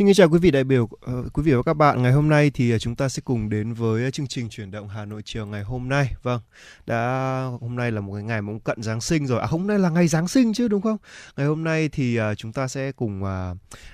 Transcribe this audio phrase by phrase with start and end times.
[0.00, 2.02] Xin kính chào quý vị đại biểu, ờ, quý vị và các bạn.
[2.02, 4.70] Ngày hôm nay thì ờ, chúng ta sẽ cùng đến với ờ, chương trình chuyển
[4.70, 6.14] động Hà Nội chiều ngày hôm nay.
[6.22, 6.40] Vâng,
[6.86, 9.40] đã hôm nay là một cái ngày cũng cận Giáng sinh rồi.
[9.40, 10.96] À hôm nay là ngày Giáng sinh chứ đúng không?
[11.36, 13.20] Ngày hôm nay thì chúng ta sẽ cùng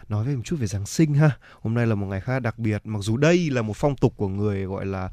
[0.08, 1.30] nói về một chút về Giáng sinh ha.
[1.60, 2.82] Hôm nay là một ngày khá đặc biệt.
[2.84, 5.10] Mặc dù đây là một phong tục của người gọi là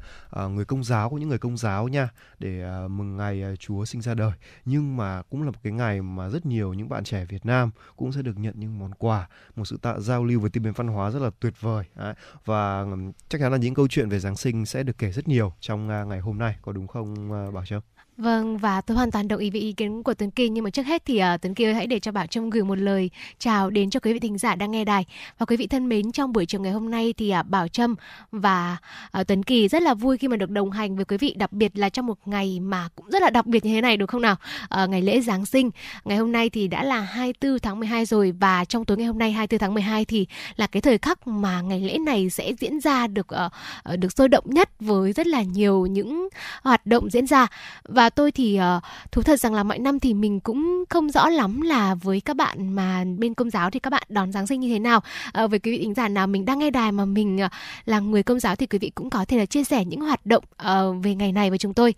[0.48, 2.08] người công giáo của những người công giáo nha,
[2.38, 4.32] để mừng ngày Chúa sinh ra đời.
[4.64, 7.70] Nhưng mà cũng là một cái ngày mà rất nhiều những bạn trẻ Việt Nam
[7.96, 10.94] cũng sẽ được nhận những món quà, một sự tạ giao lưu với tim văn
[10.94, 12.14] hóa rất là tuyệt vời Đấy.
[12.44, 12.86] và
[13.28, 15.88] chắc chắn là những câu chuyện về Giáng sinh sẽ được kể rất nhiều trong
[15.88, 17.80] à, ngày hôm nay, có đúng không à, Bảo châu
[18.16, 20.48] Vâng và tôi hoàn toàn đồng ý với ý kiến của Tuấn Kỳ.
[20.48, 22.64] Nhưng mà trước hết thì uh, Tuấn Kỳ ơi hãy để cho Bảo Trâm gửi
[22.64, 25.04] một lời chào đến cho quý vị thính giả đang nghe đài.
[25.38, 27.94] Và quý vị thân mến trong buổi chiều ngày hôm nay thì uh, Bảo Trâm
[28.32, 28.76] và
[29.20, 31.52] uh, Tuấn Kỳ rất là vui khi mà được đồng hành với quý vị đặc
[31.52, 34.10] biệt là trong một ngày mà cũng rất là đặc biệt như thế này được
[34.10, 34.36] không nào?
[34.82, 35.70] Uh, ngày lễ Giáng sinh.
[36.04, 38.32] Ngày hôm nay thì đã là 24 tháng 12 rồi.
[38.40, 41.60] Và trong tối ngày hôm nay 24 tháng 12 thì là cái thời khắc mà
[41.60, 45.42] ngày lễ này sẽ diễn ra được uh, được sôi động nhất với rất là
[45.42, 46.28] nhiều những
[46.62, 47.46] hoạt động diễn ra.
[47.84, 51.10] Và và tôi thì uh, thú thật rằng là mọi năm thì mình cũng không
[51.10, 54.46] rõ lắm là với các bạn mà bên công giáo thì các bạn đón giáng
[54.46, 55.02] sinh như thế nào.
[55.44, 57.50] Uh, với quý vị thính giả nào mình đang nghe đài mà mình uh,
[57.84, 60.26] là người công giáo thì quý vị cũng có thể là chia sẻ những hoạt
[60.26, 61.94] động uh, về ngày này với chúng tôi.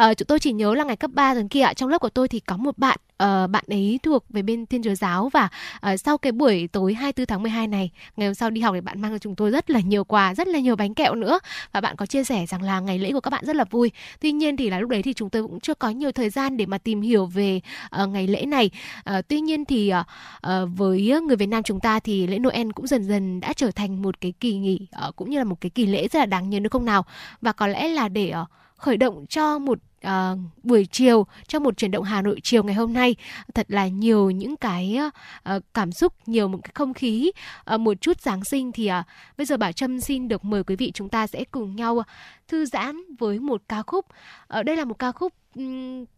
[0.00, 2.28] Uh, chúng tôi chỉ nhớ là ngày cấp 3 tuần kia trong lớp của tôi
[2.28, 5.48] thì có một bạn uh, bạn ấy thuộc về bên Thiên Chúa giáo và
[5.92, 8.80] uh, sau cái buổi tối 24 tháng 12 này, ngày hôm sau đi học thì
[8.80, 11.38] bạn mang cho chúng tôi rất là nhiều quà, rất là nhiều bánh kẹo nữa
[11.72, 13.90] và bạn có chia sẻ rằng là ngày lễ của các bạn rất là vui.
[14.20, 16.56] Tuy nhiên thì là lúc đấy thì chúng tôi cũng chưa có nhiều thời gian
[16.56, 17.60] để mà tìm hiểu về
[18.02, 18.70] uh, ngày lễ này.
[19.10, 20.06] Uh, tuy nhiên thì uh,
[20.46, 23.70] uh, với người Việt Nam chúng ta thì lễ Noel cũng dần dần đã trở
[23.70, 26.26] thành một cái kỳ nghỉ uh, cũng như là một cái kỳ lễ rất là
[26.26, 27.04] đáng nhớ nữa không nào?
[27.40, 28.48] Và có lẽ là để uh,
[28.80, 32.74] khởi động cho một à, buổi chiều cho một chuyển động Hà Nội chiều ngày
[32.74, 33.16] hôm nay.
[33.54, 34.98] Thật là nhiều những cái
[35.42, 37.32] à, cảm xúc nhiều một cái không khí
[37.64, 39.04] à, một chút Giáng sinh thì à,
[39.36, 42.02] bây giờ Bảo Trâm xin được mời quý vị chúng ta sẽ cùng nhau
[42.48, 44.06] thư giãn với một ca khúc.
[44.46, 45.32] Ở đây là một ca khúc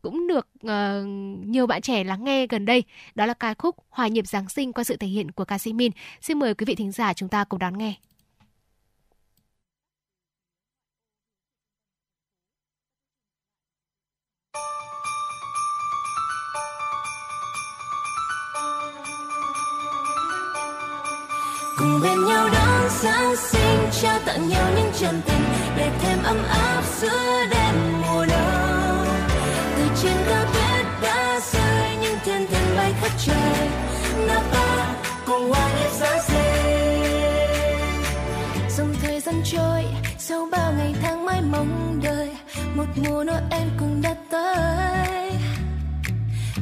[0.03, 0.71] cũng được uh,
[1.47, 2.84] nhiều bạn trẻ lắng nghe gần đây.
[3.15, 5.73] Đó là ca khúc Hòa nhịp Giáng sinh qua sự thể hiện của ca sĩ
[5.73, 5.93] Min.
[6.21, 7.94] Xin mời quý vị thính giả chúng ta cùng đón nghe.
[21.82, 25.43] Cùng bên nhau đón giáng sinh, trao tặng nhau những chân tình
[25.76, 29.06] để thêm ấm áp giữa đêm mùa đông.
[29.76, 33.69] Từ trên cao tuyết đã rơi những thiên thần bay khắp trời
[34.26, 34.94] nào ta
[35.26, 37.03] cùng hoa nhịp giáng sinh.
[38.76, 39.84] Dòng thời gian trôi,
[40.19, 42.31] sau bao ngày tháng mãi mong đợi,
[42.75, 45.32] một mùa noel cũng đã tới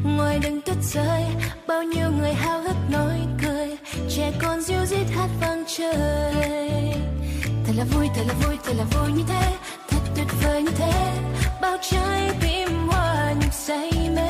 [0.04, 1.24] ngoài đường tuyết rơi
[1.66, 3.76] bao nhiêu người háo hức nói cười,
[4.08, 6.94] trẻ con diêu dít hát vang trời.
[7.66, 9.56] Thật là vui, thật là vui, thật là vui như thế,
[9.88, 11.12] thật tuyệt vời như thế.
[11.62, 14.28] Bao trái tim hoa nhịp say mê.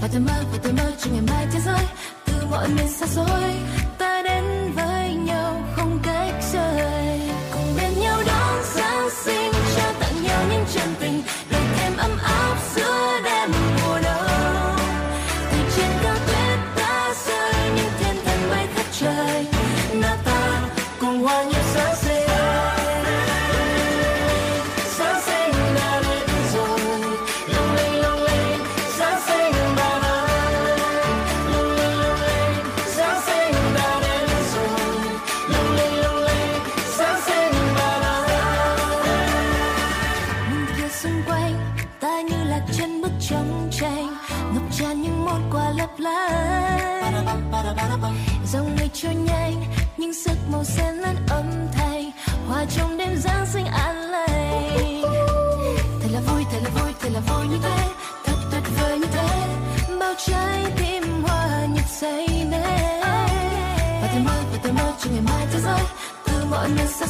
[0.00, 1.84] Và tôi mơ, và tôi mơ cho ngày mai thế giới,
[2.26, 3.54] từ mọi miền xa xôi.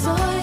[0.05, 0.36] Mọi miền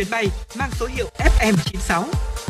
[0.00, 2.04] chuyến bay mang số hiệu FM96.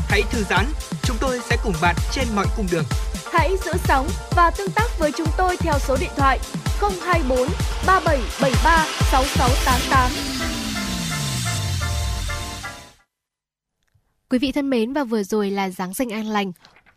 [0.09, 0.67] Hãy thư giãn,
[1.03, 2.85] chúng tôi sẽ cùng bạn trên mọi cung đường.
[3.33, 6.39] Hãy giữ sóng và tương tác với chúng tôi theo số điện thoại
[6.81, 7.49] 024
[7.87, 10.11] 3773 6688.
[14.31, 16.53] Quý vị thân mến và vừa rồi là Giáng sinh an lành.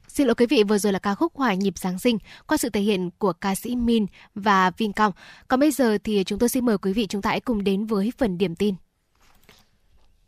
[0.08, 2.18] Xin lỗi quý vị, vừa rồi là ca khúc Hòa nhịp Giáng sinh
[2.48, 4.06] qua sự thể hiện của ca sĩ Min
[4.36, 5.12] và Vincom.
[5.48, 7.86] Còn bây giờ thì chúng tôi xin mời quý vị chúng ta hãy cùng đến
[7.86, 8.76] với phần điểm tin.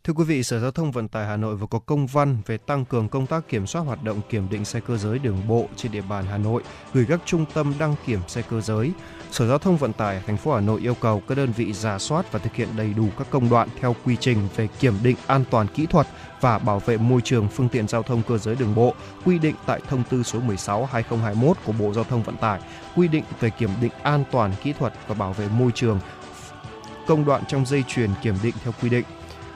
[0.06, 2.58] Thưa quý vị, Sở Giao thông Vận tải Hà Nội vừa có công văn về
[2.58, 5.68] tăng cường công tác kiểm soát hoạt động kiểm định xe cơ giới đường bộ
[5.76, 6.64] trên địa bàn Hà Nội,
[6.94, 8.92] gửi các trung tâm đăng kiểm xe cơ giới.
[9.32, 12.00] Sở Giao thông Vận tải thành phố Hà Nội yêu cầu các đơn vị giả
[12.00, 15.16] soát và thực hiện đầy đủ các công đoạn theo quy trình về kiểm định
[15.28, 16.08] an toàn kỹ thuật
[16.42, 18.94] và bảo vệ môi trường phương tiện giao thông cơ giới đường bộ
[19.26, 22.60] quy định tại thông tư số 16/2021 của Bộ Giao thông Vận tải
[22.96, 26.00] quy định về kiểm định an toàn kỹ thuật và bảo vệ môi trường
[27.08, 29.06] công đoạn trong dây chuyền kiểm định theo quy định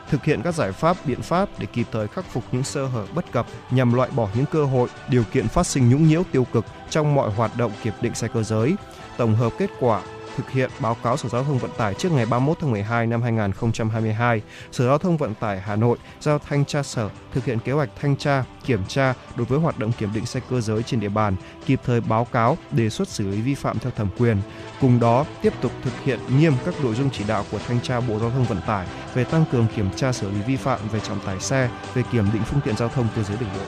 [0.10, 3.06] thực hiện các giải pháp, biện pháp để kịp thời khắc phục những sơ hở
[3.14, 6.46] bất cập nhằm loại bỏ những cơ hội, điều kiện phát sinh nhũng nhiễu tiêu
[6.54, 8.76] cực trong mọi hoạt động kiểm định xe cơ giới.
[9.18, 10.02] Tổng hợp kết quả
[10.40, 13.22] thực hiện báo cáo Sở Giao thông Vận tải trước ngày 31 tháng 12 năm
[13.22, 14.42] 2022,
[14.72, 17.90] Sở Giao thông Vận tải Hà Nội giao thanh tra sở thực hiện kế hoạch
[18.02, 21.10] thanh tra, kiểm tra đối với hoạt động kiểm định xe cơ giới trên địa
[21.10, 24.38] bàn, kịp thời báo cáo, đề xuất xử lý vi phạm theo thẩm quyền.
[24.82, 28.00] Cùng đó, tiếp tục thực hiện nghiêm các nội dung chỉ đạo của thanh tra
[28.00, 31.00] Bộ Giao thông Vận tải về tăng cường kiểm tra xử lý vi phạm về
[31.00, 33.66] trọng tải xe, về kiểm định phương tiện giao thông cơ giới đường bộ.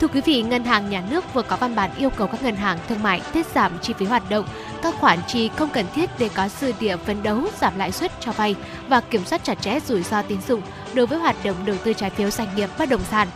[0.00, 2.56] Thưa quý vị, Ngân hàng Nhà nước vừa có văn bản yêu cầu các ngân
[2.56, 4.46] hàng thương mại tiết giảm chi phí hoạt động,
[4.82, 8.12] các khoản chi không cần thiết để có dư địa phấn đấu giảm lãi suất
[8.20, 8.54] cho vay
[8.88, 10.62] và kiểm soát chặt chẽ rủi ro tín dụng
[10.94, 13.28] đối với hoạt động đầu tư trái phiếu doanh nghiệp bất động sản.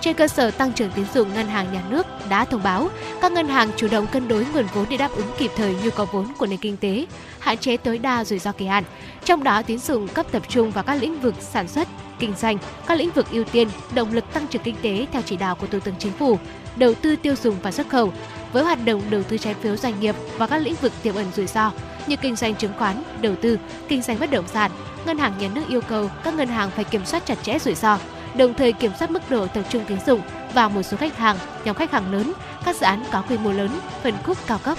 [0.00, 2.88] Trên cơ sở tăng trưởng tín dụng, Ngân hàng Nhà nước đã thông báo
[3.20, 5.90] các ngân hàng chủ động cân đối nguồn vốn để đáp ứng kịp thời nhu
[5.90, 7.06] cầu vốn của nền kinh tế,
[7.38, 8.84] hạn chế tối đa rủi ro kỳ hạn.
[9.24, 11.88] Trong đó, tín dụng cấp tập trung vào các lĩnh vực sản xuất,
[12.18, 15.36] kinh doanh, các lĩnh vực ưu tiên, động lực tăng trưởng kinh tế theo chỉ
[15.36, 16.38] đạo của Thủ tướng Chính phủ,
[16.76, 18.12] đầu tư tiêu dùng và xuất khẩu,
[18.52, 21.26] với hoạt động đầu tư trái phiếu doanh nghiệp và các lĩnh vực tiềm ẩn
[21.36, 21.72] rủi ro
[22.06, 24.70] như kinh doanh chứng khoán, đầu tư, kinh doanh bất động sản,
[25.06, 27.74] ngân hàng nhà nước yêu cầu các ngân hàng phải kiểm soát chặt chẽ rủi
[27.74, 27.98] ro,
[28.34, 30.20] đồng thời kiểm soát mức độ tập trung tín dụng
[30.54, 32.32] vào một số khách hàng, nhóm khách hàng lớn,
[32.64, 33.70] các dự án có quy mô lớn,
[34.02, 34.78] phân khúc cao cấp.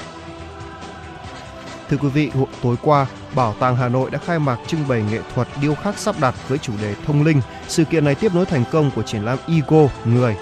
[1.89, 2.32] Thưa quý vị,
[2.63, 5.98] tối qua, Bảo tàng Hà Nội đã khai mạc trưng bày nghệ thuật điêu khắc
[5.98, 7.42] sắp đặt với chủ đề thông linh.
[7.68, 10.36] Sự kiện này tiếp nối thành công của triển lãm Ego Người.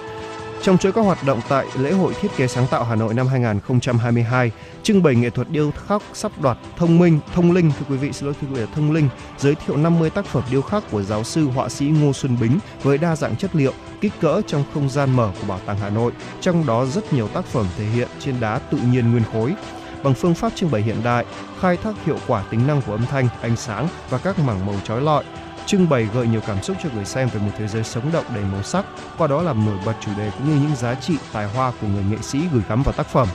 [0.62, 3.26] Trong chuỗi các hoạt động tại lễ hội thiết kế sáng tạo Hà Nội năm
[3.26, 4.50] 2022,
[4.82, 7.70] trưng bày nghệ thuật điêu khắc sắp đoạt thông minh, thông linh.
[7.78, 9.08] Thưa quý vị, xin lỗi thưa quý vị, thông linh.
[9.38, 12.58] Giới thiệu 50 tác phẩm điêu khắc của giáo sư họa sĩ Ngô Xuân Bính
[12.82, 15.90] với đa dạng chất liệu, kích cỡ trong không gian mở của Bảo tàng Hà
[15.90, 19.54] Nội, trong đó rất nhiều tác phẩm thể hiện trên đá tự nhiên nguyên khối.
[20.02, 21.24] Bằng phương pháp trưng bày hiện đại,
[21.60, 24.74] khai thác hiệu quả tính năng của âm thanh, ánh sáng và các mảng màu
[24.84, 25.24] chói lọi.
[25.66, 28.24] Trưng bày gợi nhiều cảm xúc cho người xem về một thế giới sống động
[28.34, 28.84] đầy màu sắc,
[29.18, 31.86] qua đó làm nổi bật chủ đề cũng như những giá trị tài hoa của
[31.86, 33.28] người nghệ sĩ gửi gắm vào tác phẩm.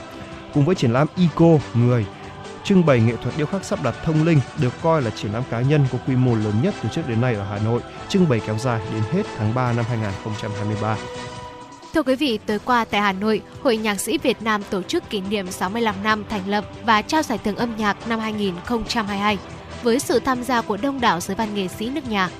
[0.54, 2.06] Cùng với triển lãm Eco Người,
[2.64, 5.42] trưng bày nghệ thuật điêu khắc sắp đặt thông linh được coi là triển lãm
[5.50, 8.28] cá nhân có quy mô lớn nhất từ trước đến nay ở Hà Nội, trưng
[8.28, 10.96] bày kéo dài đến hết tháng 3 năm 2023.
[11.94, 15.10] Thưa quý vị, tối qua tại Hà Nội, Hội Nhạc sĩ Việt Nam tổ chức
[15.10, 19.38] kỷ niệm 65 năm thành lập và trao giải thưởng âm nhạc năm 2022
[19.82, 22.30] với sự tham gia của đông đảo giới văn nghệ sĩ nước nhà.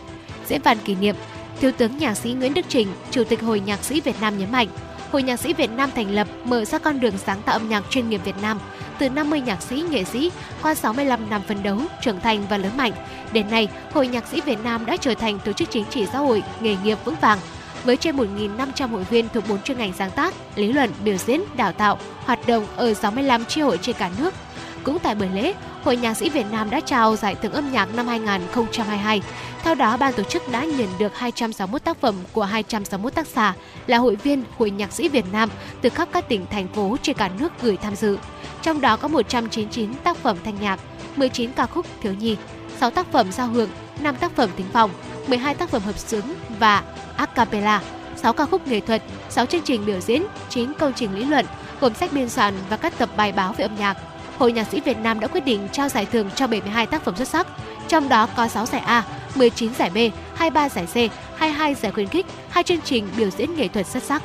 [0.47, 1.17] Diễn văn kỷ niệm,
[1.61, 4.53] Thiếu tướng nhạc sĩ Nguyễn Đức Trình, Chủ tịch Hội Nhạc sĩ Việt Nam nhấn
[4.53, 4.69] mạnh,
[5.13, 7.85] Hội Nhạc sĩ Việt Nam thành lập mở ra con đường sáng tạo âm nhạc
[7.91, 8.61] chuyên nghiệp Việt Nam
[8.99, 10.31] từ 50 nhạc sĩ, nghệ sĩ
[10.63, 12.93] qua 65 năm phấn đấu, trưởng thành và lớn mạnh.
[13.33, 16.19] Đến nay, Hội Nhạc sĩ Việt Nam đã trở thành tổ chức chính trị xã
[16.19, 17.39] hội nghề nghiệp vững vàng,
[17.85, 21.41] với trên 1.500 hội viên thuộc 4 chuyên ngành sáng tác, lý luận, biểu diễn,
[21.57, 24.35] đào tạo, hoạt động ở 65 chi hội trên cả nước.
[24.83, 25.55] Cũng tại buổi lễ,
[25.89, 29.23] Hội Nhạc sĩ Việt Nam đã trao giải thưởng âm nhạc năm 2022.
[29.63, 33.55] Theo đó, ban tổ chức đã nhận được 261 tác phẩm của 261 tác giả
[33.87, 37.17] là hội viên Hội Nhạc sĩ Việt Nam từ khắp các tỉnh, thành phố trên
[37.17, 38.19] cả nước gửi tham dự.
[38.63, 40.81] Trong đó có 199 tác phẩm thanh nhạc,
[41.17, 42.37] 19 ca khúc thiếu nhi,
[42.81, 44.91] 6 tác phẩm giao hưởng, 5 tác phẩm tính phòng,
[45.27, 46.25] 12 tác phẩm hợp xướng
[46.59, 46.83] và
[47.17, 47.83] a cappella,
[48.17, 51.47] 6 ca khúc nghệ thuật, 6 chương trình biểu diễn, 9 công trình lý luận,
[51.81, 53.97] gồm sách biên soạn và các tập bài báo về âm nhạc.
[54.39, 57.17] Hội Nhạc sĩ Việt Nam đã quyết định trao giải thưởng cho 72 tác phẩm
[57.17, 57.47] xuất sắc,
[57.89, 59.05] trong đó có 6 giải A,
[59.35, 59.97] 19 giải B,
[60.35, 60.97] 23 giải C,
[61.39, 64.23] 22 giải khuyến khích, hai chương trình biểu diễn nghệ thuật xuất sắc.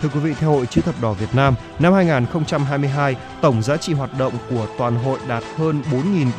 [0.00, 3.92] Thưa quý vị, theo Hội Chữ thập đỏ Việt Nam, năm 2022, tổng giá trị
[3.92, 5.82] hoạt động của toàn hội đạt hơn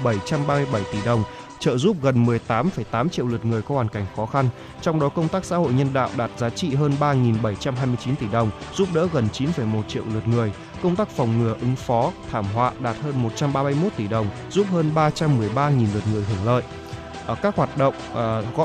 [0.04, 1.24] 4.737 tỷ đồng,
[1.64, 4.50] trợ giúp gần 18,8 triệu lượt người có hoàn cảnh khó khăn.
[4.82, 8.52] Trong đó công tác xã hội nhân đạo đạt giá trị hơn 3.729 tỷ đồng,
[8.74, 10.54] giúp đỡ gần 9,1 triệu lượt người.
[10.82, 14.92] Công tác phòng ngừa ứng phó thảm họa đạt hơn 131 tỷ đồng, giúp hơn
[14.96, 16.64] 313.000 lượt người hưởng lợi.
[17.26, 18.56] Ở các hoạt động uh,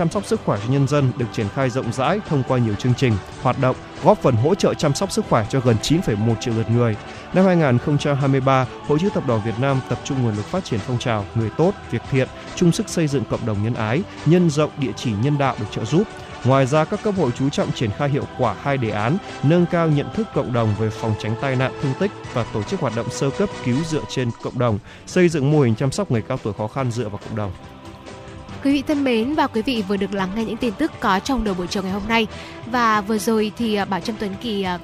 [0.00, 2.74] chăm sóc sức khỏe cho nhân dân được triển khai rộng rãi thông qua nhiều
[2.74, 6.34] chương trình, hoạt động, góp phần hỗ trợ chăm sóc sức khỏe cho gần 9,1
[6.40, 6.96] triệu lượt người.
[7.34, 10.98] Năm 2023, Hội chữ thập đỏ Việt Nam tập trung nguồn lực phát triển phong
[10.98, 14.70] trào người tốt, việc thiện, chung sức xây dựng cộng đồng nhân ái, nhân rộng
[14.78, 16.02] địa chỉ nhân đạo được trợ giúp,
[16.44, 19.66] Ngoài ra, các cấp hội chú trọng triển khai hiệu quả hai đề án nâng
[19.66, 22.80] cao nhận thức cộng đồng về phòng tránh tai nạn thương tích và tổ chức
[22.80, 26.10] hoạt động sơ cấp cứu dựa trên cộng đồng, xây dựng mô hình chăm sóc
[26.10, 27.52] người cao tuổi khó khăn dựa vào cộng đồng.
[28.64, 31.18] Quý vị thân mến và quý vị vừa được lắng nghe những tin tức có
[31.18, 32.26] trong đầu buổi chiều ngày hôm nay
[32.66, 34.78] và vừa rồi thì à, Bảo Trâm Tuấn Kỳ à,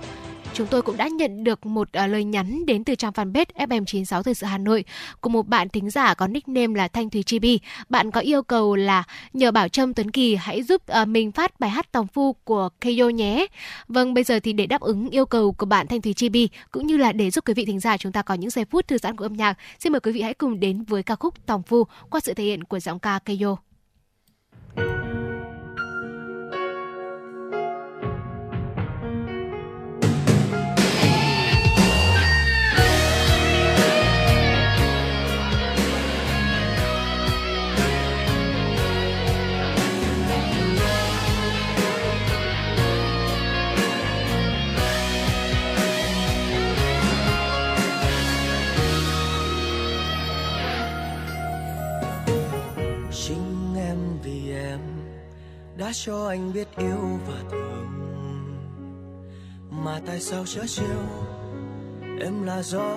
[0.57, 4.23] chúng tôi cũng đã nhận được một uh, lời nhắn đến từ trang fanpage FM96
[4.23, 4.85] Thời sự Hà Nội
[5.21, 7.61] của một bạn thính giả có nickname là Thanh Thùy Chibi.
[7.89, 11.61] Bạn có yêu cầu là nhờ Bảo Trâm Tuấn Kỳ hãy giúp uh, mình phát
[11.61, 13.47] bài hát Tòng Phu của Keyo nhé.
[13.89, 16.87] Vâng, bây giờ thì để đáp ứng yêu cầu của bạn Thanh Thùy Chibi cũng
[16.87, 18.99] như là để giúp quý vị thính giả chúng ta có những giây phút thư
[18.99, 21.63] giãn của âm nhạc, xin mời quý vị hãy cùng đến với ca khúc Tòng
[21.63, 23.66] Phu qua sự thể hiện của giọng ca Keyo.
[55.87, 57.87] Đã cho anh biết yêu và thương.
[59.71, 61.03] Mà tại sao chớ chiêu
[62.21, 62.97] em là gió,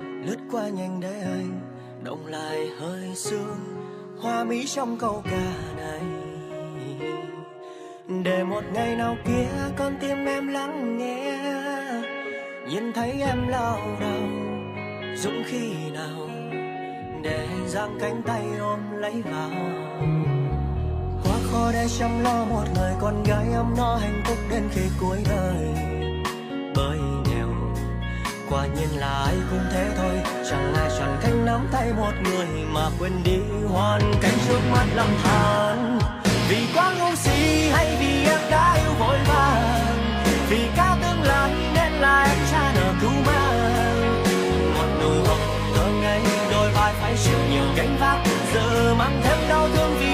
[0.00, 1.60] lướt qua nhanh để anh,
[2.02, 3.58] động lại hơi sương.
[4.20, 6.02] Hoa mỹ trong câu ca này.
[8.24, 11.42] Để một ngày nào kia, con tim em lắng nghe.
[12.68, 14.22] Nhìn thấy em lao đầu
[15.16, 16.28] dũng khi nào.
[17.22, 19.50] Để giang cánh tay ôm lấy vào
[21.54, 25.18] khó để chăm lo một người con gái ấm no hạnh phúc đến khi cuối
[25.28, 25.66] đời.
[26.76, 27.48] Bởi nghèo,
[28.50, 30.20] quả nhiên là ai cũng thế thôi.
[30.50, 34.84] Chẳng ai chọn cách nắm tay một người mà quên đi hoàn cảnh trước mắt
[34.94, 35.98] lầm than.
[36.48, 39.96] Vì quá ngu si hay vì em đã yêu vội vàng.
[40.48, 44.22] Vì cả tương lai nên là em cha nợ cứu mang.
[44.74, 46.20] Một nụ hồng thơ ngây,
[46.50, 48.18] đôi vai phải chịu nhiều gánh vác.
[48.54, 50.13] Giờ mang thêm đau thương vì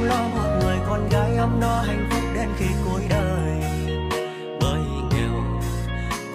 [0.00, 3.60] không lo một người, con gái ấm no hạnh phúc đến khi cuối đời.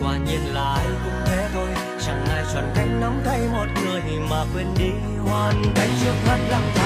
[0.01, 1.67] Quả nhiên là ai cũng thế thôi.
[2.05, 4.89] Chẳng ai chọn cách nắm tay một người mà quên đi
[5.29, 6.84] hoàn cảnh trước mắt lặng thầm.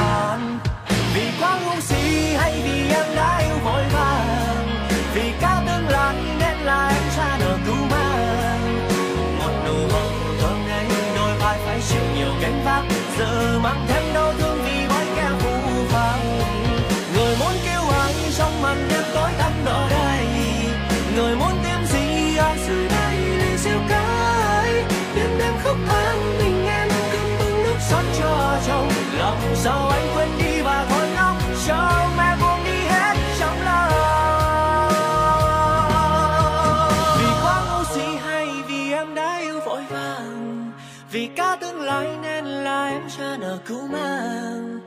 [41.89, 44.79] Vàng nên là em cha nợ cứu mang.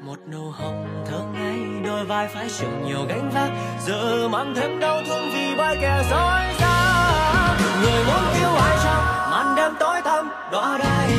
[0.00, 3.50] Một nụ hồng thơ ngây, đôi vai phải chịu nhiều gánh vác.
[3.86, 6.76] Giờ mang thêm đau thương vì bao kẻ dối ra.
[7.82, 11.10] người muốn yêu ai trong màn đêm tối thăm đọa đầy.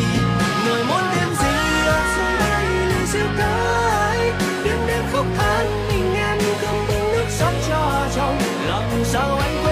[0.65, 1.53] Người muốn tìm gì
[1.86, 4.31] ở dưới đây, lời siêu tới
[4.63, 8.38] đêm đêm khóc than, mình em không bưng nước sóng cho chồng.
[8.67, 9.68] Làm sao anh quên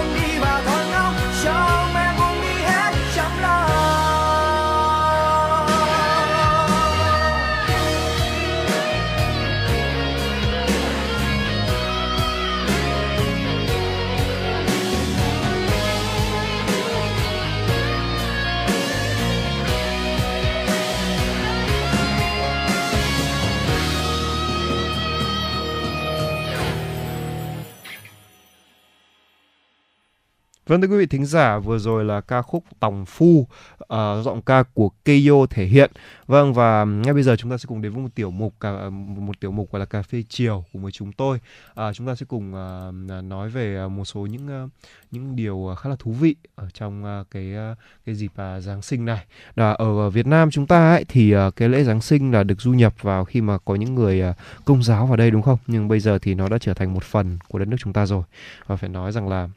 [30.67, 33.47] Vâng thưa quý vị thính giả, vừa rồi là ca khúc Tòng Phu,
[33.81, 33.87] uh,
[34.23, 35.91] giọng ca của Keio thể hiện.
[36.25, 38.89] Vâng và ngay bây giờ chúng ta sẽ cùng đến với một tiểu mục cả
[38.89, 41.39] một tiểu mục gọi là cà phê chiều cùng với chúng tôi.
[41.71, 44.69] Uh, chúng ta sẽ cùng uh, nói về một số những uh,
[45.11, 48.81] những điều khá là thú vị ở trong uh, cái uh, cái dịp uh, Giáng
[48.81, 49.25] sinh này.
[49.55, 52.61] Là ở Việt Nam chúng ta ấy, thì uh, cái lễ Giáng sinh là được
[52.61, 55.59] du nhập vào khi mà có những người uh, công giáo vào đây đúng không?
[55.67, 58.05] Nhưng bây giờ thì nó đã trở thành một phần của đất nước chúng ta
[58.05, 58.23] rồi.
[58.67, 59.49] Và phải nói rằng là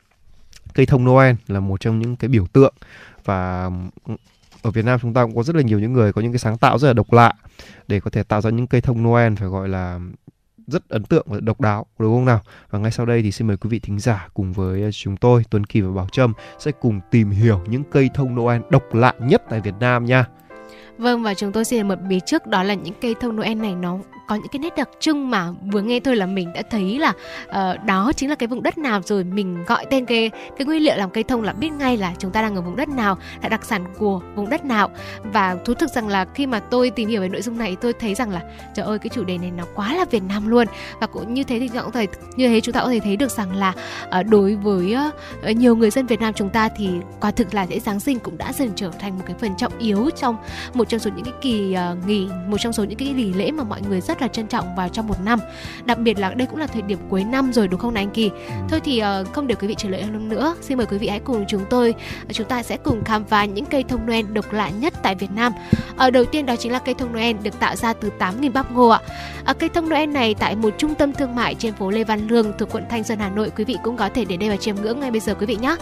[0.74, 2.74] cây thông Noel là một trong những cái biểu tượng
[3.24, 3.70] và
[4.62, 6.38] ở Việt Nam chúng ta cũng có rất là nhiều những người có những cái
[6.38, 7.32] sáng tạo rất là độc lạ
[7.88, 10.00] để có thể tạo ra những cây thông Noel phải gọi là
[10.66, 12.40] rất ấn tượng và độc đáo, đúng không nào?
[12.70, 15.44] Và ngay sau đây thì xin mời quý vị thính giả cùng với chúng tôi,
[15.50, 19.14] Tuấn Kỳ và Bảo Trâm sẽ cùng tìm hiểu những cây thông Noel độc lạ
[19.20, 20.26] nhất tại Việt Nam nha.
[21.00, 23.74] Vâng và chúng tôi xin một bí trước đó là những cây thông Noel này
[23.74, 26.98] nó có những cái nét đặc trưng mà vừa nghe thôi là mình đã thấy
[26.98, 27.12] là
[27.48, 30.82] uh, đó chính là cái vùng đất nào rồi mình gọi tên cái cái nguyên
[30.82, 33.18] liệu làm cây thông là biết ngay là chúng ta đang ở vùng đất nào
[33.42, 34.90] là đặc sản của vùng đất nào.
[35.22, 37.92] Và thú thực rằng là khi mà tôi tìm hiểu về nội dung này tôi
[37.92, 38.40] thấy rằng là
[38.74, 40.66] trời ơi cái chủ đề này nó quá là Việt Nam luôn.
[41.00, 43.30] Và cũng như thế thì cũng thể như thế chúng ta có thể thấy được
[43.30, 43.72] rằng là
[44.20, 44.96] uh, đối với
[45.50, 46.88] uh, nhiều người dân Việt Nam chúng ta thì
[47.20, 49.78] quả thực là lễ Giáng sinh cũng đã dần trở thành một cái phần trọng
[49.78, 50.36] yếu trong
[50.74, 53.50] một trong số những cái kỳ uh, nghỉ một trong số những cái nghỉ lễ
[53.50, 55.40] mà mọi người rất là trân trọng vào trong một năm.
[55.84, 58.10] Đặc biệt là đây cũng là thời điểm cuối năm rồi đúng không này anh
[58.10, 58.30] Kỳ?
[58.68, 60.56] Thôi thì uh, không để quý vị chờ đợi hơn nữa.
[60.60, 61.94] Xin mời quý vị hãy cùng chúng tôi
[62.32, 65.30] chúng ta sẽ cùng khám phá những cây thông Noel độc lạ nhất tại Việt
[65.34, 65.52] Nam.
[65.96, 68.52] Ở uh, đầu tiên đó chính là cây thông Noel được tạo ra từ 8.000
[68.52, 69.00] bắp ngô ạ.
[69.50, 72.28] Uh, cây thông Noel này tại một trung tâm thương mại trên phố Lê Văn
[72.28, 74.56] Lương thuộc quận Thanh Xuân Hà Nội quý vị cũng có thể đến đây và
[74.56, 75.76] chiêm ngưỡng ngay bây giờ quý vị nhé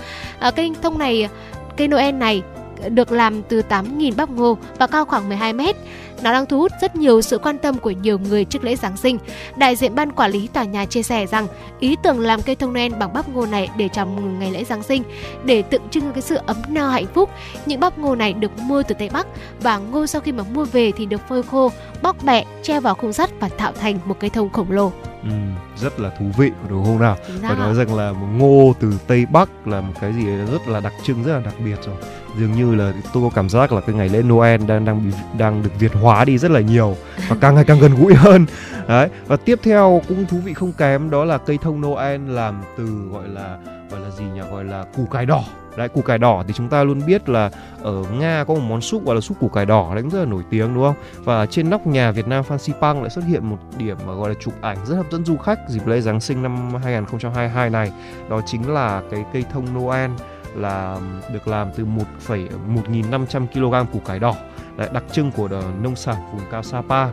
[0.48, 1.28] uh, cây thông này
[1.76, 2.42] cây Noel này
[2.88, 5.76] được làm từ 8.000 bắp ngô và cao khoảng 12 mét.
[6.22, 8.96] Nó đang thu hút rất nhiều sự quan tâm của nhiều người trước lễ Giáng
[8.96, 9.18] sinh.
[9.56, 11.46] Đại diện ban quản lý tòa nhà chia sẻ rằng
[11.80, 14.64] ý tưởng làm cây thông Noel bằng bắp ngô này để chào mừng ngày lễ
[14.64, 15.02] Giáng sinh
[15.44, 17.30] để tượng trưng cái sự ấm no hạnh phúc.
[17.66, 19.26] Những bắp ngô này được mua từ Tây Bắc
[19.60, 21.70] và ngô sau khi mà mua về thì được phơi khô,
[22.02, 24.92] bóc bẹ, treo vào khung sắt và tạo thành một cây thông khổng lồ.
[25.22, 25.30] Ừ,
[25.76, 27.16] rất là thú vị đúng không nào?
[27.42, 30.92] Phải nói rằng là ngô từ Tây Bắc là một cái gì rất là đặc
[31.04, 31.96] trưng, rất là đặc biệt rồi
[32.38, 35.16] dường như là tôi có cảm giác là cái ngày lễ Noel đang đang bị,
[35.38, 36.96] đang được Việt hóa đi rất là nhiều
[37.28, 38.46] và càng ngày càng gần gũi hơn.
[38.88, 42.62] Đấy, và tiếp theo cũng thú vị không kém đó là cây thông Noel làm
[42.78, 43.58] từ gọi là
[43.90, 44.40] gọi là gì nhỉ?
[44.50, 45.44] Gọi là củ cải đỏ.
[45.76, 47.50] Đấy, củ cải đỏ thì chúng ta luôn biết là
[47.82, 50.18] ở nga có một món súp gọi là súp củ cải đỏ, đấy cũng rất
[50.18, 50.94] là nổi tiếng, đúng không?
[51.24, 54.28] Và trên nóc nhà Việt Nam Fancy Pang lại xuất hiện một điểm mà gọi
[54.28, 57.92] là chụp ảnh rất hấp dẫn du khách dịp lễ Giáng sinh năm 2022 này.
[58.30, 60.10] Đó chính là cái cây thông Noel
[60.58, 60.98] là
[61.32, 61.84] được làm từ
[62.28, 64.34] 1,1500 kg củ cải đỏ
[64.78, 65.48] Đấy, đặc trưng của
[65.82, 67.04] nông sản vùng cao Sapa.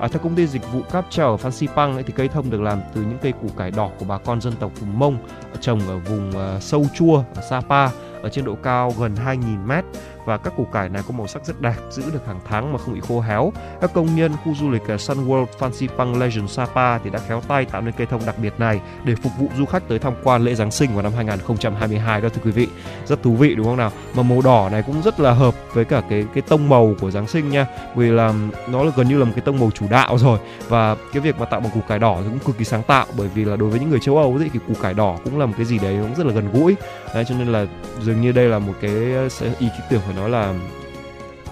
[0.00, 2.50] À, theo công ty dịch vụ cáp treo ở Phan Xipang ấy, thì cây thông
[2.50, 5.16] được làm từ những cây củ cải đỏ của bà con dân tộc vùng Mông
[5.60, 7.88] trồng ở vùng uh, sâu chua ở Sapa
[8.22, 9.84] ở trên độ cao gần 2.000 mét
[10.24, 12.78] và các củ cải này có màu sắc rất đẹp, giữ được hàng tháng mà
[12.78, 13.52] không bị khô héo.
[13.80, 17.18] Các công nhân khu du lịch ờ, Sun World Fancy Pang Legend Sapa thì đã
[17.18, 19.98] khéo tay tạo nên cây thông đặc biệt này để phục vụ du khách tới
[19.98, 22.68] tham quan lễ Giáng sinh vào năm 2022 đó thưa quý vị.
[23.06, 23.90] Rất thú vị đúng không nào?
[24.14, 27.10] Mà màu đỏ này cũng rất là hợp với cả cái cái tông màu của
[27.10, 27.66] Giáng sinh nha.
[27.96, 28.34] Vì là
[28.68, 31.38] nó là gần như là một cái tông màu chủ đạo rồi và cái việc
[31.38, 33.56] mà tạo bằng củ cải đỏ thì cũng cực kỳ sáng tạo bởi vì là
[33.56, 35.78] đối với những người châu Âu thì củ cải đỏ cũng là một cái gì
[35.78, 36.76] đấy cũng rất là gần gũi.
[37.14, 37.66] Đấy, cho nên là
[38.00, 40.54] dường như đây là một cái ờ, ý tưởng phải nói là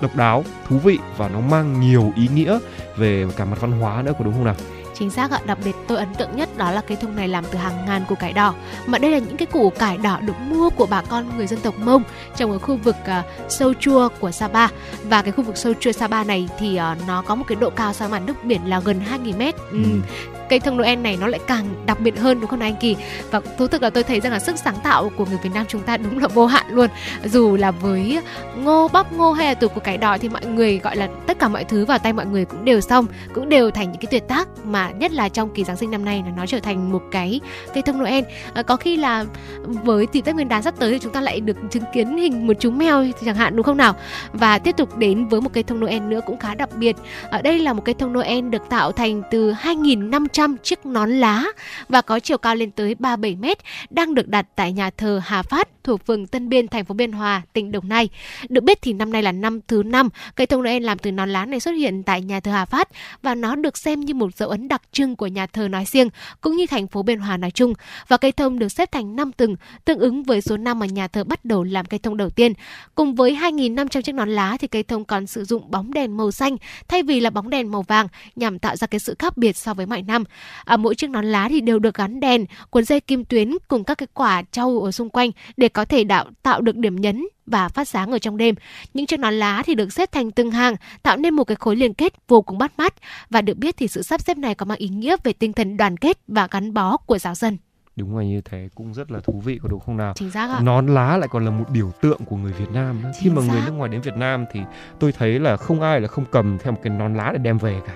[0.00, 2.58] độc đáo, thú vị và nó mang nhiều ý nghĩa
[2.96, 4.54] về cả mặt văn hóa nữa có đúng không nào?
[4.94, 7.44] chính xác ạ đặc biệt tôi ấn tượng nhất đó là cây thông này làm
[7.50, 8.54] từ hàng ngàn củ cải đỏ
[8.86, 11.60] mà đây là những cái củ cải đỏ được mua của bà con người dân
[11.60, 12.02] tộc mông
[12.36, 14.68] trong ở khu vực uh, sâu chua của sapa
[15.02, 17.70] và cái khu vực sâu chua sapa này thì uh, nó có một cái độ
[17.70, 19.82] cao so mặt nước biển là gần 2.000 mét ừ.
[19.84, 20.00] Ừ
[20.50, 22.96] cây thông Noel này nó lại càng đặc biệt hơn đúng không anh Kỳ?
[23.30, 25.66] Và thú thực là tôi thấy rằng là sức sáng tạo của người Việt Nam
[25.68, 26.90] chúng ta đúng là vô hạn luôn.
[27.24, 28.18] Dù là với
[28.56, 31.38] ngô bắp ngô hay là từ của cải đỏ thì mọi người gọi là tất
[31.38, 34.08] cả mọi thứ vào tay mọi người cũng đều xong cũng đều thành những cái
[34.10, 36.92] tuyệt tác mà nhất là trong kỳ Giáng sinh năm nay là nó trở thành
[36.92, 37.40] một cái
[37.74, 38.24] cây thông Noel.
[38.54, 39.24] À, có khi là
[39.64, 42.46] với dịp Tết Nguyên đán sắp tới thì chúng ta lại được chứng kiến hình
[42.46, 43.94] một chú mèo chẳng hạn đúng không nào?
[44.32, 46.96] Và tiếp tục đến với một cây thông Noel nữa cũng khá đặc biệt.
[47.30, 51.10] Ở đây là một cây thông Noel được tạo thành từ 2.500 100 chiếc nón
[51.10, 51.44] lá
[51.88, 53.58] và có chiều cao lên tới 37 mét
[53.90, 57.12] đang được đặt tại nhà thờ Hà Phát thuộc phường Tân Biên, thành phố Biên
[57.12, 58.08] Hòa, tỉnh Đồng Nai.
[58.48, 61.30] Được biết thì năm nay là năm thứ năm cây thông Noel làm từ nón
[61.30, 62.88] lá này xuất hiện tại nhà thờ Hà Phát
[63.22, 66.08] và nó được xem như một dấu ấn đặc trưng của nhà thờ nói riêng
[66.40, 67.74] cũng như thành phố Biên Hòa nói chung.
[68.08, 71.08] Và cây thông được xếp thành 5 tầng, tương ứng với số năm mà nhà
[71.08, 72.52] thờ bắt đầu làm cây thông đầu tiên.
[72.94, 76.30] Cùng với 2.500 chiếc nón lá thì cây thông còn sử dụng bóng đèn màu
[76.30, 76.56] xanh
[76.88, 79.74] thay vì là bóng đèn màu vàng nhằm tạo ra cái sự khác biệt so
[79.74, 80.24] với mọi năm.
[80.64, 83.84] À, mỗi chiếc nón lá thì đều được gắn đèn, cuốn dây kim tuyến cùng
[83.84, 87.26] các cái quả trâu ở xung quanh để có thể đạo tạo được điểm nhấn
[87.46, 88.54] và phát sáng ở trong đêm.
[88.94, 91.76] Những chiếc nón lá thì được xếp thành từng hàng, tạo nên một cái khối
[91.76, 92.94] liên kết vô cùng bắt mắt.
[93.30, 95.76] Và được biết thì sự sắp xếp này có mang ý nghĩa về tinh thần
[95.76, 97.56] đoàn kết và gắn bó của giáo dân.
[97.96, 100.12] Đúng là như thế cũng rất là thú vị có đúng không nào?
[100.16, 100.60] Chính xác ạ.
[100.62, 103.02] Nón lá lại còn là một biểu tượng của người Việt Nam.
[103.02, 103.66] Khi Chính mà người xác.
[103.66, 104.60] nước ngoài đến Việt Nam thì
[104.98, 107.58] tôi thấy là không ai là không cầm theo một cái nón lá để đem
[107.58, 107.94] về cả.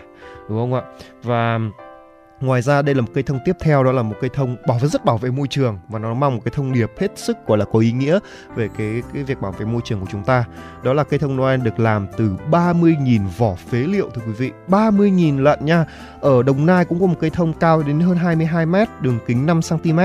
[0.49, 0.83] Đúng không ạ?
[1.23, 1.59] Và
[2.41, 4.79] Ngoài ra đây là một cây thông tiếp theo đó là một cây thông bảo
[4.79, 7.37] vệ rất bảo vệ môi trường và nó mang một cái thông điệp hết sức
[7.47, 8.19] gọi là có ý nghĩa
[8.55, 10.45] về cái cái việc bảo vệ môi trường của chúng ta.
[10.83, 14.53] Đó là cây thông Noel được làm từ 30.000 vỏ phế liệu thưa quý vị.
[14.69, 15.85] 30.000 lận nha.
[16.21, 19.47] Ở Đồng Nai cũng có một cây thông cao đến hơn 22 mét, đường kính
[19.47, 20.01] 5 cm.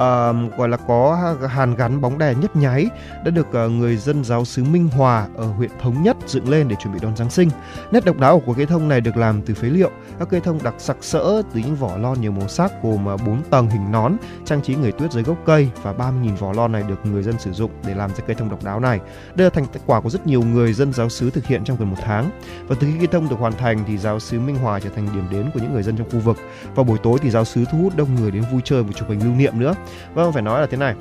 [0.00, 2.86] À, gọi là có hàn gắn bóng đèn nhấp nháy
[3.24, 6.68] đã được ờ, người dân giáo xứ Minh Hòa ở huyện Thống Nhất dựng lên
[6.68, 7.50] để chuẩn bị đón Giáng sinh.
[7.92, 9.90] Nét độc đáo của cây thông này được làm từ phế liệu.
[10.18, 13.16] Các cây thông đặc sặc sỡ từ những vỏ lon nhiều màu sắc gồm ờ,
[13.16, 16.72] 4 tầng hình nón, trang trí người tuyết dưới gốc cây và 30.000 vỏ lon
[16.72, 19.00] này được người dân sử dụng để làm ra cây thông độc đáo này.
[19.34, 21.90] Đây là thành quả của rất nhiều người dân giáo xứ thực hiện trong gần
[21.90, 22.30] một tháng.
[22.68, 25.08] Và từ khi cây thông được hoàn thành thì giáo xứ Minh Hòa trở thành
[25.14, 26.36] điểm đến của những người dân trong khu vực.
[26.74, 29.08] Vào buổi tối thì giáo xứ thu hút đông người đến vui chơi và chụp
[29.08, 29.74] hình lưu niệm nữa.
[30.14, 30.94] Vâng, phải nói là thế này.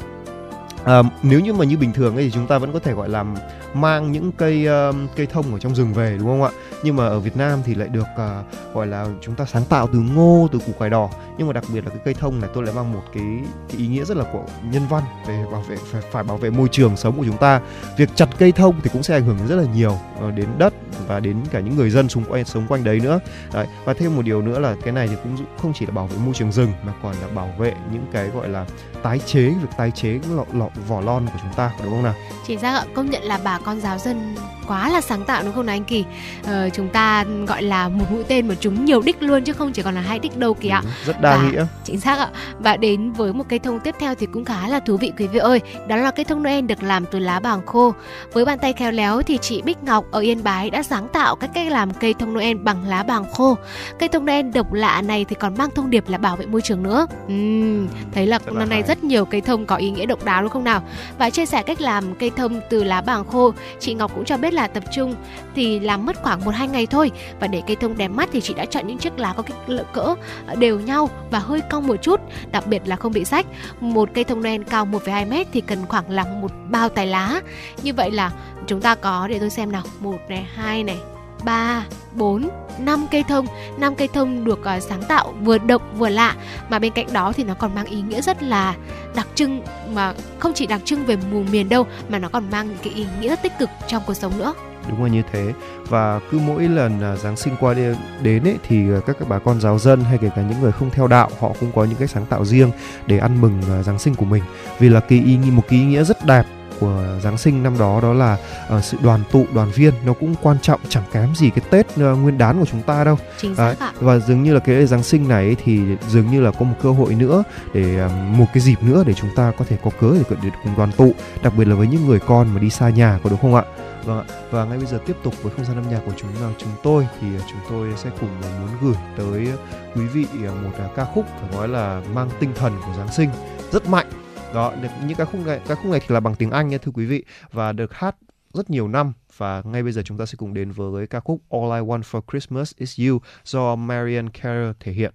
[0.85, 3.09] À, nếu như mà như bình thường ấy thì chúng ta vẫn có thể gọi
[3.09, 3.25] là
[3.73, 6.49] mang những cây uh, cây thông ở trong rừng về đúng không ạ?
[6.83, 9.87] Nhưng mà ở Việt Nam thì lại được uh, gọi là chúng ta sáng tạo
[9.93, 11.09] từ ngô, từ củ cải đỏ.
[11.37, 13.23] Nhưng mà đặc biệt là cái cây thông này tôi lại mang một cái,
[13.69, 16.49] cái ý nghĩa rất là của nhân văn về bảo vệ phải, phải bảo vệ
[16.49, 17.61] môi trường sống của chúng ta.
[17.97, 20.73] Việc chặt cây thông thì cũng sẽ ảnh hưởng rất là nhiều ờ, đến đất
[21.07, 23.19] và đến cả những người dân xung quanh sống quanh đấy nữa.
[23.53, 23.67] Đấy.
[23.85, 26.17] Và thêm một điều nữa là cái này thì cũng không chỉ là bảo vệ
[26.25, 28.65] môi trường rừng mà còn là bảo vệ những cái gọi là
[29.03, 32.15] tái chế việc tái chế lọ, lọ, vỏ lon của chúng ta đúng không nào?
[32.47, 34.35] Chị ra ạ, công nhận là bà con giáo dân
[34.67, 36.05] quá là sáng tạo đúng không nào anh Kỳ?
[36.45, 39.71] Ờ, chúng ta gọi là một mũi tên mà chúng nhiều đích luôn chứ không
[39.71, 40.79] chỉ còn là hai đích đâu kìa.
[40.83, 41.65] Đúng, rất đa Và- nghĩa.
[41.83, 42.27] Chính xác ạ.
[42.59, 45.27] Và đến với một cây thông tiếp theo thì cũng khá là thú vị quý
[45.27, 45.61] vị ơi.
[45.87, 47.93] Đó là cây thông Noel được làm từ lá bàng khô.
[48.33, 51.35] Với bàn tay khéo léo thì chị Bích Ngọc ở Yên Bái đã sáng tạo
[51.35, 53.57] cách cách làm cây thông Noel bằng lá bàng khô.
[53.99, 56.61] Cây thông Noel độc lạ này thì còn mang thông điệp là bảo vệ môi
[56.61, 57.07] trường nữa.
[57.27, 60.41] Ừm, thấy là Rất năm nay rất nhiều cây thông có ý nghĩa độc đáo
[60.41, 60.83] đúng không nào?
[61.17, 63.48] Và chia sẻ cách làm cây thông từ lá bàng khô,
[63.79, 65.15] chị Ngọc cũng cho biết là tập trung
[65.55, 67.11] thì làm mất khoảng 1 2 ngày thôi.
[67.39, 69.55] Và để cây thông đẹp mắt thì chị đã chọn những chiếc lá có kích
[69.93, 70.15] cỡ
[70.47, 73.45] ờ, đều nhau và hơi cong một chút, đặc biệt là không bị rách.
[73.79, 77.41] Một cây thông Noel cao 1,2 mét thì cần khoảng là một bao tài lá.
[77.83, 78.31] Như vậy là
[78.67, 80.97] chúng ta có để tôi xem nào, một này, hai này,
[81.43, 82.49] ba, bốn,
[82.79, 83.45] năm cây thông,
[83.77, 86.35] năm cây thông được uh, sáng tạo vừa độc vừa lạ
[86.69, 88.75] mà bên cạnh đó thì nó còn mang ý nghĩa rất là
[89.15, 89.61] đặc trưng
[89.93, 92.93] mà không chỉ đặc trưng về vùng miền đâu mà nó còn mang những cái
[92.93, 94.53] ý nghĩa rất tích cực trong cuộc sống nữa.
[94.89, 95.53] đúng là như thế.
[95.87, 97.81] Và cứ mỗi lần à, Giáng sinh qua đi
[98.21, 100.89] đến ấy thì các các bà con giáo dân hay kể cả những người không
[100.89, 102.71] theo đạo họ cũng có những cái sáng tạo riêng
[103.07, 104.43] để ăn mừng à, Giáng sinh của mình.
[104.79, 106.43] Vì là kỳ ý nghĩa một kỳ ý nghĩa rất đẹp
[106.79, 108.37] của Giáng sinh năm đó đó là
[108.69, 109.93] à, sự đoàn tụ đoàn viên.
[110.05, 113.03] Nó cũng quan trọng chẳng kém gì cái Tết à, Nguyên đán của chúng ta
[113.03, 113.17] đâu.
[113.37, 113.93] Chính xác ạ.
[113.99, 116.91] và dường như là cái Giáng sinh này thì dường như là có một cơ
[116.91, 120.11] hội nữa để à, một cái dịp nữa để chúng ta có thể có cớ
[120.13, 121.11] để, để cùng đoàn tụ
[121.43, 123.63] đặc biệt là với những người con mà đi xa nhà có đúng không ạ?
[124.05, 124.25] Vâng ạ.
[124.51, 126.71] Và ngay bây giờ tiếp tục với không gian âm nhạc của chúng à, chúng
[126.83, 129.47] tôi thì à, chúng tôi sẽ cùng à, muốn gửi tới
[129.95, 133.11] quý vị à, một à, ca khúc phải nói là mang tinh thần của Giáng
[133.11, 133.29] sinh
[133.71, 134.07] rất mạnh
[134.53, 136.77] đó, được những ca khúc này, ca khúc này thì là bằng tiếng Anh nha,
[136.77, 138.15] thưa quý vị, và được hát
[138.53, 141.41] rất nhiều năm và ngay bây giờ chúng ta sẽ cùng đến với ca khúc
[141.49, 145.13] All I Want for Christmas Is You do Marian Carey thể hiện.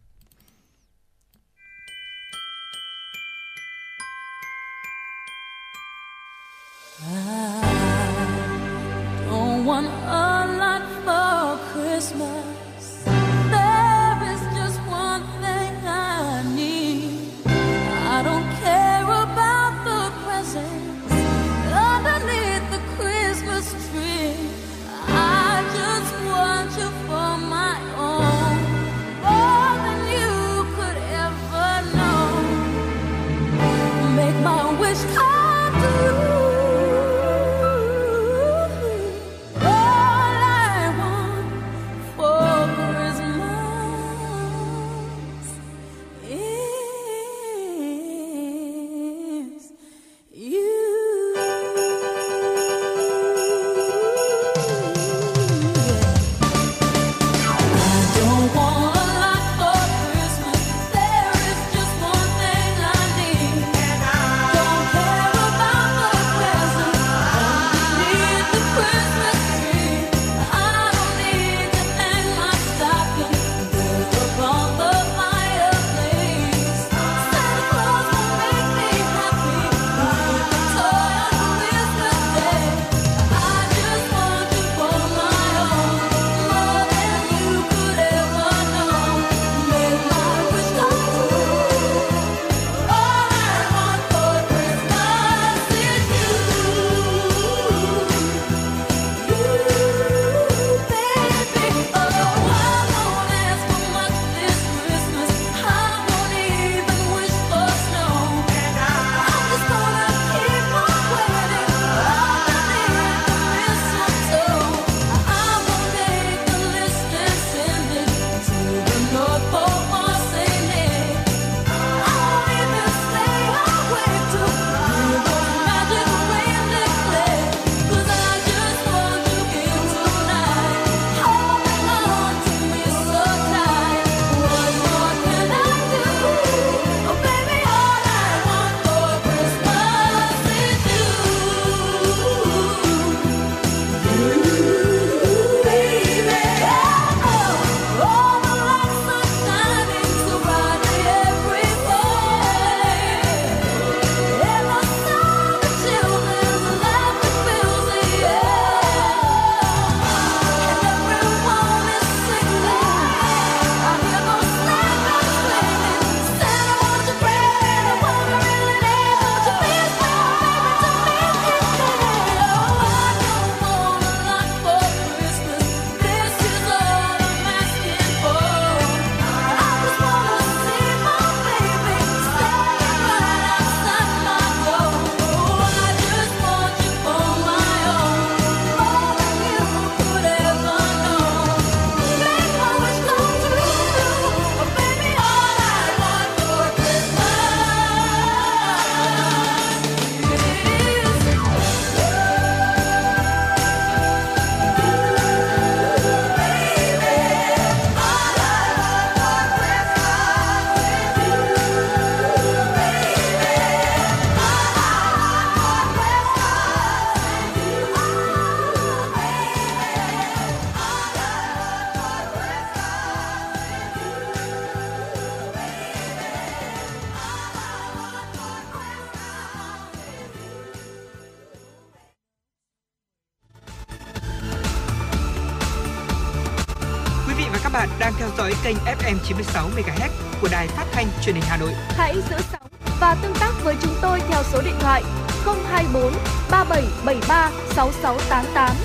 [238.64, 240.08] Kênh FM 96 MHz
[240.40, 241.70] của đài phát thanh truyền hình Hà Nội.
[241.88, 242.68] Hãy giữ sóng
[243.00, 245.02] và tương tác với chúng tôi theo số điện thoại
[245.44, 246.12] 024
[246.50, 248.76] 3773 6688.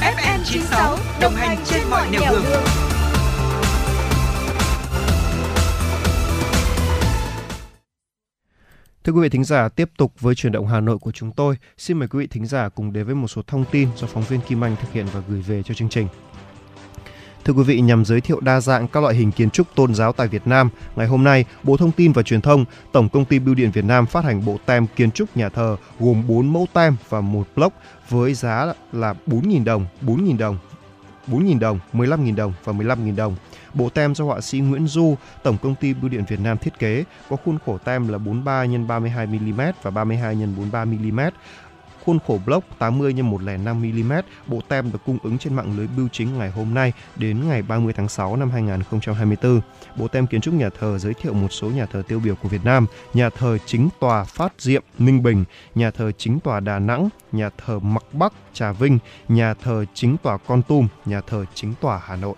[0.00, 2.42] FM 96 đồng hành trên mọi nẻo đường.
[2.44, 2.62] đường.
[9.04, 11.56] Thưa quý vị thính giả, tiếp tục với chuyển động Hà Nội của chúng tôi.
[11.78, 14.24] Xin mời quý vị thính giả cùng đến với một số thông tin do phóng
[14.24, 16.08] viên Kim Anh thực hiện và gửi về cho chương trình.
[17.44, 20.12] Thưa quý vị, nhằm giới thiệu đa dạng các loại hình kiến trúc tôn giáo
[20.12, 23.38] tại Việt Nam, ngày hôm nay, Bộ Thông tin và Truyền thông, Tổng công ty
[23.38, 26.66] Bưu điện Việt Nam phát hành bộ tem kiến trúc nhà thờ gồm 4 mẫu
[26.72, 27.76] tem và một block
[28.08, 30.58] với giá là 4.000 đồng, 4.000 đồng,
[31.28, 33.36] 4.000 đồng, 15.000 đồng và 15.000 đồng.
[33.74, 36.78] Bộ tem do họa sĩ Nguyễn Du, Tổng công ty Bưu điện Việt Nam thiết
[36.78, 41.20] kế, có khuôn khổ tem là 43 x 32 mm và 32 x 43 mm,
[42.06, 44.12] khuôn khổ block 80 x 105 mm.
[44.46, 47.62] Bộ tem được cung ứng trên mạng lưới bưu chính ngày hôm nay đến ngày
[47.62, 49.60] 30 tháng 6 năm 2024.
[49.96, 52.48] Bộ tem kiến trúc nhà thờ giới thiệu một số nhà thờ tiêu biểu của
[52.48, 56.78] Việt Nam, nhà thờ chính tòa Phát Diệm, Ninh Bình, nhà thờ chính tòa Đà
[56.78, 61.44] Nẵng, nhà thờ Mặc Bắc, Trà Vinh, nhà thờ chính tòa Con Tum, nhà thờ
[61.54, 62.34] chính tòa Hà Nội.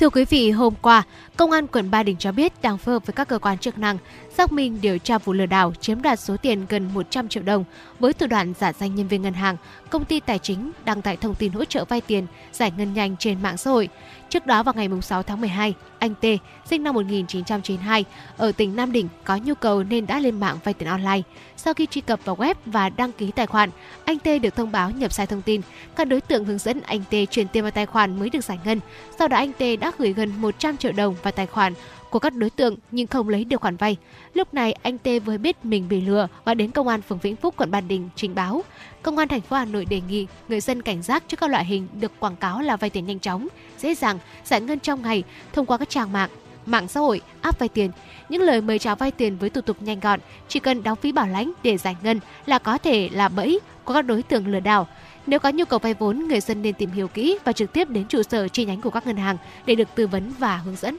[0.00, 1.02] Thưa quý vị, hôm qua,
[1.36, 3.78] Công an quận Ba Đình cho biết đang phối hợp với các cơ quan chức
[3.78, 3.98] năng
[4.36, 7.64] xác minh điều tra vụ lừa đảo chiếm đoạt số tiền gần 100 triệu đồng
[8.00, 9.56] với thủ đoạn giả danh nhân viên ngân hàng,
[9.90, 13.16] công ty tài chính đăng tải thông tin hỗ trợ vay tiền, giải ngân nhanh
[13.16, 13.88] trên mạng xã hội.
[14.28, 16.24] Trước đó vào ngày 6 tháng 12, anh T,
[16.64, 18.04] sinh năm 1992,
[18.36, 21.22] ở tỉnh Nam Định có nhu cầu nên đã lên mạng vay tiền online.
[21.56, 23.70] Sau khi truy cập vào web và đăng ký tài khoản,
[24.04, 25.60] anh T được thông báo nhập sai thông tin.
[25.96, 28.58] Các đối tượng hướng dẫn anh T chuyển tiền vào tài khoản mới được giải
[28.64, 28.80] ngân.
[29.18, 31.72] Sau đó anh T đã gửi gần 100 triệu đồng vào tài khoản
[32.10, 33.96] của các đối tượng nhưng không lấy được khoản vay.
[34.34, 37.36] Lúc này anh T mới biết mình bị lừa và đến công an phường Vĩnh
[37.36, 38.64] Phúc quận Ba Đình trình báo.
[39.02, 41.64] Công an thành phố Hà Nội đề nghị người dân cảnh giác trước các loại
[41.64, 45.22] hình được quảng cáo là vay tiền nhanh chóng, dễ dàng, giải ngân trong ngày
[45.52, 46.30] thông qua các trang mạng,
[46.66, 47.90] mạng xã hội, app vay tiền.
[48.28, 51.12] Những lời mời chào vay tiền với thủ tục nhanh gọn, chỉ cần đóng phí
[51.12, 54.60] bảo lãnh để giải ngân là có thể là bẫy của các đối tượng lừa
[54.60, 54.88] đảo.
[55.26, 57.90] Nếu có nhu cầu vay vốn, người dân nên tìm hiểu kỹ và trực tiếp
[57.90, 60.76] đến trụ sở chi nhánh của các ngân hàng để được tư vấn và hướng
[60.76, 60.96] dẫn.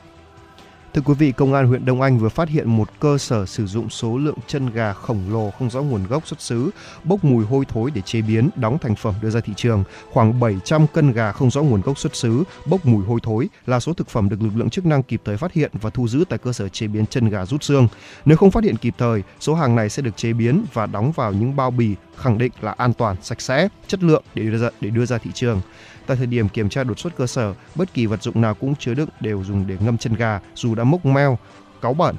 [0.98, 3.68] Thưa quý vị, Công an huyện Đông Anh vừa phát hiện một cơ sở sử
[3.68, 6.70] dụng số lượng chân gà khổng lồ không rõ nguồn gốc xuất xứ,
[7.04, 9.84] bốc mùi hôi thối để chế biến, đóng thành phẩm đưa ra thị trường.
[10.12, 13.80] Khoảng 700 cân gà không rõ nguồn gốc xuất xứ, bốc mùi hôi thối là
[13.80, 16.24] số thực phẩm được lực lượng chức năng kịp thời phát hiện và thu giữ
[16.30, 17.88] tại cơ sở chế biến chân gà rút xương.
[18.26, 21.12] Nếu không phát hiện kịp thời, số hàng này sẽ được chế biến và đóng
[21.12, 24.58] vào những bao bì khẳng định là an toàn, sạch sẽ, chất lượng để đưa
[24.58, 25.62] ra để đưa ra thị trường.
[26.08, 28.76] Tại thời điểm kiểm tra đột xuất cơ sở, bất kỳ vật dụng nào cũng
[28.76, 31.38] chứa đựng đều dùng để ngâm chân gà dù đã mốc meo,
[31.82, 32.16] cáu bẩn.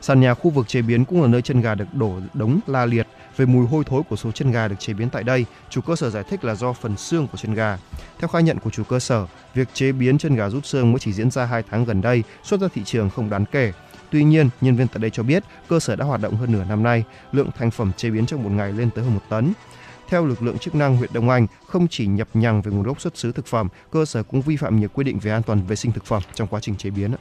[0.00, 2.86] Sàn nhà khu vực chế biến cũng là nơi chân gà được đổ đống la
[2.86, 3.06] liệt.
[3.36, 5.96] Về mùi hôi thối của số chân gà được chế biến tại đây, chủ cơ
[5.96, 7.78] sở giải thích là do phần xương của chân gà.
[8.18, 10.98] Theo khai nhận của chủ cơ sở, việc chế biến chân gà rút xương mới
[10.98, 13.72] chỉ diễn ra 2 tháng gần đây, xuất ra thị trường không đáng kể.
[14.10, 16.64] Tuy nhiên, nhân viên tại đây cho biết cơ sở đã hoạt động hơn nửa
[16.64, 19.52] năm nay, lượng thành phẩm chế biến trong một ngày lên tới hơn một tấn.
[20.08, 23.00] Theo lực lượng chức năng huyện Đông Anh, không chỉ nhập nhằng về nguồn gốc
[23.00, 25.62] xuất xứ thực phẩm, cơ sở cũng vi phạm nhiều quy định về an toàn
[25.66, 27.14] vệ sinh thực phẩm trong quá trình chế biến.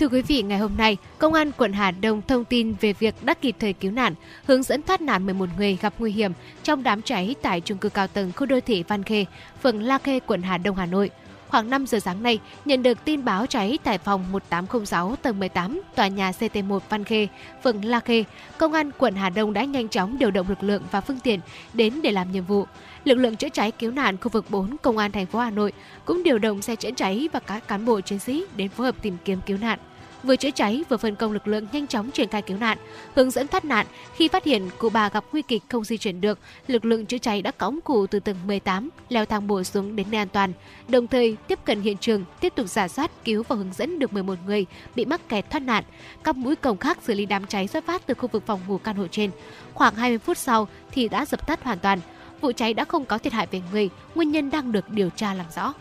[0.00, 3.14] Thưa quý vị, ngày hôm nay, Công an quận Hà Đông thông tin về việc
[3.22, 6.32] đã kịp thời cứu nạn, hướng dẫn thoát nạn 11 người gặp nguy hiểm
[6.62, 9.24] trong đám cháy tại chung cư cao tầng khu đô thị Văn Khê,
[9.62, 11.10] phường La Khê, quận Hà Đông, Hà Nội.
[11.50, 15.80] Khoảng 5 giờ sáng nay, nhận được tin báo cháy tại phòng 1806 tầng 18
[15.94, 17.28] tòa nhà CT1 Văn Khê,
[17.64, 18.24] phường La Khê,
[18.58, 21.40] công an quận Hà Đông đã nhanh chóng điều động lực lượng và phương tiện
[21.72, 22.66] đến để làm nhiệm vụ.
[23.04, 25.72] Lực lượng chữa cháy cứu nạn khu vực 4 công an thành phố Hà Nội
[26.04, 28.94] cũng điều động xe chữa cháy và các cán bộ chiến sĩ đến phối hợp
[29.02, 29.78] tìm kiếm cứu nạn
[30.22, 32.78] vừa chữa cháy vừa phân công lực lượng nhanh chóng triển khai cứu nạn,
[33.14, 33.86] hướng dẫn thoát nạn.
[34.14, 37.18] Khi phát hiện cụ bà gặp nguy kịch không di chuyển được, lực lượng chữa
[37.18, 40.52] cháy đã cõng cụ từ tầng 18 leo thang bộ xuống đến nơi an toàn,
[40.88, 44.12] đồng thời tiếp cận hiện trường, tiếp tục giả soát cứu và hướng dẫn được
[44.12, 45.84] 11 người bị mắc kẹt thoát nạn.
[46.24, 48.78] Các mũi cổng khác xử lý đám cháy xuất phát từ khu vực phòng ngủ
[48.78, 49.30] căn hộ trên.
[49.74, 52.00] Khoảng 20 phút sau thì đã dập tắt hoàn toàn.
[52.40, 55.34] Vụ cháy đã không có thiệt hại về người, nguyên nhân đang được điều tra
[55.34, 55.74] làm rõ.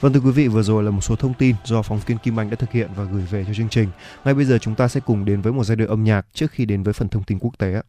[0.00, 2.40] Vâng thưa quý vị, vừa rồi là một số thông tin do phóng viên Kim
[2.40, 3.88] Anh đã thực hiện và gửi về cho chương trình.
[4.24, 6.50] Ngay bây giờ chúng ta sẽ cùng đến với một giai đoạn âm nhạc trước
[6.50, 7.74] khi đến với phần thông tin quốc tế.
[7.74, 7.82] ạ.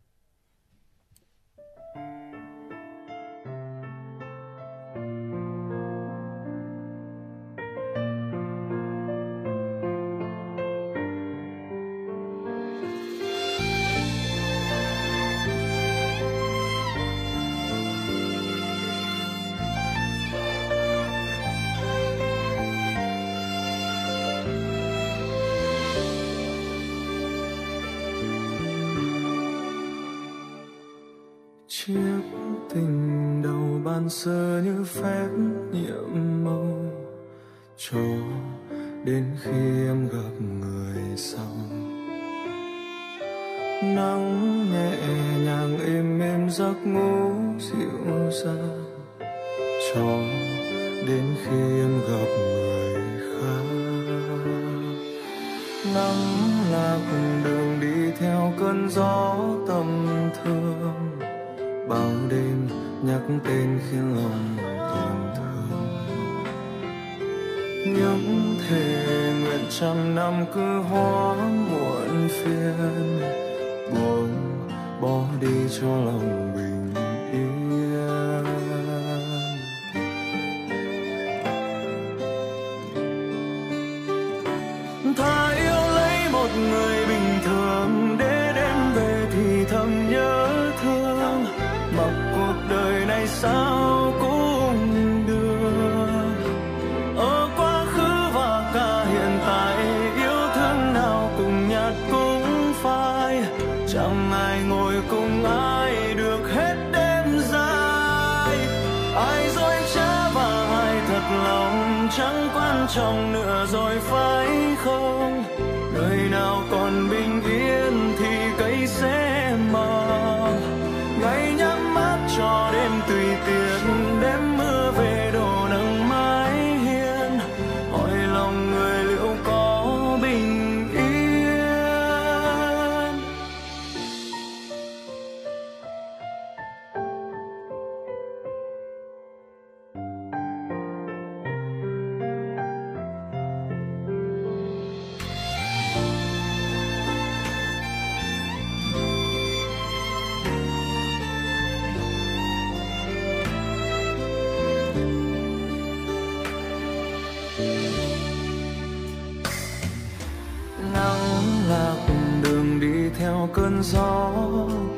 [163.53, 164.31] cơn gió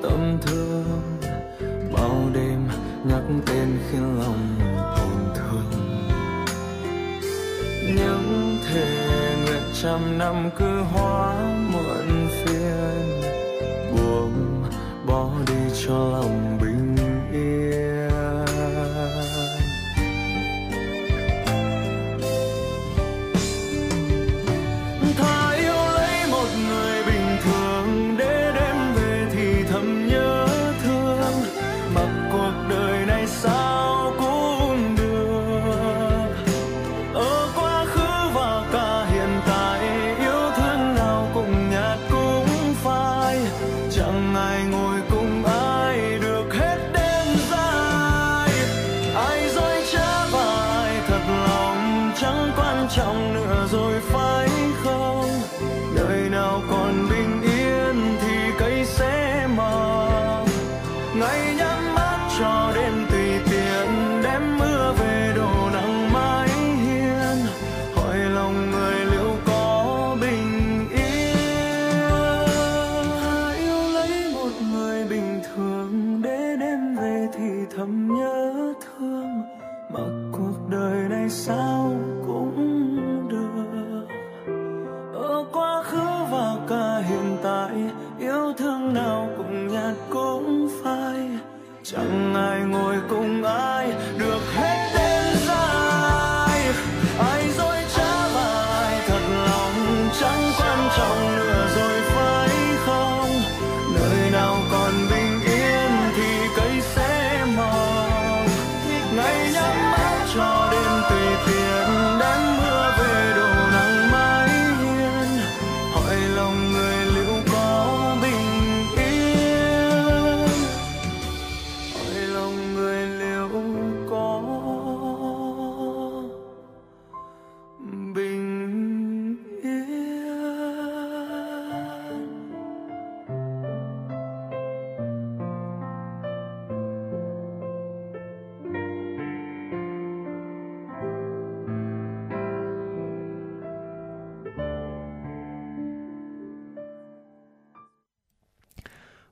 [0.04, 1.02] tâm thương.
[1.94, 2.68] Bao đêm
[3.04, 4.60] nhắc tên khiến lòng
[4.98, 6.08] tổn thương.
[7.96, 11.36] Những thề nguyện trăm năm cứ hóa
[11.74, 13.22] muộn phiền.
[13.92, 14.64] Buông
[15.08, 16.51] bỏ đi cho lòng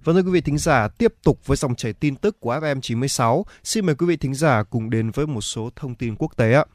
[0.09, 3.43] Và thưa quý vị thính giả, tiếp tục với dòng chảy tin tức của FM96,
[3.63, 6.53] xin mời quý vị thính giả cùng đến với một số thông tin quốc tế
[6.53, 6.65] ạ.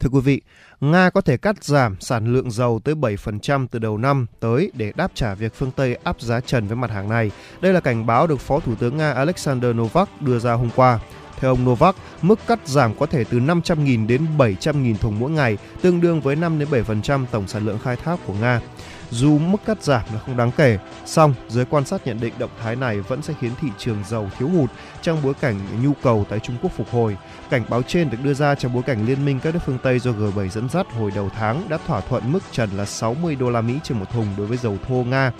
[0.00, 0.42] Thưa quý vị,
[0.80, 4.92] Nga có thể cắt giảm sản lượng dầu tới 7% từ đầu năm tới để
[4.96, 7.30] đáp trả việc phương Tây áp giá trần với mặt hàng này.
[7.60, 11.00] Đây là cảnh báo được Phó Thủ tướng Nga Alexander Novak đưa ra hôm qua.
[11.36, 15.58] Theo ông Novak, mức cắt giảm có thể từ 500.000 đến 700.000 thùng mỗi ngày,
[15.82, 18.60] tương đương với 5 đến 7% tổng sản lượng khai thác của Nga.
[19.10, 22.50] Dù mức cắt giảm là không đáng kể, song giới quan sát nhận định động
[22.62, 24.70] thái này vẫn sẽ khiến thị trường dầu thiếu hụt
[25.02, 27.16] trong bối cảnh nhu cầu tại Trung Quốc phục hồi.
[27.50, 29.98] Cảnh báo trên được đưa ra trong bối cảnh liên minh các nước phương Tây
[29.98, 33.50] do G7 dẫn dắt hồi đầu tháng đã thỏa thuận mức trần là 60 đô
[33.50, 35.32] la Mỹ trên một thùng đối với dầu thô Nga.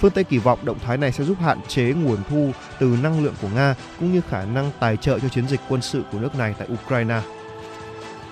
[0.00, 3.24] Phương Tây kỳ vọng động thái này sẽ giúp hạn chế nguồn thu từ năng
[3.24, 6.18] lượng của Nga cũng như khả năng tài trợ cho chiến dịch quân sự của
[6.18, 7.20] nước này tại Ukraine.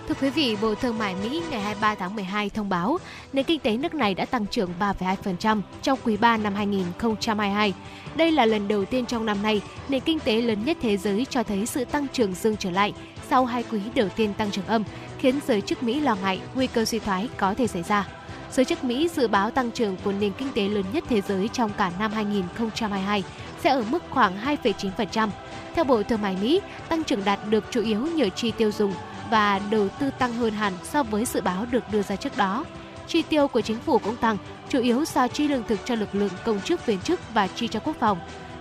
[0.09, 2.99] Thưa quý vị, Bộ Thương mại Mỹ ngày 23 tháng 12 thông báo
[3.33, 7.75] nền kinh tế nước này đã tăng trưởng 3,2% trong quý 3 năm 2022.
[8.17, 11.27] Đây là lần đầu tiên trong năm nay, nền kinh tế lớn nhất thế giới
[11.31, 12.93] cho thấy sự tăng trưởng dương trở lại
[13.31, 14.85] sau hai quý đầu tiên tăng trưởng âm,
[15.19, 18.09] khiến giới chức Mỹ lo ngại nguy cơ suy thoái có thể xảy ra.
[18.53, 21.49] Giới chức Mỹ dự báo tăng trưởng của nền kinh tế lớn nhất thế giới
[21.53, 23.25] trong cả năm 2022
[23.63, 25.29] sẽ ở mức khoảng 2,9%.
[25.75, 28.93] Theo Bộ Thương mại Mỹ, tăng trưởng đạt được chủ yếu nhờ chi tiêu dùng
[29.31, 32.65] và đầu tư tăng hơn hẳn so với dự báo được đưa ra trước đó.
[33.07, 34.37] Chi tiêu của chính phủ cũng tăng,
[34.69, 37.69] chủ yếu do chi lương thực cho lực lượng công chức viên chức và chi
[37.69, 38.19] cho quốc phòng.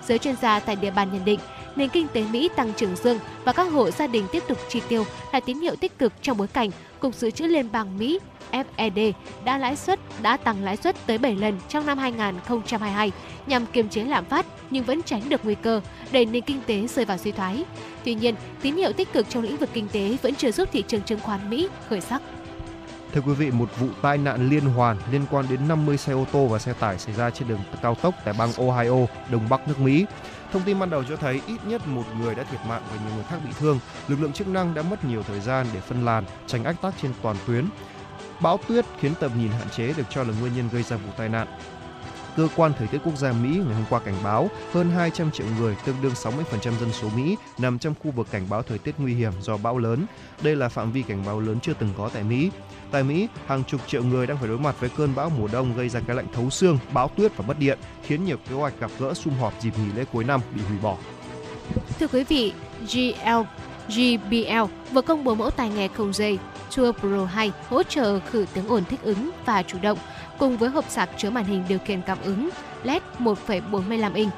[0.08, 1.40] Giới chuyên gia tại địa bàn nhận định,
[1.76, 4.82] nền kinh tế Mỹ tăng trưởng dương và các hộ gia đình tiếp tục chi
[4.90, 8.20] tiêu là tín hiệu tích cực trong bối cảnh Cục Dự trữ Liên bang Mỹ
[8.52, 9.14] Fed
[9.46, 13.12] đã lãi suất đã tăng lãi suất tới 7 lần trong năm 2022
[13.48, 15.82] nhằm kiềm chế lạm phát nhưng vẫn tránh được nguy cơ
[16.12, 17.64] đẩy nền kinh tế rơi vào suy thoái.
[18.04, 20.84] Tuy nhiên, tín hiệu tích cực trong lĩnh vực kinh tế vẫn chưa giúp thị
[20.88, 22.22] trường chứng khoán Mỹ khởi sắc.
[23.16, 26.26] Thưa quý vị, một vụ tai nạn liên hoàn liên quan đến 50 xe ô
[26.32, 29.68] tô và xe tải xảy ra trên đường cao tốc tại bang Ohio, đông bắc
[29.68, 30.06] nước Mỹ.
[30.52, 33.16] Thông tin ban đầu cho thấy ít nhất một người đã thiệt mạng và nhiều
[33.16, 33.80] người khác bị thương.
[34.08, 36.94] Lực lượng chức năng đã mất nhiều thời gian để phân làn, tránh ách tắc
[37.02, 37.66] trên toàn tuyến.
[38.40, 41.10] Bão tuyết khiến tầm nhìn hạn chế được cho là nguyên nhân gây ra vụ
[41.18, 41.48] tai nạn.
[42.38, 45.48] Cơ quan Thời tiết Quốc gia Mỹ ngày hôm qua cảnh báo hơn 200 triệu
[45.60, 48.96] người, tương đương 60% dân số Mỹ, nằm trong khu vực cảnh báo thời tiết
[48.98, 50.06] nguy hiểm do bão lớn.
[50.42, 52.52] Đây là phạm vi cảnh báo lớn chưa từng có tại Mỹ.
[52.96, 55.78] Tại Mỹ, hàng chục triệu người đang phải đối mặt với cơn bão mùa đông
[55.78, 58.80] gây ra cái lạnh thấu xương, bão tuyết và mất điện, khiến nhiều kế hoạch
[58.80, 60.98] gặp gỡ sum họp dịp nghỉ lễ cuối năm bị hủy bỏ.
[62.00, 62.54] Thưa quý vị,
[62.94, 63.42] GL
[63.88, 66.40] GBL vừa công bố mẫu tai nghe không dây
[66.76, 69.98] Tour Pro 2 hỗ trợ khử tiếng ồn thích ứng và chủ động,
[70.40, 72.50] cùng với hộp sạc chứa màn hình điều khiển cảm ứng
[72.84, 74.34] LED 1,45 inch.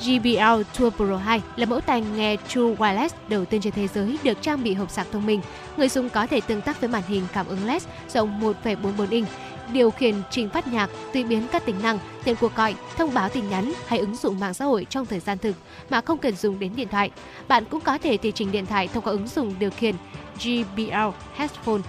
[0.00, 4.18] JBL Tour Pro 2 là mẫu tai nghe True Wireless đầu tiên trên thế giới
[4.22, 5.40] được trang bị hộp sạc thông minh.
[5.76, 9.28] Người dùng có thể tương tác với màn hình cảm ứng LED rộng 1,44 inch,
[9.72, 13.28] điều khiển trình phát nhạc, tùy biến các tính năng, tiền cuộc gọi, thông báo
[13.28, 15.56] tin nhắn hay ứng dụng mạng xã hội trong thời gian thực
[15.90, 17.10] mà không cần dùng đến điện thoại.
[17.48, 19.94] Bạn cũng có thể tùy chỉnh điện thoại thông qua ứng dụng điều khiển
[20.38, 21.82] JBL Headphone.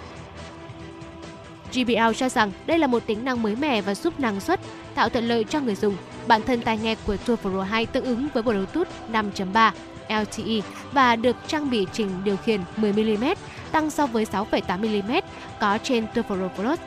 [1.74, 4.60] GBL cho rằng đây là một tính năng mới mẻ và giúp năng suất,
[4.96, 5.98] tạo thuận lợi cho người dùng.
[6.28, 9.72] Bản thân tai nghe của Tour Pro 2 tương ứng với Bluetooth 5.3
[10.10, 13.36] LTE và được trang bị trình điều khiển 10mm,
[13.72, 15.22] tăng so với 6,8mm
[15.60, 16.80] có trên Tour Pro Plus.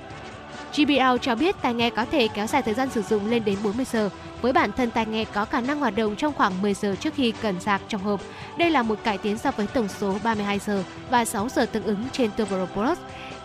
[0.72, 3.58] JBL cho biết tai nghe có thể kéo dài thời gian sử dụng lên đến
[3.64, 4.10] 40 giờ.
[4.42, 7.14] Với bản thân tai nghe có khả năng hoạt động trong khoảng 10 giờ trước
[7.14, 8.20] khi cần sạc trong hộp.
[8.58, 11.84] Đây là một cải tiến so với tổng số 32 giờ và 6 giờ tương
[11.84, 12.98] ứng trên Turbo Plus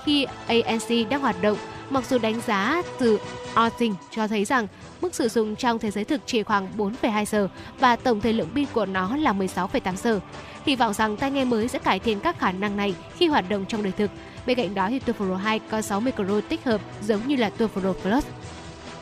[0.05, 1.57] khi ANC đang hoạt động.
[1.89, 3.19] Mặc dù đánh giá từ
[3.53, 4.67] Arting cho thấy rằng
[5.01, 7.47] mức sử dụng trong thế giới thực chỉ khoảng 4,2 giờ
[7.79, 10.19] và tổng thời lượng pin của nó là 16,8 giờ.
[10.65, 13.49] Hy vọng rằng tai nghe mới sẽ cải thiện các khả năng này khi hoạt
[13.49, 14.11] động trong đời thực.
[14.45, 17.49] Bên cạnh đó thì Tour Pro 2 có 6 micro tích hợp giống như là
[17.49, 18.25] Tour Pro Plus.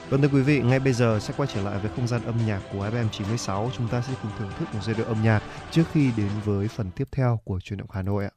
[0.10, 2.36] Vâng thưa quý vị, ngay bây giờ sẽ quay trở lại với không gian âm
[2.48, 3.72] nhạc của FM 96.
[3.78, 6.68] Chúng ta sẽ cùng thưởng thức một giai điệu âm nhạc trước khi đến với
[6.68, 8.32] phần tiếp theo của truyền động Hà Nội ạ.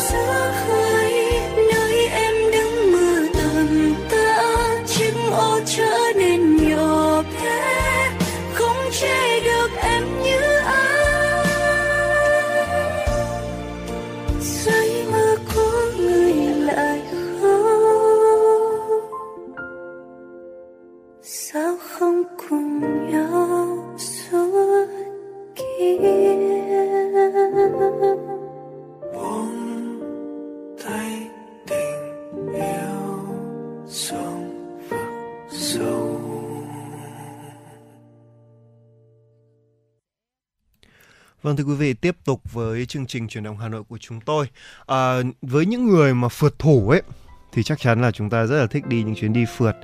[0.00, 0.47] 是。
[41.48, 44.46] Vâng thưa quý vị, tiếp tục với chương trình truyền động Hà Nội của chúng tôi.
[44.86, 47.02] À, với những người mà phượt thủ ấy
[47.52, 49.76] thì chắc chắn là chúng ta rất là thích đi những chuyến đi phượt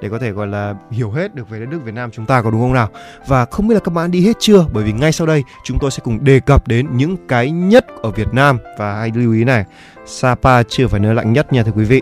[0.00, 2.42] để có thể gọi là hiểu hết được về đất nước Việt Nam chúng ta
[2.42, 2.88] có đúng không nào?
[3.26, 4.66] Và không biết là các bạn đi hết chưa?
[4.72, 7.86] Bởi vì ngay sau đây chúng tôi sẽ cùng đề cập đến những cái nhất
[8.02, 9.64] ở Việt Nam và hãy lưu ý này,
[10.06, 12.00] Sapa chưa phải nơi lạnh nhất nha thưa quý vị.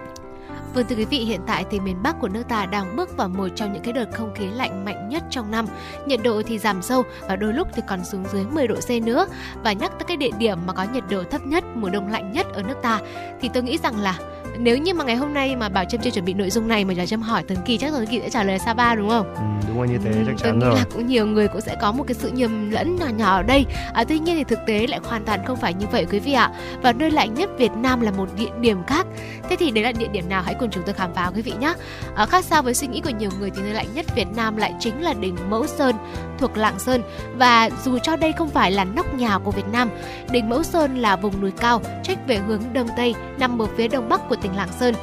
[0.75, 3.29] Vâng thưa quý vị, hiện tại thì miền Bắc của nước ta đang bước vào
[3.29, 5.67] một trong những cái đợt không khí lạnh mạnh nhất trong năm.
[6.07, 8.91] Nhiệt độ thì giảm sâu và đôi lúc thì còn xuống dưới 10 độ C
[9.03, 9.27] nữa.
[9.63, 12.33] Và nhắc tới cái địa điểm mà có nhiệt độ thấp nhất, mùa đông lạnh
[12.33, 13.01] nhất ở nước ta
[13.41, 14.19] thì tôi nghĩ rằng là
[14.59, 16.85] nếu như mà ngày hôm nay mà Bảo Trâm chưa chuẩn bị nội dung này
[16.85, 19.09] mà Bảo Trâm hỏi Tuấn Kỳ chắc Tuấn Kỳ sẽ trả lời là Sapa đúng
[19.09, 19.35] không?
[19.35, 20.75] Ừ, đúng rồi như thế chắc chắn rồi.
[20.75, 23.43] là cũng nhiều người cũng sẽ có một cái sự nhầm lẫn nhỏ nhỏ ở
[23.43, 23.67] đây.
[23.93, 26.33] À, tuy nhiên thì thực tế lại hoàn toàn không phải như vậy quý vị
[26.33, 26.51] ạ.
[26.83, 29.07] Và nơi lạnh nhất Việt Nam là một địa điểm khác.
[29.49, 30.43] Thế thì đấy là địa điểm nào?
[30.43, 31.75] Hãy cùng chúng tôi khám phá quý vị nhé
[32.17, 34.57] à, khác xa với suy nghĩ của nhiều người thì nơi lạnh nhất Việt Nam
[34.57, 35.97] lại chính là đỉnh Mẫu Sơn
[36.39, 37.03] thuộc Lạng Sơn.
[37.37, 39.91] Và dù cho đây không phải là nóc nhà của Việt Nam
[40.31, 43.89] đỉnh Mẫu Sơn là vùng núi cao trách về hướng đông tây nằm ở phía
[43.89, 44.95] đông bắc của tỉnh Lạng Sơn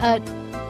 [0.00, 0.18] À,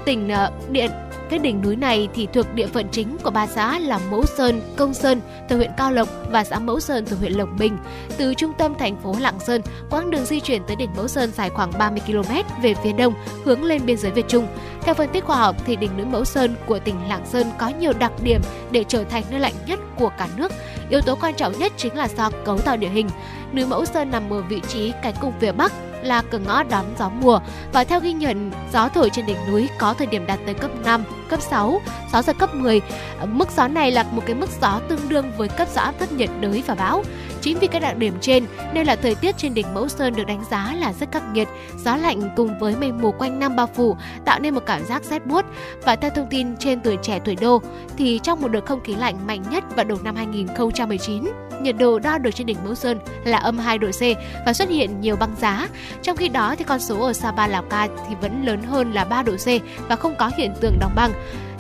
[0.05, 0.91] tỉnh ờ, điện
[1.31, 4.61] cái đỉnh núi này thì thuộc địa phận chính của ba xã là Mẫu Sơn,
[4.77, 7.79] Công Sơn từ huyện Cao Lộc và xã Mẫu Sơn từ huyện Lộc Bình.
[8.17, 11.31] Từ trung tâm thành phố Lạng Sơn, quãng đường di chuyển tới đỉnh Mẫu Sơn
[11.37, 13.15] dài khoảng 30 km về phía đông,
[13.45, 14.47] hướng lên biên giới Việt Trung.
[14.83, 17.69] Theo phân tích khoa học thì đỉnh núi Mẫu Sơn của tỉnh Lạng Sơn có
[17.69, 20.53] nhiều đặc điểm để trở thành nơi lạnh nhất của cả nước.
[20.91, 23.09] Yếu tố quan trọng nhất chính là do cấu tạo địa hình.
[23.53, 25.73] Núi Mẫu Sơn nằm ở vị trí cánh cung phía bắc,
[26.03, 27.41] là cửa ngõ đón gió mùa
[27.73, 30.71] và theo ghi nhận gió thổi trên đỉnh núi có thời điểm đạt tới cấp
[30.85, 31.81] 5, cấp 6,
[32.13, 32.81] gió giật cấp 10.
[33.27, 36.13] Mức gió này là một cái mức gió tương đương với cấp gió áp thấp
[36.13, 37.03] nhiệt đới và bão.
[37.47, 40.27] Chính vì các đặc điểm trên nên là thời tiết trên đỉnh Mẫu Sơn được
[40.27, 41.49] đánh giá là rất khắc nghiệt,
[41.85, 45.05] gió lạnh cùng với mây mù quanh năm bao phủ tạo nên một cảm giác
[45.05, 45.45] rét buốt.
[45.83, 47.63] Và theo thông tin trên tuổi trẻ tuổi đô
[47.97, 51.25] thì trong một đợt không khí lạnh mạnh nhất vào đầu năm 2019,
[51.61, 54.01] nhiệt độ đo được trên đỉnh Mẫu Sơn là âm 2 độ C
[54.47, 55.69] và xuất hiện nhiều băng giá.
[56.03, 59.05] Trong khi đó thì con số ở Sapa Lào Cai thì vẫn lớn hơn là
[59.05, 59.47] 3 độ C
[59.89, 61.13] và không có hiện tượng đóng băng.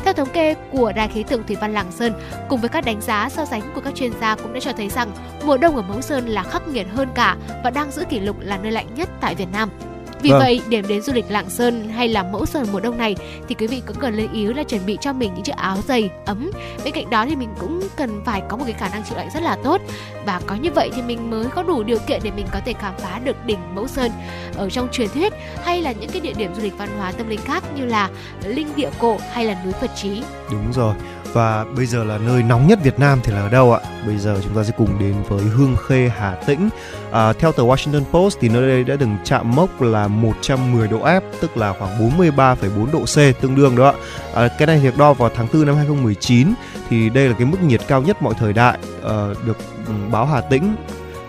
[0.06, 2.12] Theo thống kê của Đài khí tượng thủy văn Lạng Sơn,
[2.48, 4.88] cùng với các đánh giá so sánh của các chuyên gia cũng đã cho thấy
[4.88, 5.10] rằng
[5.44, 8.36] mùa đông ở Mẫu Sơn là khắc nghiệt hơn cả và đang giữ kỷ lục
[8.40, 9.70] là nơi lạnh nhất tại Việt Nam.
[10.22, 10.38] Vì Vâng.
[10.38, 13.16] vậy, điểm đến du lịch Lạng Sơn hay là Mẫu Sơn mùa đông này
[13.48, 15.78] thì quý vị cũng cần lưu ý là chuẩn bị cho mình những chiếc áo
[15.88, 16.50] dày ấm.
[16.84, 19.28] Bên cạnh đó thì mình cũng cần phải có một cái khả năng chịu lạnh
[19.34, 19.80] rất là tốt
[20.26, 22.72] và có như vậy thì mình mới có đủ điều kiện để mình có thể
[22.72, 24.10] khám phá được đỉnh Mẫu Sơn
[24.56, 25.32] ở trong truyền thuyết
[25.64, 28.10] hay là những cái địa điểm du lịch văn hóa tâm linh khác như là
[28.44, 30.22] linh địa cổ hay là núi Phật Trí.
[30.50, 30.94] Đúng rồi.
[31.36, 33.80] Và bây giờ là nơi nóng nhất Việt Nam thì là ở đâu ạ?
[34.06, 36.68] Bây giờ chúng ta sẽ cùng đến với Hương Khê, Hà Tĩnh.
[37.12, 40.98] À, theo tờ Washington Post thì nơi đây đã từng chạm mốc là 110 độ
[40.98, 43.92] F, tức là khoảng 43,4 độ C tương đương đó ạ.
[44.34, 46.48] À, cái này được đo vào tháng 4 năm 2019
[46.90, 50.26] thì đây là cái mức nhiệt cao nhất mọi thời đại à, được ừ, báo
[50.26, 50.76] Hà Tĩnh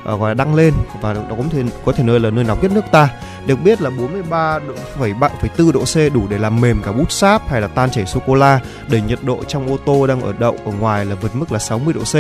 [0.03, 2.61] ờ, gọi là đăng lên và nó cũng thể có thể nơi là nơi nóng
[2.61, 3.09] nhất nước ta.
[3.45, 7.67] Được biết là 43,4 độ C đủ để làm mềm cả bút sáp hay là
[7.67, 8.59] tan chảy sô cô la
[8.89, 11.59] đẩy nhiệt độ trong ô tô đang ở đậu ở ngoài là vượt mức là
[11.59, 12.15] 60 độ C.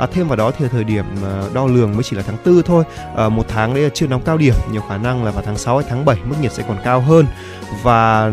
[0.00, 2.62] À, thêm vào đó thì thời điểm ờ, đo lường mới chỉ là tháng 4
[2.62, 2.84] thôi.
[3.16, 5.58] À, một tháng đấy là chưa nóng cao điểm, nhiều khả năng là vào tháng
[5.58, 7.26] 6 hay tháng 7 mức nhiệt sẽ còn cao hơn.
[7.82, 8.32] Và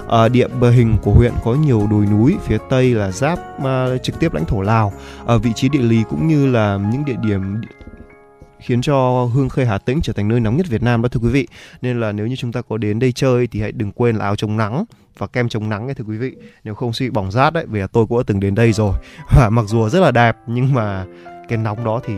[0.08, 3.86] à, địa bờ hình của huyện có nhiều đồi núi phía tây là giáp à,
[4.02, 4.92] trực tiếp lãnh thổ Lào.
[5.26, 7.60] Ở vị trí địa lý cũng như là những địa điểm
[8.60, 11.20] khiến cho Hương Khê Hà Tĩnh trở thành nơi nóng nhất Việt Nam đó thưa
[11.20, 11.48] quý vị
[11.82, 14.24] nên là nếu như chúng ta có đến đây chơi thì hãy đừng quên là
[14.24, 14.84] áo chống nắng
[15.18, 16.32] và kem chống nắng ấy thưa quý vị
[16.64, 18.92] nếu không bị bỏng rát đấy vì là tôi cũng đã từng đến đây rồi
[19.36, 21.04] và mặc dù rất là đẹp nhưng mà
[21.48, 22.14] cái nóng đó thì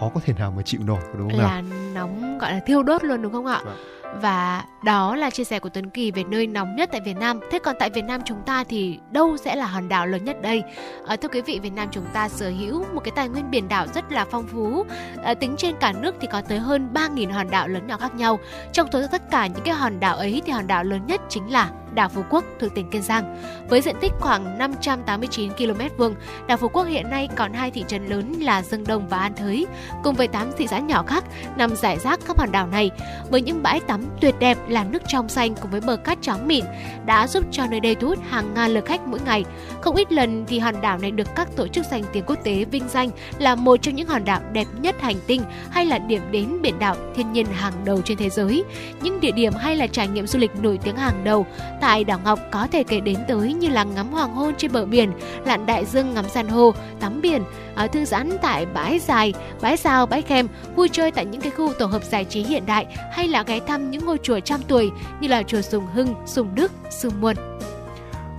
[0.00, 1.62] khó có thể nào mà chịu nổi đúng không nào là
[1.94, 3.60] nóng gọi là thiêu đốt luôn đúng không ạ?
[3.64, 3.76] Vâng.
[4.14, 7.40] Và đó là chia sẻ của Tuấn Kỳ về nơi nóng nhất tại Việt Nam.
[7.50, 10.42] Thế còn tại Việt Nam chúng ta thì đâu sẽ là hòn đảo lớn nhất
[10.42, 10.62] đây?
[11.06, 13.68] À, thưa quý vị, Việt Nam chúng ta sở hữu một cái tài nguyên biển
[13.68, 14.84] đảo rất là phong phú.
[15.24, 18.14] À, tính trên cả nước thì có tới hơn 3.000 hòn đảo lớn nhỏ khác
[18.14, 18.38] nhau.
[18.72, 21.52] Trong số tất cả những cái hòn đảo ấy thì hòn đảo lớn nhất chính
[21.52, 23.42] là đảo Phú Quốc thuộc tỉnh Kiên Giang.
[23.68, 26.14] Với diện tích khoảng 589 km vuông,
[26.46, 29.34] đảo Phú Quốc hiện nay còn hai thị trấn lớn là Dương Đông và An
[29.34, 29.66] Thới,
[30.04, 31.24] cùng với 8 thị xã nhỏ khác
[31.56, 32.90] nằm rải rác khắp hòn đảo này.
[33.30, 36.48] Với những bãi tắm tuyệt đẹp là nước trong xanh cùng với bờ cát trắng
[36.48, 36.64] mịn
[37.06, 39.44] đã giúp cho nơi đây thu hút hàng ngàn lượt khách mỗi ngày.
[39.80, 42.64] Không ít lần thì hòn đảo này được các tổ chức danh tiếng quốc tế
[42.64, 46.22] vinh danh là một trong những hòn đảo đẹp nhất hành tinh hay là điểm
[46.30, 48.64] đến biển đảo thiên nhiên hàng đầu trên thế giới.
[49.02, 51.46] Những địa điểm hay là trải nghiệm du lịch nổi tiếng hàng đầu
[51.80, 54.84] tại đảo Ngọc có thể kể đến tới như là ngắm hoàng hôn trên bờ
[54.84, 55.12] biển,
[55.44, 57.42] lặn đại dương ngắm san hô, tắm biển,
[57.74, 61.50] ở thư giãn tại bãi dài, bãi sao, bãi khem, vui chơi tại những cái
[61.50, 64.60] khu tổ hợp giải trí hiện đại hay là ghé thăm những ngôi chùa trăm
[64.68, 67.36] tuổi như là chùa Sùng Hưng, Sùng Đức, Sùng Muôn.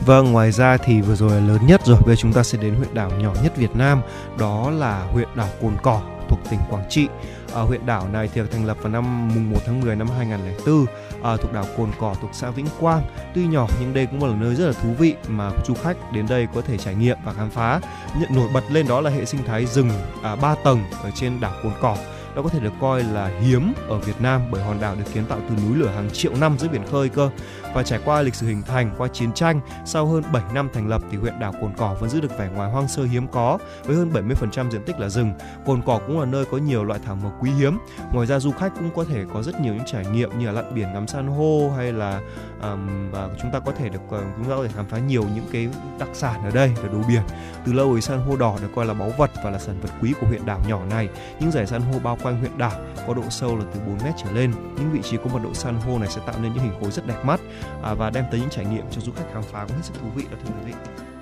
[0.05, 2.57] Vâng, ngoài ra thì vừa rồi là lớn nhất rồi, bây giờ chúng ta sẽ
[2.61, 4.01] đến huyện đảo nhỏ nhất Việt Nam,
[4.39, 7.07] đó là huyện đảo Cồn Cỏ thuộc tỉnh Quảng Trị.
[7.53, 10.07] Ở huyện đảo này thì được thành lập vào năm mùng 1 tháng 10 năm
[10.17, 10.85] 2004
[11.23, 13.01] à, thuộc đảo Cồn Cỏ thuộc xã Vĩnh Quang.
[13.35, 16.25] Tuy nhỏ nhưng đây cũng là nơi rất là thú vị mà du khách đến
[16.29, 17.79] đây có thể trải nghiệm và khám phá.
[18.19, 19.89] Nhận nổi bật lên đó là hệ sinh thái rừng
[20.23, 21.97] à, 3 tầng ở trên đảo Cồn Cỏ.
[22.35, 25.23] Đó có thể được coi là hiếm ở Việt Nam bởi hòn đảo được kiến
[25.29, 27.29] tạo từ núi lửa hàng triệu năm dưới biển khơi cơ.
[27.73, 30.87] Và trải qua lịch sử hình thành qua chiến tranh, sau hơn 7 năm thành
[30.87, 33.57] lập thì huyện đảo Cồn Cỏ vẫn giữ được vẻ ngoài hoang sơ hiếm có
[33.83, 35.33] với hơn 70% diện tích là rừng.
[35.65, 37.77] Cồn Cỏ cũng là nơi có nhiều loại thảo mộc quý hiếm.
[38.13, 40.51] Ngoài ra du khách cũng có thể có rất nhiều những trải nghiệm như là
[40.51, 42.21] lặn biển ngắm san hô hay là
[42.61, 45.23] um, và chúng ta có thể được ờ, chúng ta có thể khám phá nhiều
[45.35, 45.69] những cái
[45.99, 47.21] đặc sản ở đây ở đồ biển.
[47.65, 49.89] Từ lâu thì san hô đỏ được coi là báu vật và là sản vật
[50.01, 51.09] quý của huyện đảo nhỏ này.
[51.39, 54.13] Những dải san hô bao quanh huyện đảo có độ sâu là từ 4 mét
[54.23, 54.51] trở lên.
[54.75, 56.91] Những vị trí có mật độ san hô này sẽ tạo nên những hình khối
[56.91, 57.39] rất đẹp mắt
[57.83, 59.93] à, và đem tới những trải nghiệm cho du khách khám phá cũng hết sức
[60.01, 60.73] thú vị đó thưa quý vị.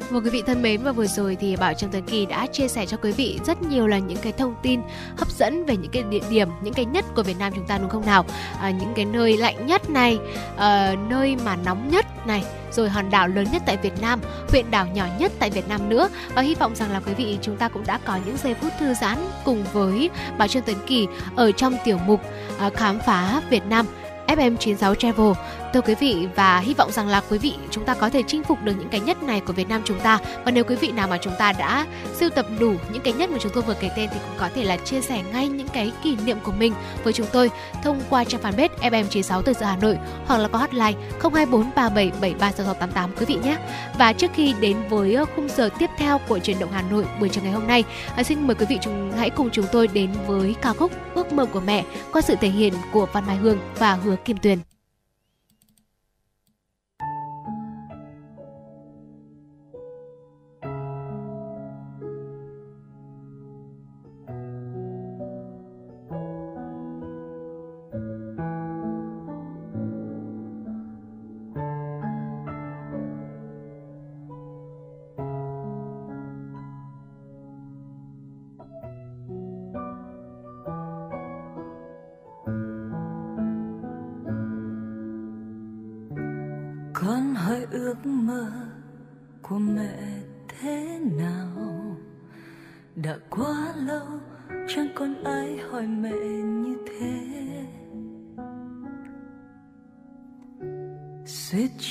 [0.10, 2.68] Vâng quý vị thân mến và vừa rồi thì Bảo Trâm Tuấn Kỳ đã chia
[2.68, 4.82] sẻ cho quý vị rất nhiều là những cái thông tin
[5.18, 7.78] hấp dẫn về những cái địa điểm, những cái nhất của Việt Nam chúng ta
[7.78, 8.26] đúng không nào?
[8.60, 10.20] À, những cái nơi lạnh nhất này,
[10.58, 14.20] à, nơi mà nóng nhất này, rồi hòn đảo lớn nhất tại Việt Nam,
[14.50, 17.38] huyện đảo nhỏ nhất tại Việt Nam nữa và hy vọng rằng là quý vị
[17.42, 20.78] chúng ta cũng đã có những giây phút thư giãn cùng với Bảo Trâm Tuấn
[20.88, 22.22] Kỳ ở trong tiểu mục
[22.60, 23.86] à, khám phá Việt Nam
[24.28, 25.32] FM96 Travel.
[25.74, 28.44] Thưa quý vị và hy vọng rằng là quý vị chúng ta có thể chinh
[28.44, 30.20] phục được những cái nhất này của Việt Nam chúng ta.
[30.46, 33.30] Và nếu quý vị nào mà chúng ta đã sưu tập đủ những cái nhất
[33.30, 35.68] mà chúng tôi vừa kể tên thì cũng có thể là chia sẻ ngay những
[35.68, 37.50] cái kỷ niệm của mình với chúng tôi
[37.84, 43.26] thông qua trang fanpage FM96 từ giờ Hà Nội hoặc là có hotline 02437736688 quý
[43.26, 43.58] vị nhé.
[43.98, 47.06] Và trước khi đến với ờ, khung giờ tiếp theo của truyền động Hà Nội
[47.20, 47.84] buổi chiều ngày hôm nay,
[48.16, 51.34] ờ, xin mời quý vị chúng hãy cùng chúng tôi đến với ca khúc Ước
[51.34, 54.60] mơ của mẹ qua sự thể hiện của Văn Mai Hương và Hứa Kim Tuyền.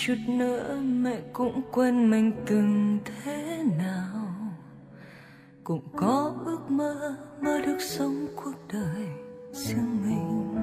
[0.09, 4.27] Chút nữa mẹ cũng quên mình từng thế nào.
[5.65, 9.07] Cũng có ước mơ mơ được sống cuộc đời
[9.53, 10.55] riêng mình.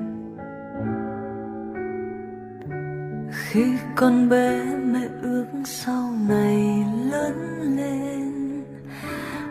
[3.32, 3.66] Khi
[3.96, 8.64] con bé mẹ ước sau này lớn lên,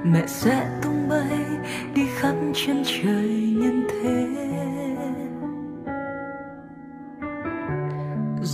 [0.05, 1.47] mẹ sẽ tung bay
[1.95, 4.54] đi khắp chân trời nhân thế.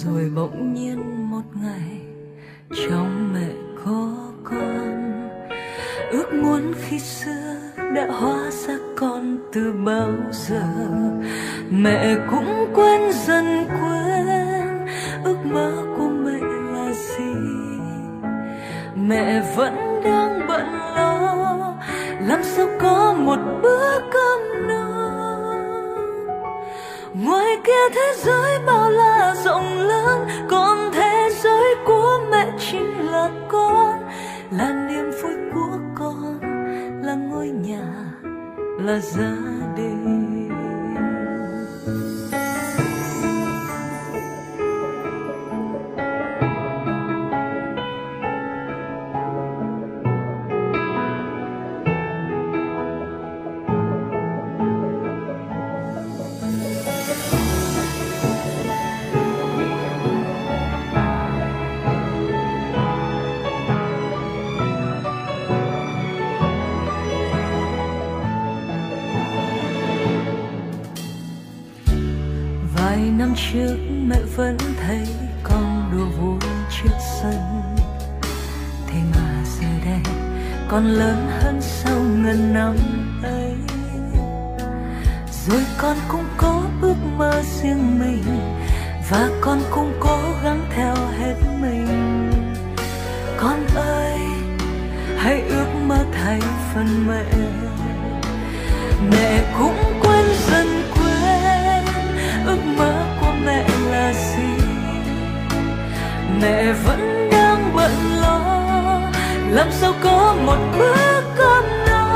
[0.04, 2.00] Rồi bỗng nhiên một ngày
[2.88, 3.48] trong mẹ
[3.84, 4.10] có
[4.44, 5.30] con.
[6.10, 7.56] Ước muốn khi xưa
[7.94, 10.62] đã hóa ra con từ bao giờ.
[11.70, 14.86] Mẹ cũng quên dần quên,
[15.24, 16.40] ước mơ của mẹ
[16.72, 17.34] là gì?
[18.94, 19.74] Mẹ vẫn
[20.04, 21.76] đang bận lo,
[22.20, 24.89] làm sao có một bữa cơm no?
[27.14, 33.30] Ngoài kia thế giới bao la rộng lớn, còn thế giới của mẹ chính là
[33.48, 34.08] con.
[34.50, 36.40] Là niềm vui của con,
[37.02, 37.82] là ngôi nhà,
[38.78, 39.36] là gia
[39.76, 40.19] đình.
[73.20, 74.56] Năm trước mẹ vẫn
[74.86, 75.06] thấy
[75.42, 76.38] con đùa vui
[76.70, 77.34] trước sân.
[78.86, 80.14] Thế mà giờ đây,
[80.68, 82.76] con lớn hơn sau ngần năm
[83.22, 83.54] ấy.
[85.46, 88.24] Rồi con cũng có ước mơ riêng mình,
[89.10, 92.30] và con cũng cố gắng theo hết mình.
[93.36, 94.18] Con ơi,
[95.18, 96.40] hãy ước mơ thay
[96.74, 97.24] phần mẹ.
[99.10, 99.99] Mẹ cũng
[106.40, 108.40] mẹ vẫn đang bận lo.
[109.50, 112.06] Làm sao có một bữa cơm no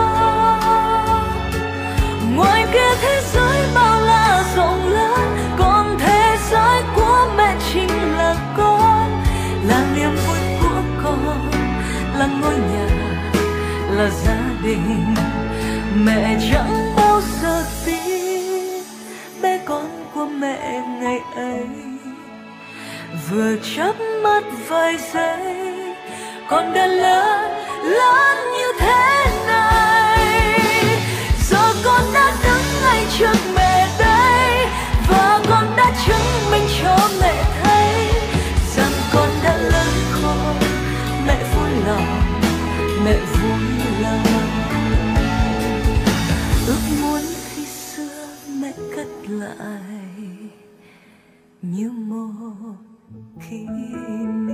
[2.37, 8.37] ngoài kia thế giới bao la rộng lớn, còn thế giới của mẹ chính là
[8.57, 9.23] con.
[9.69, 11.51] Là niềm vui của con,
[12.19, 12.87] là ngôi nhà,
[13.91, 15.15] là gia đình.
[16.05, 18.83] Mẹ chẳng bao giờ tin,
[19.43, 21.94] bé con của mẹ ngày ấy
[23.31, 25.95] vừa chớp mắt vài giây
[26.49, 27.51] con đã lớn
[27.83, 30.59] lớn như thế này.
[31.49, 34.67] Giờ con đã đứng ngay trước mẹ đây,
[35.09, 38.09] và con đã chứng minh cho mẹ thấy
[38.77, 40.57] rằng con đã lớn khôn
[41.27, 42.41] mẹ vui lòng,
[43.05, 43.61] mẹ vui
[44.03, 44.25] lòng.
[46.67, 47.21] Ước muốn
[47.55, 48.27] khi xưa
[48.61, 49.81] mẹ cất lại
[51.63, 52.75] như một
[53.55, 54.54] kỷ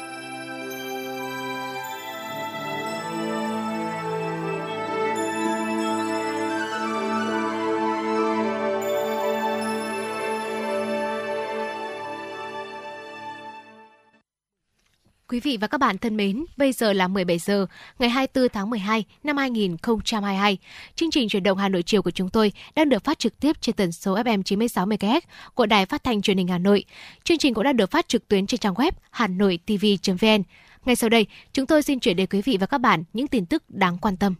[15.31, 17.65] Quý vị và các bạn thân mến, bây giờ là 17 giờ
[17.99, 20.57] ngày 24 tháng 12 năm 2022.
[20.95, 23.61] Chương trình chuyển động Hà Nội chiều của chúng tôi đang được phát trực tiếp
[23.61, 25.21] trên tần số FM 96 MHz
[25.53, 26.85] của Đài Phát thanh Truyền hình Hà Nội.
[27.23, 30.43] Chương trình cũng đã được phát trực tuyến trên trang web hanoitv.vn.
[30.85, 33.45] Ngay sau đây, chúng tôi xin chuyển đến quý vị và các bạn những tin
[33.45, 34.35] tức đáng quan tâm.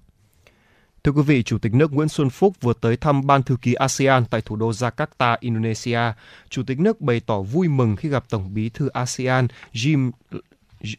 [1.04, 3.74] Thưa quý vị, Chủ tịch nước Nguyễn Xuân Phúc vừa tới thăm Ban thư ký
[3.74, 6.00] ASEAN tại thủ đô Jakarta, Indonesia.
[6.50, 10.12] Chủ tịch nước bày tỏ vui mừng khi gặp Tổng bí thư ASEAN Jim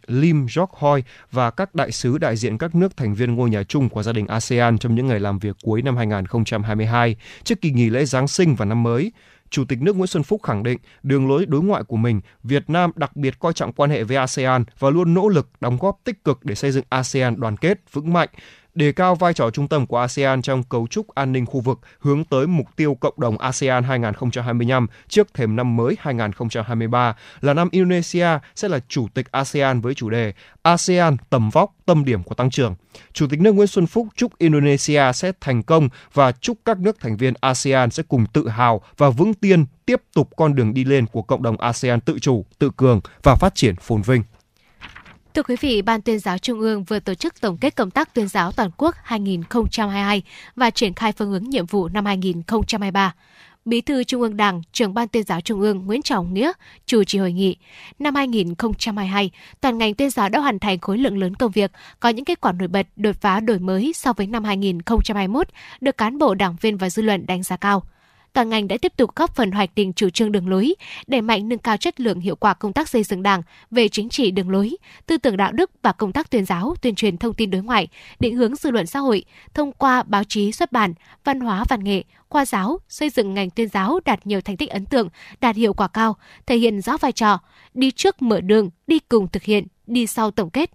[0.07, 3.63] Lim Jok Hoi và các đại sứ đại diện các nước thành viên ngôi nhà
[3.63, 7.71] chung của gia đình ASEAN trong những ngày làm việc cuối năm 2022 trước kỳ
[7.71, 9.13] nghỉ lễ Giáng sinh và năm mới.
[9.51, 12.71] Chủ tịch nước Nguyễn Xuân Phúc khẳng định đường lối đối ngoại của mình, Việt
[12.71, 16.01] Nam đặc biệt coi trọng quan hệ với ASEAN và luôn nỗ lực đóng góp
[16.05, 18.29] tích cực để xây dựng ASEAN đoàn kết, vững mạnh,
[18.75, 21.81] đề cao vai trò trung tâm của ASEAN trong cấu trúc an ninh khu vực
[22.01, 27.69] hướng tới mục tiêu cộng đồng ASEAN 2025 trước thềm năm mới 2023 là năm
[27.73, 32.35] Indonesia sẽ là chủ tịch ASEAN với chủ đề ASEAN tầm vóc, tâm điểm của
[32.35, 32.75] tăng trưởng.
[33.13, 37.01] Chủ tịch nước Nguyễn Xuân Phúc chúc Indonesia sẽ thành công và chúc các nước
[37.01, 40.85] thành viên ASEAN sẽ cùng tự hào và vững tiên tiếp tục con đường đi
[40.85, 44.23] lên của cộng đồng ASEAN tự chủ, tự cường và phát triển phồn vinh.
[45.35, 48.15] Thưa quý vị, Ban tuyên giáo Trung ương vừa tổ chức tổng kết công tác
[48.15, 50.23] tuyên giáo toàn quốc 2022
[50.57, 53.15] và triển khai phương hướng nhiệm vụ năm 2023.
[53.65, 56.53] Bí thư Trung ương Đảng, trưởng Ban tuyên giáo Trung ương Nguyễn Trọng Nghĩa
[56.87, 57.57] chủ trì hội nghị.
[57.99, 59.31] Năm 2022,
[59.61, 62.41] toàn ngành tuyên giáo đã hoàn thành khối lượng lớn công việc, có những kết
[62.41, 65.49] quả nổi bật, đột phá đổi mới so với năm 2021,
[65.81, 67.83] được cán bộ, đảng viên và dư luận đánh giá cao
[68.33, 70.75] toàn ngành đã tiếp tục góp phần hoạch định chủ trương đường lối,
[71.07, 74.09] đẩy mạnh nâng cao chất lượng hiệu quả công tác xây dựng Đảng về chính
[74.09, 74.77] trị đường lối,
[75.07, 77.89] tư tưởng đạo đức và công tác tuyên giáo, tuyên truyền thông tin đối ngoại,
[78.21, 79.25] định hướng dư luận xã hội
[79.55, 83.51] thông qua báo chí xuất bản, văn hóa văn nghệ, khoa giáo, xây dựng ngành
[83.51, 85.09] tuyên giáo đạt nhiều thành tích ấn tượng,
[85.41, 86.17] đạt hiệu quả cao,
[86.47, 87.39] thể hiện rõ vai trò
[87.75, 90.71] đi trước mở đường, đi cùng thực hiện, đi sau tổng kết,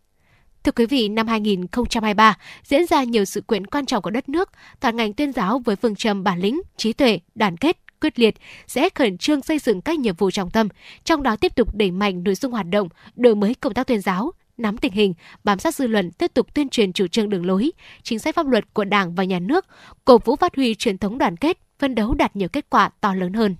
[0.67, 4.49] Thưa quý vị, năm 2023 diễn ra nhiều sự kiện quan trọng của đất nước,
[4.79, 8.35] toàn ngành tuyên giáo với phương châm bản lĩnh, trí tuệ, đoàn kết, quyết liệt
[8.67, 10.67] sẽ khẩn trương xây dựng các nhiệm vụ trọng tâm,
[11.03, 14.01] trong đó tiếp tục đẩy mạnh nội dung hoạt động, đổi mới công tác tuyên
[14.01, 15.13] giáo, nắm tình hình,
[15.43, 17.71] bám sát dư luận, tiếp tục tuyên truyền chủ trương đường lối,
[18.03, 19.65] chính sách pháp luật của Đảng và Nhà nước,
[20.05, 23.13] cổ vũ phát huy truyền thống đoàn kết, phân đấu đạt nhiều kết quả to
[23.13, 23.55] lớn hơn.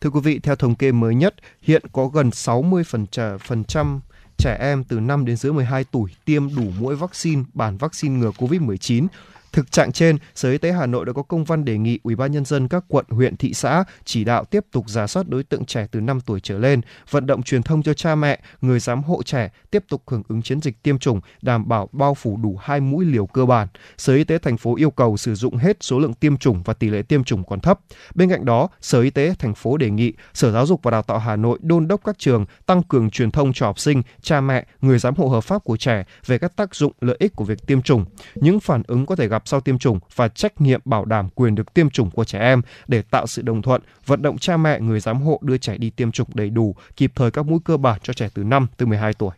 [0.00, 4.00] Thưa quý vị, theo thống kê mới nhất, hiện có gần 60% phần trăm
[4.44, 8.30] trẻ em từ 5 đến dưới 12 tuổi tiêm đủ mũi vaccine, bản vaccine ngừa
[8.30, 9.06] COVID-19
[9.54, 12.16] Thực trạng trên, Sở Y tế Hà Nội đã có công văn đề nghị Ủy
[12.16, 15.42] ban nhân dân các quận, huyện, thị xã chỉ đạo tiếp tục giả soát đối
[15.42, 16.80] tượng trẻ từ 5 tuổi trở lên,
[17.10, 20.42] vận động truyền thông cho cha mẹ, người giám hộ trẻ tiếp tục hưởng ứng
[20.42, 23.68] chiến dịch tiêm chủng, đảm bảo bao phủ đủ hai mũi liều cơ bản.
[23.98, 26.74] Sở Y tế thành phố yêu cầu sử dụng hết số lượng tiêm chủng và
[26.74, 27.80] tỷ lệ tiêm chủng còn thấp.
[28.14, 31.02] Bên cạnh đó, Sở Y tế thành phố đề nghị Sở Giáo dục và Đào
[31.02, 34.40] tạo Hà Nội đôn đốc các trường tăng cường truyền thông cho học sinh, cha
[34.40, 37.44] mẹ, người giám hộ hợp pháp của trẻ về các tác dụng lợi ích của
[37.44, 38.04] việc tiêm chủng.
[38.34, 41.54] Những phản ứng có thể gặp sau tiêm chủng và trách nhiệm bảo đảm quyền
[41.54, 44.80] được tiêm chủng của trẻ em để tạo sự đồng thuận, vận động cha mẹ,
[44.80, 47.76] người giám hộ đưa trẻ đi tiêm chủng đầy đủ, kịp thời các mũi cơ
[47.76, 49.30] bản cho trẻ từ 5 từ 12 tuổi.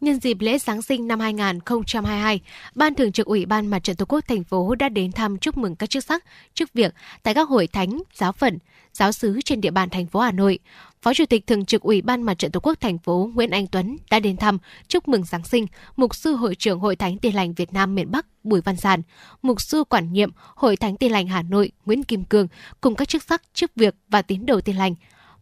[0.00, 2.40] Nhân dịp lễ Giáng sinh năm 2022,
[2.74, 5.56] Ban Thường trực Ủy ban Mặt trận Tổ quốc thành phố đã đến thăm chúc
[5.56, 6.24] mừng các chức sắc,
[6.54, 8.58] chức việc tại các hội thánh, giáo phận,
[8.96, 10.58] giáo sứ trên địa bàn thành phố Hà Nội.
[11.02, 13.66] Phó Chủ tịch Thường trực Ủy ban Mặt trận Tổ quốc thành phố Nguyễn Anh
[13.66, 15.66] Tuấn đã đến thăm chúc mừng Giáng sinh
[15.96, 19.02] Mục sư Hội trưởng Hội Thánh Tin lành Việt Nam miền Bắc Bùi Văn Giản,
[19.42, 22.48] Mục sư quản nhiệm Hội Thánh Tin lành Hà Nội Nguyễn Kim Cương
[22.80, 24.94] cùng các chức sắc, chức việc và tín đồ Tin lành.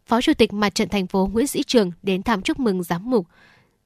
[0.07, 3.11] Phó Chủ tịch Mặt trận thành phố Nguyễn Sĩ Trường đến thăm chúc mừng giám
[3.11, 3.27] mục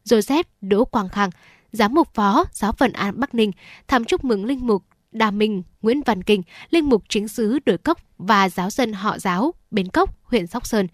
[0.04, 1.30] Joseph Đỗ Quang Khang,
[1.72, 3.52] giám mục phó giáo phận An Bắc Ninh
[3.88, 7.78] thăm chúc mừng linh mục Đà Minh, Nguyễn Văn Kinh, linh mục chính sứ Đồi
[7.78, 10.88] Cốc và giáo dân họ giáo Bến Cốc, huyện Sóc Sơn.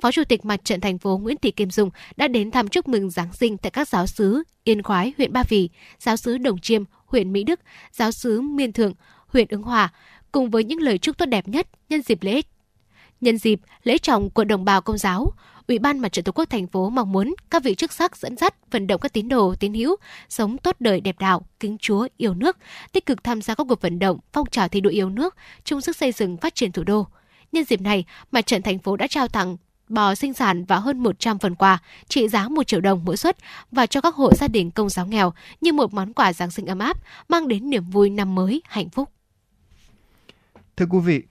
[0.00, 2.88] Phó Chủ tịch Mặt trận thành phố Nguyễn Thị Kim Dung đã đến thăm chúc
[2.88, 6.58] mừng Giáng sinh tại các giáo sứ Yên Khoái, huyện Ba Vì, giáo sứ Đồng
[6.58, 7.60] Chiêm, huyện Mỹ Đức,
[7.92, 8.92] giáo sứ Miên Thượng,
[9.26, 9.92] huyện Ứng Hòa,
[10.32, 12.42] cùng với những lời chúc tốt đẹp nhất nhân dịp lễ.
[13.20, 15.32] Nhân dịp lễ trọng của đồng bào công giáo,
[15.68, 18.36] Ủy ban Mặt trận Tổ quốc thành phố mong muốn các vị chức sắc dẫn
[18.36, 19.96] dắt, vận động các tín đồ, tín hữu
[20.28, 22.56] sống tốt đời đẹp đạo, kính Chúa, yêu nước,
[22.92, 25.80] tích cực tham gia các cuộc vận động, phong trào thi đua yêu nước, chung
[25.80, 27.06] sức xây dựng phát triển thủ đô.
[27.52, 29.56] Nhân dịp này, Mặt trận thành phố đã trao tặng
[29.88, 33.36] bò sinh sản và hơn 100 phần quà trị giá 1 triệu đồng mỗi suất
[33.72, 36.66] và cho các hộ gia đình công giáo nghèo như một món quà Giáng sinh
[36.66, 36.96] ấm áp
[37.28, 39.10] mang đến niềm vui năm mới hạnh phúc.
[40.76, 41.22] Thưa quý vị,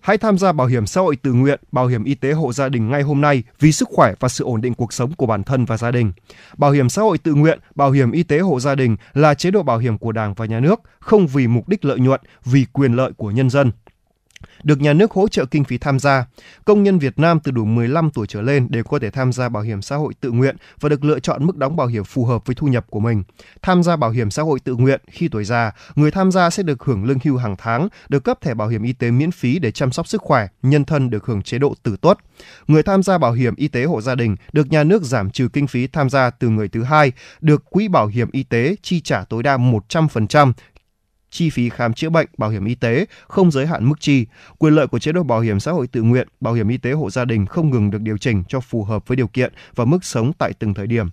[0.00, 2.68] Hãy tham gia bảo hiểm xã hội tự nguyện, bảo hiểm y tế hộ gia
[2.68, 5.42] đình ngay hôm nay vì sức khỏe và sự ổn định cuộc sống của bản
[5.42, 6.12] thân và gia đình.
[6.56, 9.50] Bảo hiểm xã hội tự nguyện, bảo hiểm y tế hộ gia đình là chế
[9.50, 12.66] độ bảo hiểm của Đảng và Nhà nước, không vì mục đích lợi nhuận, vì
[12.72, 13.70] quyền lợi của nhân dân
[14.62, 16.26] được nhà nước hỗ trợ kinh phí tham gia.
[16.64, 19.48] Công nhân Việt Nam từ đủ 15 tuổi trở lên đều có thể tham gia
[19.48, 22.24] bảo hiểm xã hội tự nguyện và được lựa chọn mức đóng bảo hiểm phù
[22.24, 23.22] hợp với thu nhập của mình.
[23.62, 26.62] Tham gia bảo hiểm xã hội tự nguyện khi tuổi già, người tham gia sẽ
[26.62, 29.58] được hưởng lương hưu hàng tháng, được cấp thẻ bảo hiểm y tế miễn phí
[29.58, 32.18] để chăm sóc sức khỏe, nhân thân được hưởng chế độ tử tuất.
[32.66, 35.48] Người tham gia bảo hiểm y tế hộ gia đình được nhà nước giảm trừ
[35.52, 39.00] kinh phí tham gia từ người thứ hai, được quỹ bảo hiểm y tế chi
[39.00, 40.52] trả tối đa 100%
[41.30, 44.26] chi phí khám chữa bệnh, bảo hiểm y tế, không giới hạn mức chi.
[44.58, 46.92] Quyền lợi của chế độ bảo hiểm xã hội tự nguyện, bảo hiểm y tế
[46.92, 49.84] hộ gia đình không ngừng được điều chỉnh cho phù hợp với điều kiện và
[49.84, 51.06] mức sống tại từng thời điểm,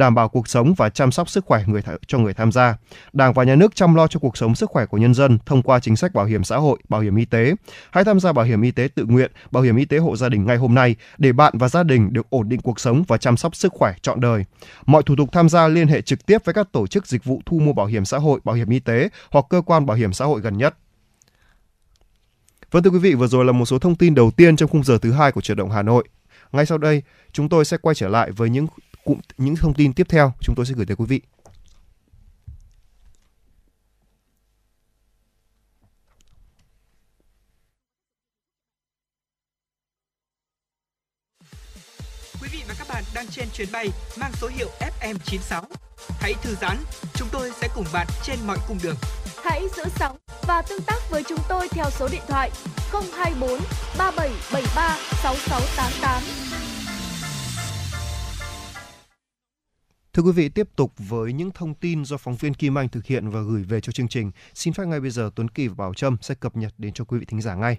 [0.00, 2.76] đảm bảo cuộc sống và chăm sóc sức khỏe người th- cho người tham gia.
[3.12, 5.62] Đảng và nhà nước chăm lo cho cuộc sống sức khỏe của nhân dân thông
[5.62, 7.54] qua chính sách bảo hiểm xã hội, bảo hiểm y tế.
[7.90, 10.28] Hãy tham gia bảo hiểm y tế tự nguyện, bảo hiểm y tế hộ gia
[10.28, 13.18] đình ngay hôm nay để bạn và gia đình được ổn định cuộc sống và
[13.18, 14.44] chăm sóc sức khỏe trọn đời.
[14.86, 17.42] Mọi thủ tục tham gia liên hệ trực tiếp với các tổ chức dịch vụ
[17.46, 20.12] thu mua bảo hiểm xã hội, bảo hiểm y tế hoặc cơ quan bảo hiểm
[20.12, 20.76] xã hội gần nhất.
[22.70, 24.84] Vâng thưa quý vị, vừa rồi là một số thông tin đầu tiên trong khung
[24.84, 26.08] giờ thứ hai của chuyển động Hà Nội.
[26.52, 28.66] Ngay sau đây, chúng tôi sẽ quay trở lại với những
[29.04, 31.20] cụm những thông tin tiếp theo chúng tôi sẽ gửi tới quý vị.
[42.42, 43.88] Quý vị và các bạn đang trên chuyến bay
[44.20, 44.68] mang số hiệu
[45.00, 45.62] FM96.
[46.20, 46.76] Hãy thư giãn,
[47.14, 48.96] chúng tôi sẽ cùng bạn trên mọi cung đường.
[49.44, 52.50] Hãy giữ sóng và tương tác với chúng tôi theo số điện thoại
[52.92, 53.60] 024
[53.98, 56.69] 3773 6688.
[60.12, 63.06] Thưa quý vị, tiếp tục với những thông tin do phóng viên Kim Anh thực
[63.06, 64.30] hiện và gửi về cho chương trình.
[64.54, 67.04] Xin phép ngay bây giờ Tuấn Kỳ và Bảo Trâm sẽ cập nhật đến cho
[67.04, 67.78] quý vị thính giả ngay.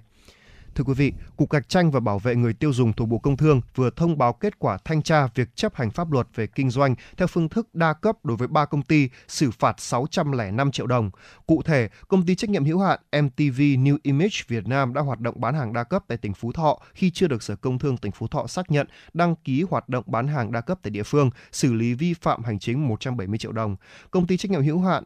[0.75, 3.37] Thưa quý vị, Cục cạnh tranh và Bảo vệ người tiêu dùng thuộc Bộ Công
[3.37, 6.69] Thương vừa thông báo kết quả thanh tra việc chấp hành pháp luật về kinh
[6.69, 10.87] doanh theo phương thức đa cấp đối với 3 công ty xử phạt 605 triệu
[10.87, 11.11] đồng.
[11.47, 15.19] Cụ thể, công ty trách nhiệm hữu hạn MTV New Image Việt Nam đã hoạt
[15.19, 17.97] động bán hàng đa cấp tại tỉnh Phú Thọ khi chưa được Sở Công Thương
[17.97, 21.03] tỉnh Phú Thọ xác nhận đăng ký hoạt động bán hàng đa cấp tại địa
[21.03, 23.75] phương, xử lý vi phạm hành chính 170 triệu đồng.
[24.11, 25.03] Công ty trách nhiệm hữu hạn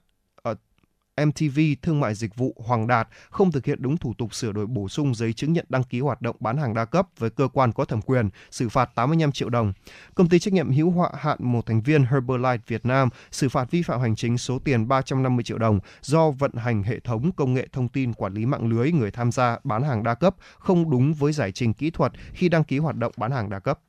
[1.24, 4.66] MTV Thương mại Dịch vụ Hoàng Đạt không thực hiện đúng thủ tục sửa đổi
[4.66, 7.48] bổ sung giấy chứng nhận đăng ký hoạt động bán hàng đa cấp với cơ
[7.54, 9.74] quan có thẩm quyền, xử phạt 85 triệu đồng.
[10.16, 13.82] Công ty trách nhiệm hữu hạn một thành viên Herbalife Việt Nam xử phạt vi
[13.82, 17.68] phạm hành chính số tiền 350 triệu đồng do vận hành hệ thống công nghệ
[17.74, 21.14] thông tin quản lý mạng lưới người tham gia bán hàng đa cấp không đúng
[21.14, 23.80] với giải trình kỹ thuật khi đăng ký hoạt động bán hàng đa cấp.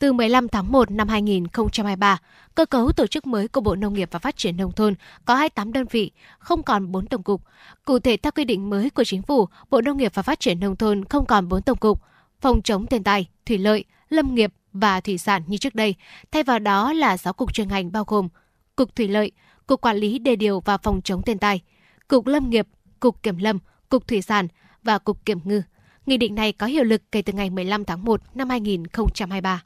[0.00, 2.18] Từ 15 tháng 1 năm 2023,
[2.54, 4.94] cơ cấu tổ chức mới của Bộ Nông nghiệp và Phát triển Nông thôn
[5.24, 7.42] có 28 đơn vị, không còn 4 tổng cục.
[7.84, 10.60] Cụ thể, theo quy định mới của Chính phủ, Bộ Nông nghiệp và Phát triển
[10.60, 12.02] Nông thôn không còn 4 tổng cục,
[12.40, 15.94] phòng chống thiên tai, thủy lợi, lâm nghiệp và thủy sản như trước đây.
[16.32, 18.28] Thay vào đó là 6 cục chuyên ngành bao gồm
[18.76, 19.32] Cục Thủy lợi,
[19.66, 21.60] Cục Quản lý Đề điều và Phòng chống thiên tai,
[22.08, 22.68] Cục Lâm nghiệp,
[23.00, 23.58] Cục Kiểm lâm,
[23.88, 24.48] Cục Thủy sản
[24.82, 25.62] và Cục Kiểm ngư.
[26.06, 29.62] Nghị định này có hiệu lực kể từ ngày 15 tháng 1 năm 2023.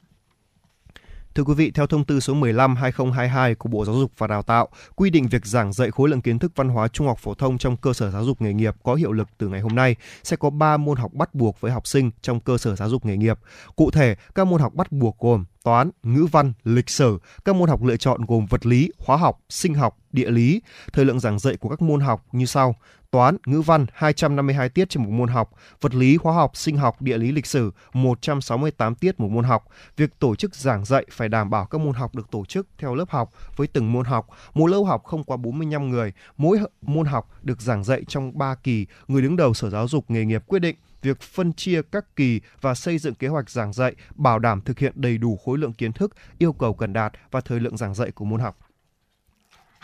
[1.35, 4.69] Thưa quý vị, theo thông tư số 15/2022 của Bộ Giáo dục và Đào tạo,
[4.95, 7.57] quy định việc giảng dạy khối lượng kiến thức văn hóa trung học phổ thông
[7.57, 10.37] trong cơ sở giáo dục nghề nghiệp có hiệu lực từ ngày hôm nay sẽ
[10.37, 13.17] có 3 môn học bắt buộc với học sinh trong cơ sở giáo dục nghề
[13.17, 13.39] nghiệp.
[13.75, 17.69] Cụ thể, các môn học bắt buộc gồm toán, ngữ văn, lịch sử, các môn
[17.69, 20.61] học lựa chọn gồm vật lý, hóa học, sinh học, địa lý.
[20.93, 22.75] Thời lượng giảng dạy của các môn học như sau:
[23.11, 25.51] toán, ngữ văn 252 tiết trên một môn học,
[25.81, 29.67] vật lý, hóa học, sinh học, địa lý, lịch sử 168 tiết một môn học.
[29.97, 32.95] Việc tổ chức giảng dạy phải đảm bảo các môn học được tổ chức theo
[32.95, 34.27] lớp học với từng môn học.
[34.53, 38.55] Mỗi lớp học không quá 45 người, mỗi môn học được giảng dạy trong 3
[38.55, 38.85] kỳ.
[39.07, 40.75] Người đứng đầu Sở Giáo dục nghề nghiệp quyết định
[41.05, 44.79] việc phân chia các kỳ và xây dựng kế hoạch giảng dạy bảo đảm thực
[44.79, 47.93] hiện đầy đủ khối lượng kiến thức, yêu cầu cần đạt và thời lượng giảng
[47.93, 48.64] dạy của môn học.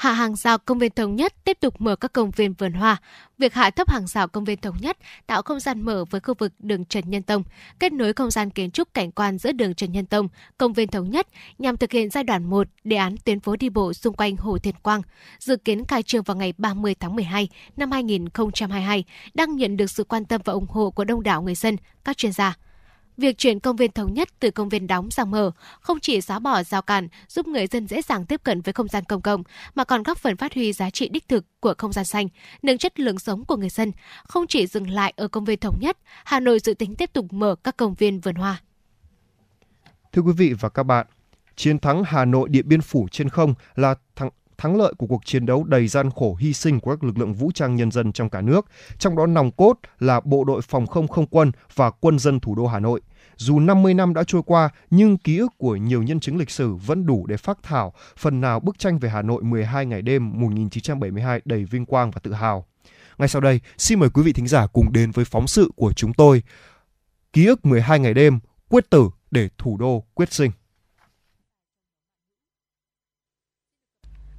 [0.02, 2.98] Hạ hàng rào công viên thống nhất tiếp tục mở các công viên vườn hoa.
[3.38, 4.98] Việc hạ thấp hàng rào công viên thống nhất
[5.28, 7.44] tạo không gian mở với khu vực đường Trần Nhân Tông,
[7.80, 10.88] kết nối không gian kiến trúc cảnh quan giữa đường Trần Nhân Tông, công viên
[10.88, 14.14] thống nhất nhằm thực hiện giai đoạn 1 đề án tuyến phố đi bộ xung
[14.14, 15.02] quanh Hồ Thiền Quang,
[15.40, 19.04] dự kiến khai trương vào ngày 30 tháng 12 năm 2022,
[19.34, 22.18] đang nhận được sự quan tâm và ủng hộ của đông đảo người dân, các
[22.18, 22.58] chuyên gia.
[23.18, 25.52] Việc chuyển công viên thống nhất từ công viên đóng sang mở
[25.82, 28.88] không chỉ xóa bỏ rào cản giúp người dân dễ dàng tiếp cận với không
[28.88, 29.44] gian công cộng
[29.76, 32.28] mà còn góp phần phát huy giá trị đích thực của không gian xanh,
[32.62, 33.92] nâng chất lượng sống của người dân.
[34.24, 37.34] Không chỉ dừng lại ở công viên thống nhất, Hà Nội dự tính tiếp tục
[37.34, 38.62] mở các công viên vườn hoa.
[40.12, 41.08] Thưa quý vị và các bạn,
[41.56, 44.30] chiến thắng Hà Nội Điện Biên Phủ trên không là thắng
[44.62, 47.34] thắng lợi của cuộc chiến đấu đầy gian khổ hy sinh của các lực lượng
[47.34, 48.66] vũ trang nhân dân trong cả nước,
[49.00, 52.56] trong đó nòng cốt là bộ đội phòng không không quân và quân dân thủ
[52.56, 53.02] đô Hà Nội.
[53.36, 56.76] Dù 50 năm đã trôi qua, nhưng ký ức của nhiều nhân chứng lịch sử
[56.76, 60.32] vẫn đủ để phác thảo phần nào bức tranh về Hà Nội 12 ngày đêm
[60.42, 62.66] 1972 đầy vinh quang và tự hào.
[63.18, 65.94] Ngay sau đây, xin mời quý vị thính giả cùng đến với phóng sự của
[65.94, 66.44] chúng tôi.
[67.34, 68.40] Ký ức 12 ngày đêm,
[68.70, 70.52] quyết tử để thủ đô quyết sinh.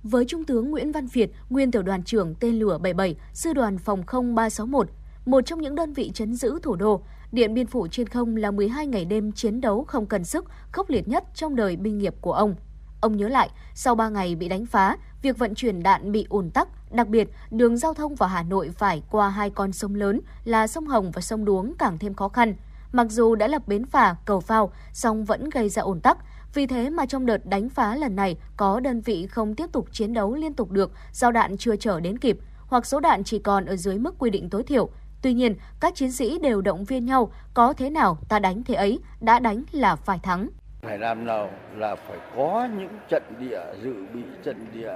[0.03, 3.79] Với Trung tướng Nguyễn Văn Việt, nguyên tiểu đoàn trưởng tên lửa 77, sư đoàn
[3.79, 4.89] phòng không 361,
[5.27, 7.03] một trong những đơn vị chấn giữ thủ đô,
[7.33, 10.91] Điện Biên Phủ trên không là 12 ngày đêm chiến đấu không cần sức, khốc
[10.91, 12.55] liệt nhất trong đời binh nghiệp của ông.
[13.01, 16.51] Ông nhớ lại, sau 3 ngày bị đánh phá, việc vận chuyển đạn bị ùn
[16.51, 20.21] tắc, đặc biệt đường giao thông vào Hà Nội phải qua hai con sông lớn
[20.45, 22.55] là sông Hồng và sông Đuống càng thêm khó khăn.
[22.93, 26.19] Mặc dù đã lập bến phà, cầu phao, song vẫn gây ra ùn tắc.
[26.55, 29.87] Vì thế mà trong đợt đánh phá lần này, có đơn vị không tiếp tục
[29.93, 33.39] chiến đấu liên tục được do đạn chưa trở đến kịp, hoặc số đạn chỉ
[33.39, 34.91] còn ở dưới mức quy định tối thiểu.
[35.23, 38.75] Tuy nhiên, các chiến sĩ đều động viên nhau, có thế nào ta đánh thế
[38.75, 40.49] ấy, đã đánh là phải thắng.
[40.83, 44.93] Phải làm nào là phải có những trận địa dự bị trận địa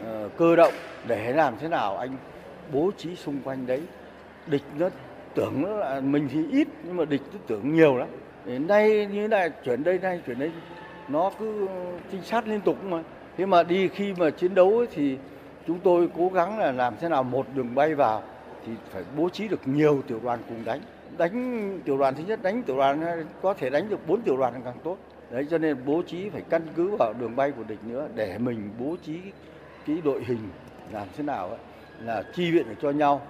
[0.00, 0.74] uh, cơ động
[1.06, 2.16] để làm thế nào anh
[2.72, 3.82] bố trí xung quanh đấy.
[4.46, 4.88] Địch nó
[5.34, 8.08] tưởng là mình thì ít nhưng mà địch nó tưởng nhiều lắm.
[8.44, 10.50] Đến nay như này chuyển đây nay chuyển đây
[11.12, 11.68] nó cứ
[12.12, 13.02] trinh sát liên tục mà.
[13.36, 15.18] Thế mà đi khi mà chiến đấu ấy, thì
[15.66, 18.22] chúng tôi cố gắng là làm thế nào một đường bay vào
[18.66, 20.80] thì phải bố trí được nhiều tiểu đoàn cùng đánh.
[21.18, 24.54] Đánh tiểu đoàn thứ nhất đánh tiểu đoàn có thể đánh được bốn tiểu đoàn
[24.64, 24.96] càng tốt.
[25.30, 28.38] Đấy cho nên bố trí phải căn cứ vào đường bay của địch nữa để
[28.38, 29.20] mình bố trí
[29.86, 30.48] cái đội hình
[30.92, 31.58] làm thế nào ấy,
[32.00, 33.20] là chi viện được cho nhau.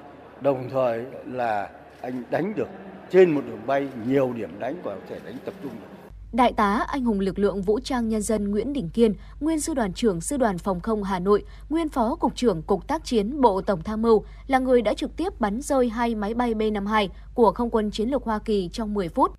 [0.40, 1.70] Đồng thời là
[2.00, 2.68] anh đánh được
[3.10, 5.89] trên một đường bay nhiều điểm đánh và có thể đánh tập trung được.
[6.32, 9.74] Đại tá anh hùng lực lượng vũ trang nhân dân Nguyễn Đình Kiên, nguyên sư
[9.74, 13.40] đoàn trưởng sư đoàn phòng không Hà Nội, nguyên phó cục trưởng cục tác chiến
[13.40, 17.08] Bộ Tổng tham mưu là người đã trực tiếp bắn rơi hai máy bay B-52
[17.34, 19.32] của không quân chiến lược Hoa Kỳ trong 10 phút.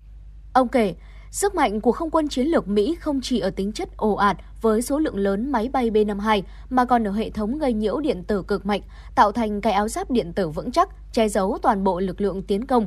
[0.52, 0.94] Ông kể,
[1.30, 4.36] Sức mạnh của không quân chiến lược Mỹ không chỉ ở tính chất ồ ạt
[4.60, 8.24] với số lượng lớn máy bay B-52 mà còn ở hệ thống gây nhiễu điện
[8.24, 8.80] tử cực mạnh,
[9.14, 12.42] tạo thành cái áo giáp điện tử vững chắc, che giấu toàn bộ lực lượng
[12.42, 12.86] tiến công.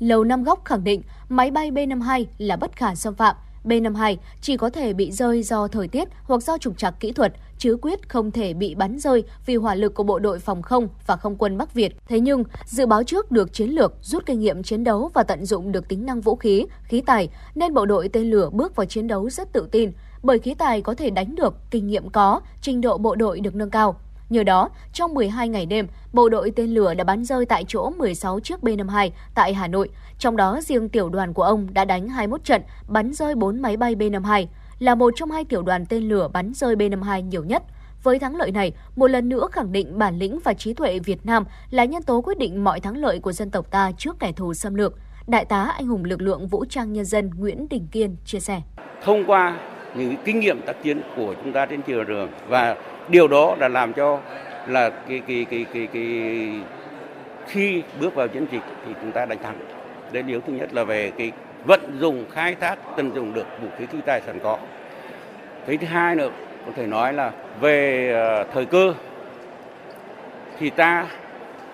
[0.00, 3.36] Lầu Năm Góc khẳng định máy bay B-52 là bất khả xâm phạm.
[3.64, 7.32] B-52 chỉ có thể bị rơi do thời tiết hoặc do trục trặc kỹ thuật,
[7.58, 10.88] chứ quyết không thể bị bắn rơi vì hỏa lực của bộ đội phòng không
[11.06, 11.96] và không quân Bắc Việt.
[12.08, 15.44] Thế nhưng, dự báo trước được chiến lược, rút kinh nghiệm chiến đấu và tận
[15.44, 18.86] dụng được tính năng vũ khí, khí tài, nên bộ đội tên lửa bước vào
[18.86, 22.40] chiến đấu rất tự tin, bởi khí tài có thể đánh được, kinh nghiệm có,
[22.62, 24.00] trình độ bộ đội được nâng cao.
[24.30, 27.90] Nhờ đó, trong 12 ngày đêm, bộ đội tên lửa đã bắn rơi tại chỗ
[27.90, 29.88] 16 chiếc B-52 tại Hà Nội.
[30.18, 33.76] Trong đó, riêng tiểu đoàn của ông đã đánh 21 trận, bắn rơi 4 máy
[33.76, 34.46] bay B-52,
[34.78, 37.62] là một trong hai tiểu đoàn tên lửa bắn rơi B-52 nhiều nhất.
[38.02, 41.26] Với thắng lợi này, một lần nữa khẳng định bản lĩnh và trí tuệ Việt
[41.26, 44.32] Nam là nhân tố quyết định mọi thắng lợi của dân tộc ta trước kẻ
[44.32, 44.94] thù xâm lược.
[45.26, 48.62] Đại tá anh hùng lực lượng vũ trang nhân dân Nguyễn Đình Kiên chia sẻ.
[49.04, 49.58] Thông qua
[49.94, 52.76] những kinh nghiệm tác chiến của chúng ta trên trường và
[53.08, 54.18] điều đó đã làm cho
[54.66, 56.30] là cái cái cái cái, cái
[57.46, 59.56] khi bước vào chiến dịch thì chúng ta đánh thắng.
[60.12, 61.32] Đến điều thứ nhất là về cái
[61.64, 64.58] vận dụng khai thác tận dụng được vũ khí khí tài sẵn có.
[65.66, 66.30] Cái thứ hai nữa
[66.66, 68.94] có thể nói là về ờ, thời cơ
[70.58, 71.06] thì ta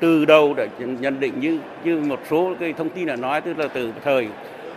[0.00, 3.58] từ đầu đã nhận định như như một số cái thông tin đã nói tức
[3.58, 4.28] là từ thời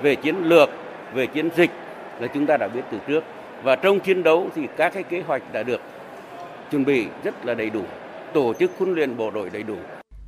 [0.02, 0.70] về chiến lược
[1.14, 1.72] về chiến dịch
[2.20, 3.24] là chúng ta đã biết từ trước
[3.64, 5.82] và trong chiến đấu thì các cái kế hoạch đã được
[6.72, 7.82] chuẩn bị rất là đầy đủ,
[8.34, 9.76] tổ chức huấn luyện bộ đội đầy đủ.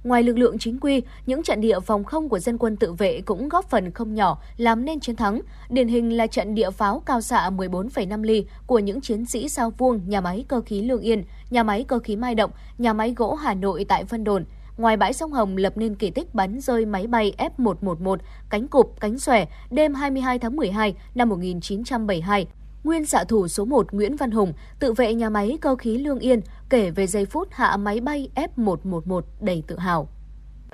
[0.03, 3.21] Ngoài lực lượng chính quy, những trận địa phòng không của dân quân tự vệ
[3.25, 5.41] cũng góp phần không nhỏ làm nên chiến thắng.
[5.69, 9.73] Điển hình là trận địa pháo cao xạ 14,5 ly của những chiến sĩ sao
[9.77, 13.13] vuông nhà máy cơ khí Lương Yên, nhà máy cơ khí Mai Động, nhà máy
[13.17, 14.45] gỗ Hà Nội tại Vân Đồn.
[14.81, 18.17] Ngoài bãi sông Hồng lập nên kỳ tích bắn rơi máy bay F-111
[18.49, 22.47] cánh cụp, cánh xòe đêm 22 tháng 12 năm 1972
[22.83, 26.19] Nguyên xạ thủ số 1 Nguyễn Văn Hùng, tự vệ nhà máy cơ khí Lương
[26.19, 30.07] Yên, kể về giây phút hạ máy bay F111 đầy tự hào.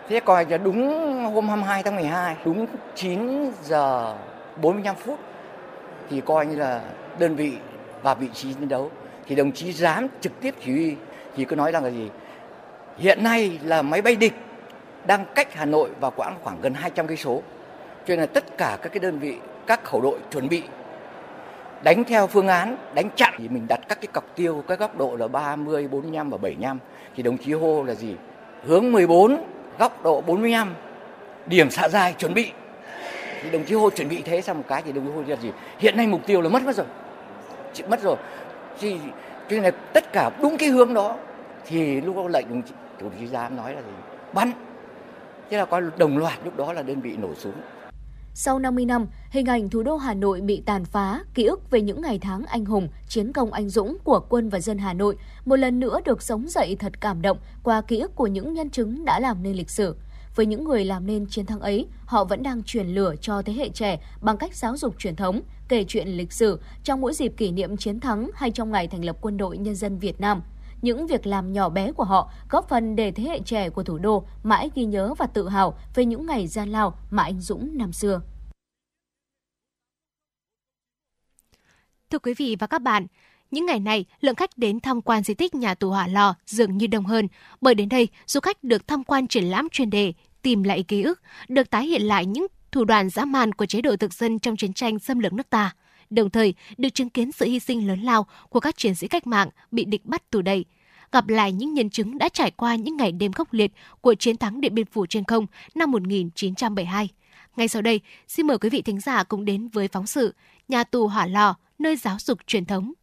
[0.10, 0.90] Thế coi là đúng
[1.34, 2.66] hôm 22 tháng 12, đúng
[2.96, 4.18] 9 giờ
[4.62, 5.20] 45 phút
[6.10, 6.82] thì coi như là
[7.20, 7.54] đơn vị
[8.04, 8.92] và vị trí chiến đấu.
[9.28, 10.96] Thì đồng chí dám trực tiếp chỉ huy
[11.36, 12.10] thì cứ nói rằng là gì?
[12.98, 14.34] Hiện nay là máy bay địch
[15.06, 17.42] đang cách Hà Nội và quãng khoảng gần 200 cây số
[18.08, 19.38] cho nên là tất cả các cái đơn vị
[19.68, 20.64] các khẩu đội chuẩn bị
[21.84, 24.98] đánh theo phương án đánh chặn thì mình đặt các cái cọc tiêu các góc
[24.98, 26.80] độ là 30, 45 và 75
[27.16, 28.16] thì đồng chí hô là gì?
[28.64, 29.44] Hướng 14,
[29.80, 30.74] góc độ 45,
[31.46, 32.52] điểm xạ dài chuẩn bị.
[33.44, 35.36] Thì đồng chí hô chuẩn bị thế xong một cái thì đồng chí hô là
[35.36, 35.52] gì?
[35.80, 36.86] Hiện nay mục tiêu là mất mất rồi.
[37.74, 38.16] chị Mất rồi.
[38.80, 38.98] Thì
[39.50, 41.16] cho nên là tất cả đúng cái hướng đó
[41.66, 43.88] thì lúc đó lệnh đồng chí chủ tịch giám nói là gì
[44.34, 44.52] bắn
[45.50, 47.54] thế là có đồng loạt lúc đó là đơn vị nổ súng
[48.34, 51.82] Sau 50 năm, hình ảnh thủ đô Hà Nội bị tàn phá, ký ức về
[51.82, 55.16] những ngày tháng anh hùng, chiến công anh dũng của quân và dân Hà Nội
[55.46, 58.70] một lần nữa được sống dậy thật cảm động qua ký ức của những nhân
[58.70, 59.96] chứng đã làm nên lịch sử.
[60.36, 63.54] Với những người làm nên chiến thắng ấy, họ vẫn đang truyền lửa cho thế
[63.54, 67.34] hệ trẻ bằng cách giáo dục truyền thống, kể chuyện lịch sử trong mỗi dịp
[67.38, 70.42] kỷ niệm chiến thắng hay trong ngày thành lập Quân đội Nhân dân Việt Nam.
[70.82, 73.98] Những việc làm nhỏ bé của họ góp phần để thế hệ trẻ của thủ
[73.98, 77.78] đô mãi ghi nhớ và tự hào về những ngày gian lao mà anh Dũng
[77.78, 78.22] năm xưa.
[82.10, 83.08] Thưa quý vị và các bạn,
[83.52, 86.78] những ngày này, lượng khách đến tham quan di tích nhà tù Hỏa Lò dường
[86.78, 87.28] như đông hơn,
[87.62, 91.02] bởi đến đây, du khách được tham quan triển lãm chuyên đề tìm lại ký
[91.02, 94.40] ức, được tái hiện lại những thủ đoạn dã man của chế độ thực dân
[94.40, 95.76] trong chiến tranh xâm lược nước ta.
[96.10, 99.28] Đồng thời, được chứng kiến sự hy sinh lớn lao của các chiến sĩ cách
[99.28, 100.66] mạng bị địch bắt tù đầy,
[101.12, 103.72] gặp lại những nhân chứng đã trải qua những ngày đêm khốc liệt
[104.02, 107.10] của chiến thắng Điện Biên Phủ trên không năm 1972.
[107.56, 110.34] Ngay sau đây, xin mời quý vị thính giả cùng đến với phóng sự
[110.68, 112.94] Nhà tù Hỏa Lò, nơi giáo dục truyền thống.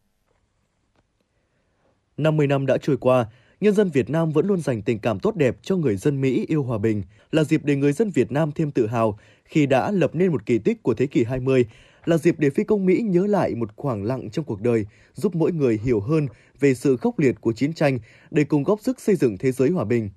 [2.17, 3.25] 50 năm đã trôi qua,
[3.61, 6.45] nhân dân Việt Nam vẫn luôn dành tình cảm tốt đẹp cho người dân Mỹ
[6.47, 9.91] yêu hòa bình, là dịp để người dân Việt Nam thêm tự hào khi đã
[9.91, 11.65] lập nên một kỳ tích của thế kỷ 20,
[12.05, 15.35] là dịp để phi công Mỹ nhớ lại một khoảng lặng trong cuộc đời, giúp
[15.35, 16.27] mỗi người hiểu hơn
[16.59, 17.99] về sự khốc liệt của chiến tranh
[18.31, 20.09] để cùng góp sức xây dựng thế giới hòa bình.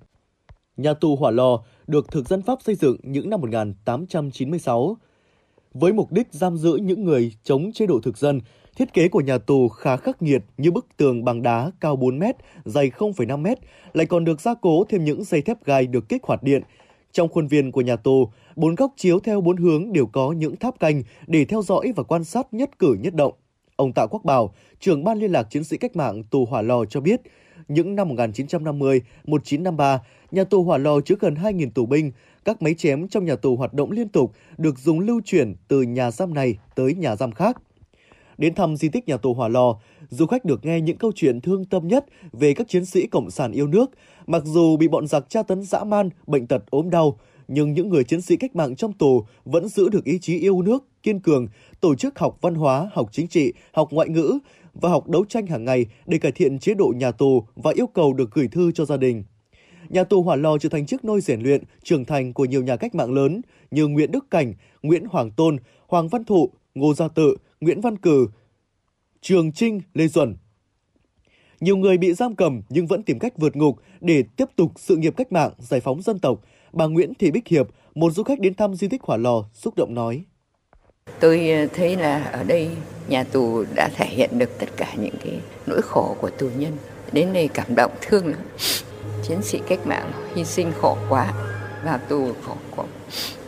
[0.77, 4.97] Nhà tù Hỏa Lò được thực dân Pháp xây dựng những năm 1896
[5.73, 8.41] với mục đích giam giữ những người chống chế độ thực dân.
[8.75, 12.19] Thiết kế của nhà tù khá khắc nghiệt như bức tường bằng đá cao 4
[12.19, 12.35] mét,
[12.65, 13.57] dày 0,5 mét,
[13.93, 16.61] lại còn được gia cố thêm những dây thép gai được kích hoạt điện.
[17.11, 18.29] Trong khuôn viên của nhà tù,
[18.59, 22.03] bốn góc chiếu theo bốn hướng đều có những tháp canh để theo dõi và
[22.03, 23.33] quan sát nhất cử nhất động.
[23.75, 26.85] Ông Tạ Quốc Bảo, trưởng ban liên lạc chiến sĩ cách mạng tù Hỏa Lò
[26.85, 27.21] cho biết,
[27.67, 32.11] những năm 1950, 1953, nhà tù Hỏa Lò chứa gần 2.000 tù binh.
[32.45, 35.81] Các máy chém trong nhà tù hoạt động liên tục, được dùng lưu chuyển từ
[35.81, 37.57] nhà giam này tới nhà giam khác.
[38.37, 39.79] Đến thăm di tích nhà tù Hỏa Lò,
[40.09, 43.31] du khách được nghe những câu chuyện thương tâm nhất về các chiến sĩ cộng
[43.31, 43.91] sản yêu nước.
[44.27, 47.17] Mặc dù bị bọn giặc tra tấn dã man, bệnh tật ốm đau,
[47.49, 50.61] nhưng những người chiến sĩ cách mạng trong tù vẫn giữ được ý chí yêu
[50.61, 51.47] nước, kiên cường,
[51.81, 54.39] tổ chức học văn hóa, học chính trị, học ngoại ngữ
[54.73, 57.87] và học đấu tranh hàng ngày để cải thiện chế độ nhà tù và yêu
[57.87, 59.23] cầu được gửi thư cho gia đình.
[59.89, 62.75] Nhà tù Hỏa Lò trở thành chiếc nôi rèn luyện, trưởng thành của nhiều nhà
[62.75, 65.57] cách mạng lớn như Nguyễn Đức Cảnh, Nguyễn Hoàng Tôn,
[65.87, 68.27] Hoàng Văn Thụ, Ngô Gia Tự, Nguyễn Văn Cử,
[69.21, 70.35] Trường Trinh, Lê Duẩn.
[71.59, 74.95] Nhiều người bị giam cầm nhưng vẫn tìm cách vượt ngục để tiếp tục sự
[74.95, 76.41] nghiệp cách mạng, giải phóng dân tộc.
[76.73, 79.73] Bà Nguyễn Thị Bích Hiệp, một du khách đến thăm di tích Hỏa Lò, xúc
[79.77, 80.23] động nói.
[81.19, 82.69] Tôi ờ, thấy là ở đây
[83.07, 86.77] nhà tù đã thể hiện được tất cả những cái nỗi khổ của tù nhân.
[87.11, 88.41] Đến đây cảm động thương lắm.
[89.23, 91.33] Chiến sĩ cách mạng hy sinh khổ quá,
[91.83, 92.85] vào tù khổ khổ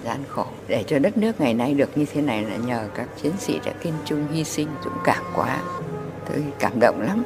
[0.03, 3.09] gian khổ để cho đất nước ngày nay được như thế này là nhờ các
[3.21, 5.63] chiến sĩ đã kiên trung hy sinh dũng cảm quá
[6.27, 7.23] tôi cảm động lắm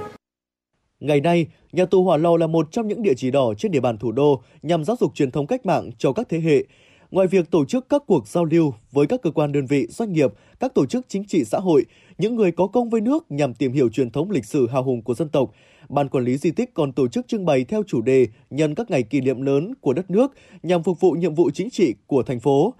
[0.99, 3.79] Ngày nay, nhà tù Hỏa Lò là một trong những địa chỉ đỏ trên địa
[3.79, 6.63] bàn thủ đô nhằm giáo dục truyền thống cách mạng cho các thế hệ.
[7.11, 10.13] Ngoài việc tổ chức các cuộc giao lưu với các cơ quan đơn vị, doanh
[10.13, 11.85] nghiệp, các tổ chức chính trị xã hội,
[12.17, 15.01] những người có công với nước nhằm tìm hiểu truyền thống lịch sử hào hùng
[15.01, 15.51] của dân tộc,
[15.89, 18.91] Ban quản lý di tích còn tổ chức trưng bày theo chủ đề nhân các
[18.91, 20.33] ngày kỷ niệm lớn của đất nước
[20.63, 22.73] nhằm phục vụ nhiệm vụ chính trị của thành phố.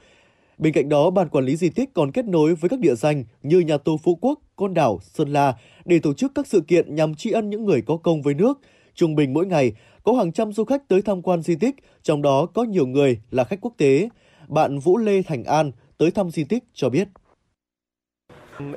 [0.57, 3.23] Bên cạnh đó, Ban quản lý di tích còn kết nối với các địa danh
[3.43, 5.53] như nhà tù Phú Quốc, Côn Đảo, Sơn La
[5.85, 8.59] để tổ chức các sự kiện nhằm tri ân những người có công với nước.
[8.95, 9.73] Trung bình mỗi ngày,
[10.03, 13.19] có hàng trăm du khách tới tham quan di tích, trong đó có nhiều người
[13.31, 14.09] là khách quốc tế.
[14.47, 17.07] Bạn Vũ Lê Thành An tới thăm di tích cho biết.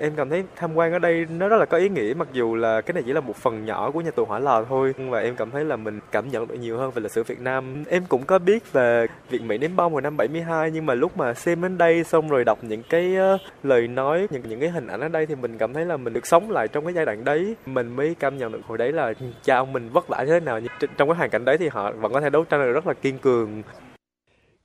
[0.00, 2.54] Em cảm thấy tham quan ở đây nó rất là có ý nghĩa mặc dù
[2.54, 5.20] là cái này chỉ là một phần nhỏ của nhà tù Hỏa Lò thôi và
[5.20, 7.84] em cảm thấy là mình cảm nhận được nhiều hơn về lịch sử Việt Nam.
[7.88, 11.16] Em cũng có biết về việc Mỹ ném bom hồi năm 72 nhưng mà lúc
[11.16, 14.70] mà xem đến đây xong rồi đọc những cái ờ, lời nói những những cái
[14.70, 16.94] hình ảnh ở đây thì mình cảm thấy là mình được sống lại trong cái
[16.94, 17.56] giai đoạn đấy.
[17.66, 20.40] Mình mới cảm nhận được hồi đấy là cha ông mình vất vả như thế
[20.40, 22.86] nào trong cái hoàn cảnh đấy thì họ vẫn có thể đấu tranh được rất
[22.86, 23.62] là kiên cường.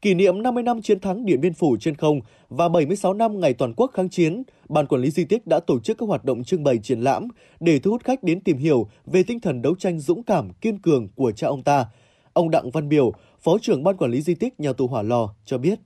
[0.04, 2.20] Kỷ niệm 50 năm chiến thắng Điện Biên Phủ trên không
[2.50, 5.80] và 76 năm ngày toàn quốc kháng chiến, Ban Quản lý Di tích đã tổ
[5.80, 7.28] chức các hoạt động trưng bày triển lãm
[7.60, 10.80] để thu hút khách đến tìm hiểu về tinh thần đấu tranh dũng cảm, kiên
[10.80, 11.86] cường của cha ông ta.
[12.34, 15.30] Ông Đặng Văn Biểu, Phó trưởng Ban Quản lý Di tích nhà tù Hỏa Lò
[15.46, 15.80] cho biết.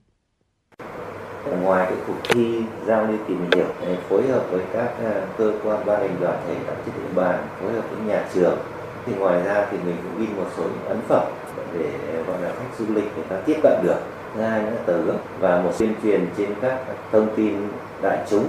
[1.62, 3.66] Ngoài cái cuộc thi giao lưu tìm hiểu,
[4.08, 7.46] phối hợp với các ờ, cơ quan ban ngành đoàn thể tổ chức địa bàn,
[7.60, 8.58] phối hợp với nhà trường,
[9.06, 11.32] thì ngoài ra thì mình cũng in một số những ấn phẩm
[11.78, 13.98] để ờ, gọi là khách du lịch người ta tiếp cận được
[14.34, 16.78] thứ hai nữa tờ gốc và một tuyên truyền trên các
[17.12, 17.54] thông tin
[18.02, 18.44] đại chúng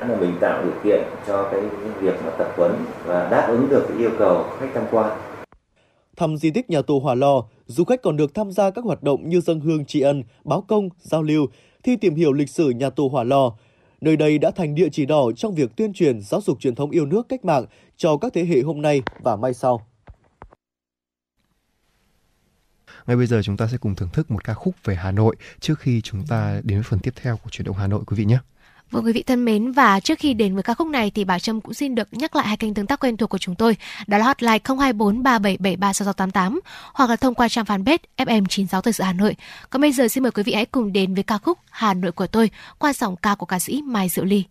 [0.00, 1.60] là mình tạo điều kiện cho cái,
[2.00, 2.72] việc mà tập huấn
[3.04, 5.20] và đáp ứng được cái yêu cầu khách tham quan
[6.16, 9.02] Thăm di tích nhà tù Hỏa Lò, du khách còn được tham gia các hoạt
[9.02, 11.46] động như dâng hương tri ân, báo công, giao lưu,
[11.82, 13.52] thi tìm hiểu lịch sử nhà tù Hỏa Lò.
[14.00, 16.90] Nơi đây đã thành địa chỉ đỏ trong việc tuyên truyền giáo dục truyền thống
[16.90, 17.64] yêu nước cách mạng
[17.96, 19.86] cho các thế hệ hôm nay và mai sau.
[23.06, 25.36] Ngay bây giờ chúng ta sẽ cùng thưởng thức một ca khúc về Hà Nội
[25.60, 28.16] trước khi chúng ta đến với phần tiếp theo của chuyển động Hà Nội quý
[28.16, 28.38] vị nhé.
[28.90, 31.38] Vâng quý vị thân mến, và trước khi đến với ca khúc này thì bà
[31.38, 33.76] Trâm cũng xin được nhắc lại hai kênh tương tác quen thuộc của chúng tôi,
[34.06, 36.60] đó là hotline 024 3773 6688
[36.94, 39.36] hoặc là thông qua trang fanpage FM96 Thời sự Hà Nội.
[39.70, 42.12] Còn bây giờ xin mời quý vị hãy cùng đến với ca khúc Hà Nội
[42.12, 44.44] của tôi qua giọng ca của ca sĩ Mai Diệu Ly.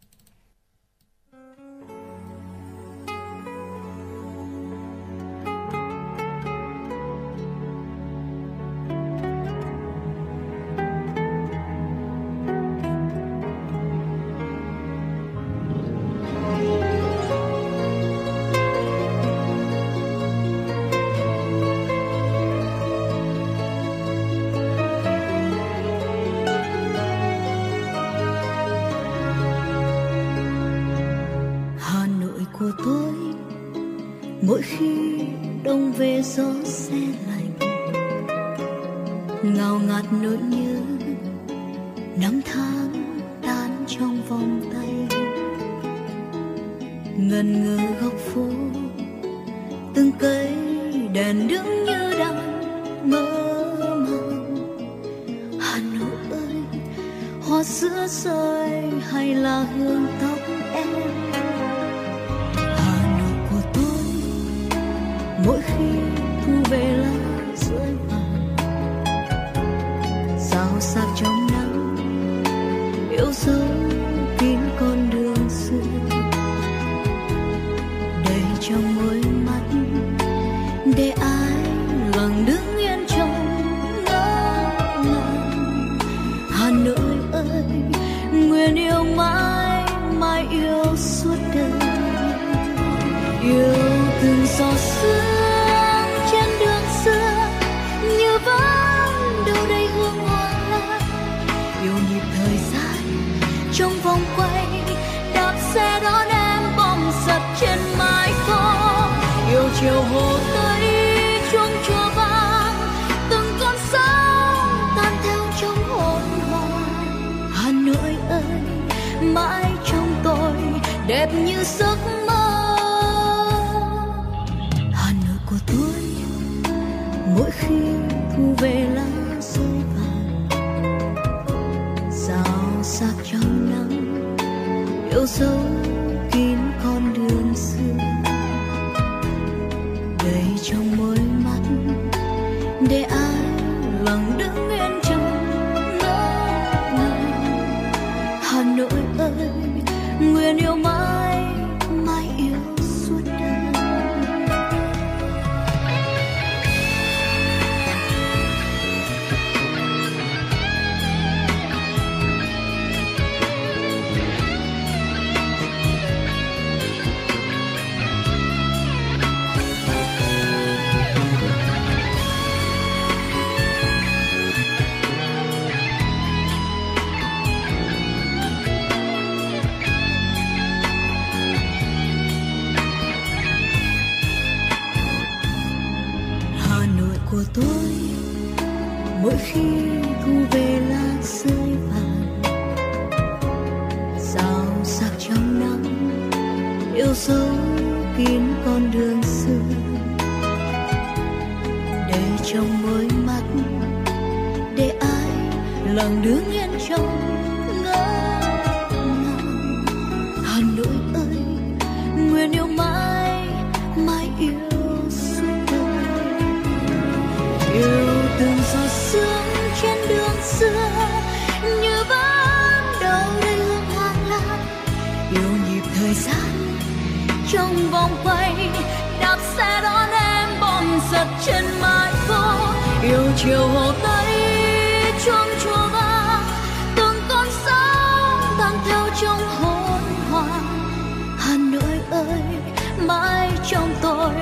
[243.07, 244.33] mãi trong tôi,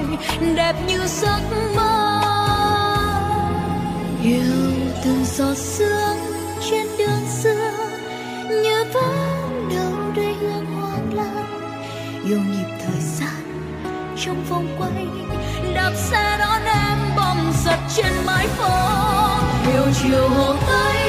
[0.55, 1.39] đẹp như giấc
[1.75, 2.21] mơ.
[4.23, 4.73] Yêu
[5.03, 6.17] từng giọt sương
[6.69, 7.71] trên đường xưa
[8.49, 11.45] như vẫn đâu đây hương hoang lan
[12.25, 13.71] yêu nhịp thời gian
[14.17, 15.07] trong vòng quay,
[15.73, 18.69] đạp xe đón em bom giật trên mái phố
[19.73, 21.04] yêu chiều hồ tây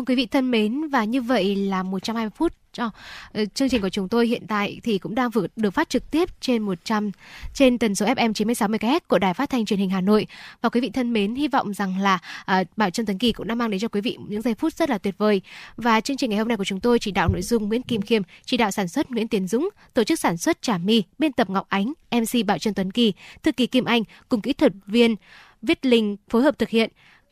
[0.00, 3.82] Vâng quý vị thân mến và như vậy là 120 phút cho oh, chương trình
[3.82, 7.10] của chúng tôi hiện tại thì cũng đang vừa được phát trực tiếp trên 100
[7.54, 10.26] trên tần số FM 96 MHz của Đài Phát thanh Truyền hình Hà Nội.
[10.62, 12.18] Và quý vị thân mến, hy vọng rằng là
[12.60, 14.72] uh, Bảo Trân Tấn Kỳ cũng đã mang đến cho quý vị những giây phút
[14.72, 15.40] rất là tuyệt vời.
[15.76, 18.02] Và chương trình ngày hôm nay của chúng tôi chỉ đạo nội dung Nguyễn Kim
[18.02, 21.32] Khiêm, chỉ đạo sản xuất Nguyễn Tiến Dũng, tổ chức sản xuất Trà My, biên
[21.32, 23.12] tập Ngọc Ánh, MC Bảo Trân Tuấn Kỳ,
[23.42, 25.16] thư ký Kim Anh cùng kỹ thuật viên
[25.62, 26.90] Viết Linh phối hợp thực hiện.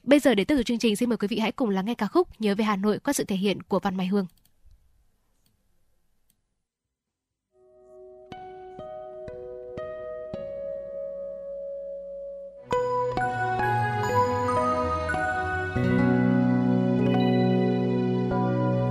[0.09, 1.95] Bây giờ để tiếp tục chương trình, xin mời quý vị hãy cùng lắng nghe
[1.95, 4.27] ca khúc Nhớ về Hà Nội qua sự thể hiện của Văn Mai Hương.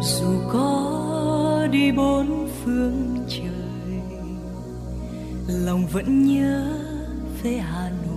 [0.02, 4.02] dù có đi bốn phương trời
[5.48, 6.80] lòng vẫn nhớ
[7.44, 8.08] về hà nội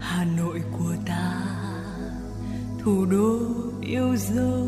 [0.00, 0.79] hà nội của
[2.84, 3.38] thủ đô
[3.80, 4.66] yêu dấu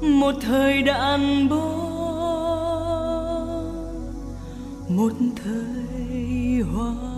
[0.00, 1.88] một thời đàn bố
[4.88, 5.12] một
[5.44, 7.17] thời hoa.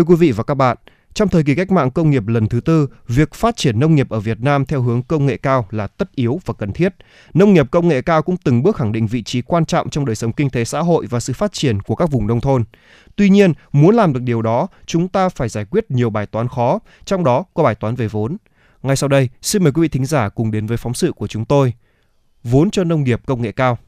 [0.00, 0.76] Thưa quý vị và các bạn,
[1.14, 4.10] trong thời kỳ cách mạng công nghiệp lần thứ tư, việc phát triển nông nghiệp
[4.10, 6.94] ở Việt Nam theo hướng công nghệ cao là tất yếu và cần thiết.
[7.34, 10.04] Nông nghiệp công nghệ cao cũng từng bước khẳng định vị trí quan trọng trong
[10.04, 12.64] đời sống kinh tế xã hội và sự phát triển của các vùng nông thôn.
[13.16, 16.48] Tuy nhiên, muốn làm được điều đó, chúng ta phải giải quyết nhiều bài toán
[16.48, 18.36] khó, trong đó có bài toán về vốn.
[18.82, 21.26] Ngay sau đây, xin mời quý vị thính giả cùng đến với phóng sự của
[21.26, 21.72] chúng tôi.
[22.44, 23.78] Vốn cho nông nghiệp công nghệ cao.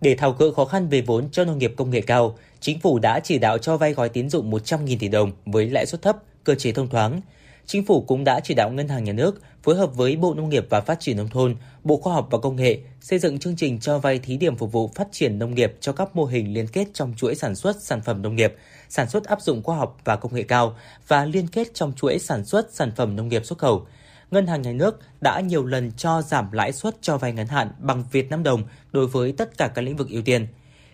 [0.00, 2.98] Để tháo gỡ khó khăn về vốn cho nông nghiệp công nghệ cao, Chính phủ
[2.98, 6.16] đã chỉ đạo cho vay gói tín dụng 100.000 tỷ đồng với lãi suất thấp,
[6.44, 7.20] cơ chế thông thoáng.
[7.66, 10.48] Chính phủ cũng đã chỉ đạo Ngân hàng Nhà nước phối hợp với Bộ Nông
[10.48, 13.56] nghiệp và Phát triển Nông thôn, Bộ Khoa học và Công nghệ xây dựng chương
[13.56, 16.54] trình cho vay thí điểm phục vụ phát triển nông nghiệp cho các mô hình
[16.54, 18.54] liên kết trong chuỗi sản xuất sản phẩm nông nghiệp,
[18.88, 20.76] sản xuất áp dụng khoa học và công nghệ cao
[21.08, 23.86] và liên kết trong chuỗi sản xuất sản phẩm nông nghiệp xuất khẩu.
[24.30, 27.70] Ngân hàng Nhà nước đã nhiều lần cho giảm lãi suất cho vay ngắn hạn
[27.78, 28.62] bằng Việt Nam đồng
[28.92, 30.46] đối với tất cả các lĩnh vực ưu tiên.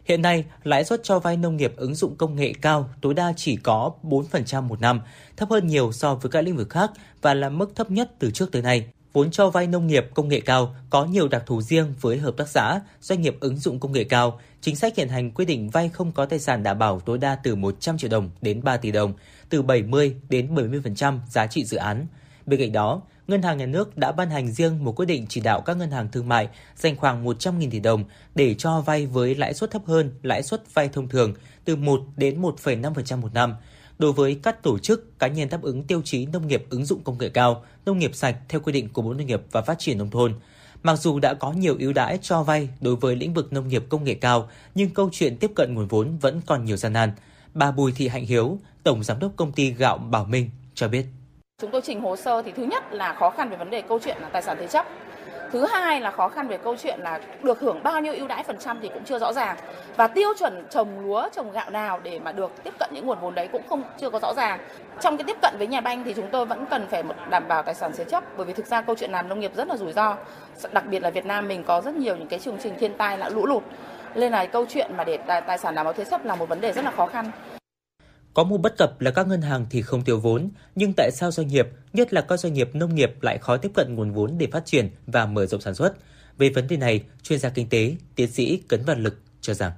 [0.05, 3.33] Hiện nay, lãi suất cho vay nông nghiệp ứng dụng công nghệ cao tối đa
[3.37, 5.01] chỉ có 4% một năm,
[5.37, 6.91] thấp hơn nhiều so với các lĩnh vực khác
[7.23, 8.87] và là mức thấp nhất từ trước tới nay.
[9.13, 12.37] Vốn cho vay nông nghiệp công nghệ cao có nhiều đặc thù riêng với hợp
[12.37, 14.41] tác xã, doanh nghiệp ứng dụng công nghệ cao.
[14.61, 17.35] Chính sách hiện hành quy định vay không có tài sản đảm bảo tối đa
[17.35, 19.15] từ 100 triệu đồng đến 3 tỷ đồng,
[19.49, 22.07] từ 70 đến 70% giá trị dự án.
[22.47, 23.03] Bên cạnh đó,
[23.33, 25.91] Ngân hàng Nhà nước đã ban hành riêng một quyết định chỉ đạo các ngân
[25.91, 28.05] hàng thương mại dành khoảng 100.000 tỷ đồng
[28.35, 31.35] để cho vay với lãi suất thấp hơn lãi suất vay thông thường
[31.65, 33.55] từ 1 đến 1,5% một năm.
[33.99, 37.05] Đối với các tổ chức cá nhân đáp ứng tiêu chí nông nghiệp ứng dụng
[37.05, 39.79] công nghệ cao, nông nghiệp sạch theo quy định của Bộ Nông nghiệp và Phát
[39.79, 40.35] triển nông thôn.
[40.83, 43.85] Mặc dù đã có nhiều ưu đãi cho vay đối với lĩnh vực nông nghiệp
[43.89, 47.13] công nghệ cao, nhưng câu chuyện tiếp cận nguồn vốn vẫn còn nhiều gian nan.
[47.55, 51.07] Bà Bùi Thị Hạnh Hiếu, Tổng Giám đốc Công ty Gạo Bảo Minh cho biết.
[51.63, 53.99] Chúng tôi trình hồ sơ thì thứ nhất là khó khăn về vấn đề câu
[53.99, 54.87] chuyện là tài sản thế chấp.
[55.53, 58.43] Thứ hai là khó khăn về câu chuyện là được hưởng bao nhiêu ưu đãi
[58.43, 59.57] phần trăm thì cũng chưa rõ ràng.
[59.97, 63.19] Và tiêu chuẩn trồng lúa, trồng gạo nào để mà được tiếp cận những nguồn
[63.21, 64.61] vốn đấy cũng không chưa có rõ ràng.
[65.01, 67.63] Trong cái tiếp cận với nhà banh thì chúng tôi vẫn cần phải đảm bảo
[67.63, 69.77] tài sản thế chấp bởi vì thực ra câu chuyện làm nông nghiệp rất là
[69.77, 70.17] rủi ro.
[70.73, 73.19] Đặc biệt là Việt Nam mình có rất nhiều những cái chương trình thiên tai
[73.19, 73.63] là lũ lụt.
[74.15, 75.17] Nên là câu chuyện mà để
[75.47, 77.31] tài sản đảm bảo thế chấp là một vấn đề rất là khó khăn.
[78.35, 81.31] Có một bất cập là các ngân hàng thì không tiêu vốn, nhưng tại sao
[81.31, 84.39] doanh nghiệp, nhất là các doanh nghiệp nông nghiệp lại khó tiếp cận nguồn vốn
[84.39, 85.95] để phát triển và mở rộng sản xuất?
[86.39, 89.73] Về vấn đề này, chuyên gia kinh tế, tiến sĩ Cấn Văn Lực cho rằng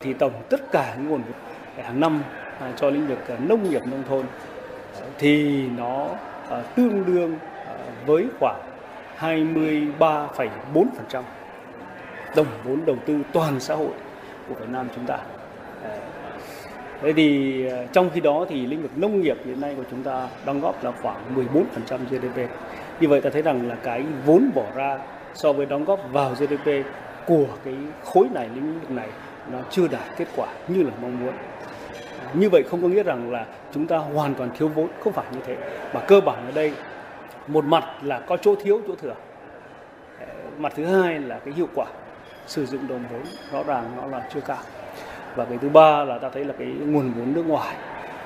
[0.00, 1.32] thì tổng tất cả những nguồn vốn
[1.84, 2.22] hàng năm
[2.60, 4.26] à, cho lĩnh vực à, nông nghiệp nông thôn
[5.18, 6.08] thì nó
[6.50, 7.38] à, tương đương
[8.06, 8.60] với khoảng
[9.18, 11.22] 23,4%
[12.34, 13.92] tổng vốn đầu tư toàn xã hội
[14.48, 15.18] của Việt Nam chúng ta.
[17.02, 20.02] Thế thì ờ, trong khi đó thì lĩnh vực nông nghiệp hiện nay của chúng
[20.02, 22.50] ta đóng góp là khoảng 14% GDP.
[23.00, 24.98] Như vậy ta thấy rằng là cái vốn bỏ ra
[25.34, 26.86] so với đóng góp vào GDP
[27.26, 27.74] của cái
[28.04, 29.08] khối này lĩnh vực này
[29.52, 31.34] nó chưa đạt kết quả như là mong muốn.
[32.34, 35.26] Như vậy không có nghĩa rằng là chúng ta hoàn toàn thiếu vốn, không phải
[35.32, 35.56] như thế.
[35.94, 36.72] Mà cơ bản ở đây
[37.46, 39.14] một mặt là có chỗ thiếu chỗ thừa.
[40.20, 40.26] Ờ,
[40.58, 41.86] mặt thứ hai là cái hiệu quả
[42.46, 44.58] sử dụng đồng vốn rõ ràng nó là chưa cao.
[45.36, 47.76] Và cái thứ ba là ta thấy là cái nguồn vốn nước ngoài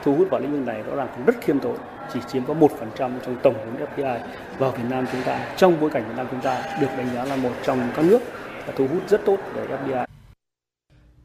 [0.05, 1.77] thu hút vào lĩnh vực này rõ ràng cũng rất khiêm tốn
[2.12, 4.19] chỉ chiếm có 1% trong tổng vốn FDI
[4.59, 7.24] vào Việt Nam chúng ta trong bối cảnh Việt Nam chúng ta được đánh giá
[7.24, 8.19] là một trong các nước
[8.77, 10.05] thu hút rất tốt về FDI.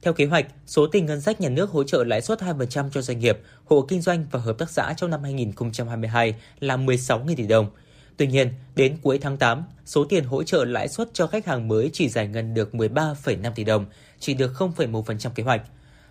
[0.01, 3.01] Theo kế hoạch, số tiền ngân sách nhà nước hỗ trợ lãi suất 2% cho
[3.01, 7.47] doanh nghiệp, hộ kinh doanh và hợp tác xã trong năm 2022 là 16.000 tỷ
[7.47, 7.69] đồng.
[8.17, 11.67] Tuy nhiên, đến cuối tháng 8, số tiền hỗ trợ lãi suất cho khách hàng
[11.67, 13.85] mới chỉ giải ngân được 13,5 tỷ đồng,
[14.19, 15.61] chỉ được 0,1% kế hoạch.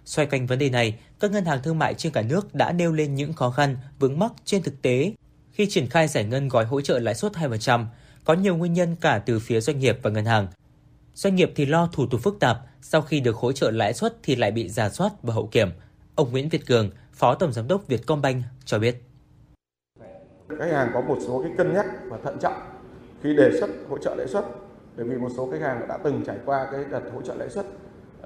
[0.04, 2.92] Xoay quanh vấn đề này, các ngân hàng thương mại trên cả nước đã nêu
[2.92, 5.12] lên những khó khăn, vướng mắc trên thực tế
[5.52, 7.86] khi triển khai giải ngân gói hỗ trợ lãi suất 2%,
[8.24, 10.46] có nhiều nguyên nhân cả từ phía doanh nghiệp và ngân hàng.
[11.14, 14.16] Doanh nghiệp thì lo thủ tục phức tạp, sau khi được hỗ trợ lãi suất
[14.22, 15.68] thì lại bị giả soát và hậu kiểm.
[16.14, 19.02] Ông Nguyễn Việt Cường, Phó Tổng Giám đốc Vietcombank cho biết.
[20.58, 22.62] Khách hàng có một số cái cân nhắc và thận trọng
[23.22, 24.44] khi đề xuất hỗ trợ lãi suất
[24.96, 27.50] bởi vì một số khách hàng đã từng trải qua cái đợt hỗ trợ lãi
[27.50, 27.66] suất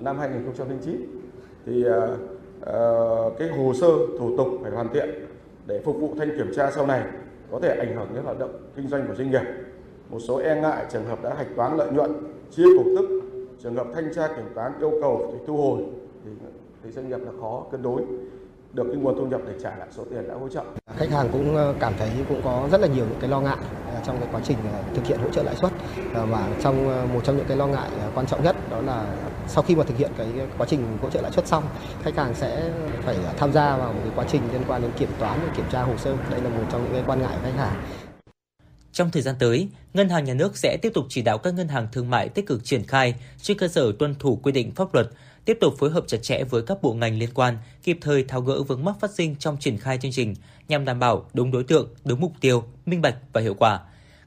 [0.00, 1.27] năm 2009
[1.66, 1.94] thì uh,
[2.60, 5.08] uh, cái hồ sơ thủ tục phải hoàn thiện
[5.66, 7.02] để phục vụ thanh kiểm tra sau này
[7.50, 9.42] có thể ảnh hưởng đến hoạt động kinh doanh của doanh nghiệp.
[10.10, 12.12] Một số e ngại trường hợp đã hạch toán lợi nhuận,
[12.50, 13.20] chia cổ tức,
[13.62, 15.82] trường hợp thanh tra kiểm toán yêu cầu thì thu hồi
[16.24, 16.30] thì,
[16.84, 18.02] thì doanh nghiệp là khó cân đối
[18.72, 20.62] được cái nguồn thu nhập để trả lại số tiền đã hỗ trợ.
[20.96, 23.56] Khách hàng cũng ờ, cảm thấy cũng có rất là nhiều những cái lo ngại
[24.06, 24.56] trong cái quá trình
[24.94, 25.72] thực hiện hỗ trợ lãi suất
[26.28, 29.06] và trong một trong những cái lo ngại quan trọng nhất đó là
[29.48, 30.26] sau khi mà thực hiện cái
[30.58, 31.64] quá trình hỗ trợ lãi suất xong
[32.02, 32.70] khách hàng sẽ
[33.02, 35.66] phải tham gia vào một cái quá trình liên quan đến kiểm toán và kiểm
[35.72, 37.84] tra hồ sơ đây là một trong những cái quan ngại của khách hàng
[38.92, 41.68] trong thời gian tới, Ngân hàng Nhà nước sẽ tiếp tục chỉ đạo các ngân
[41.68, 44.94] hàng thương mại tích cực triển khai trên cơ sở tuân thủ quy định pháp
[44.94, 45.08] luật,
[45.44, 48.40] tiếp tục phối hợp chặt chẽ với các bộ ngành liên quan, kịp thời tháo
[48.40, 50.34] gỡ vướng mắc phát sinh trong triển khai chương trình
[50.68, 53.80] nhằm đảm bảo đúng đối tượng, đúng mục tiêu, minh bạch và hiệu quả.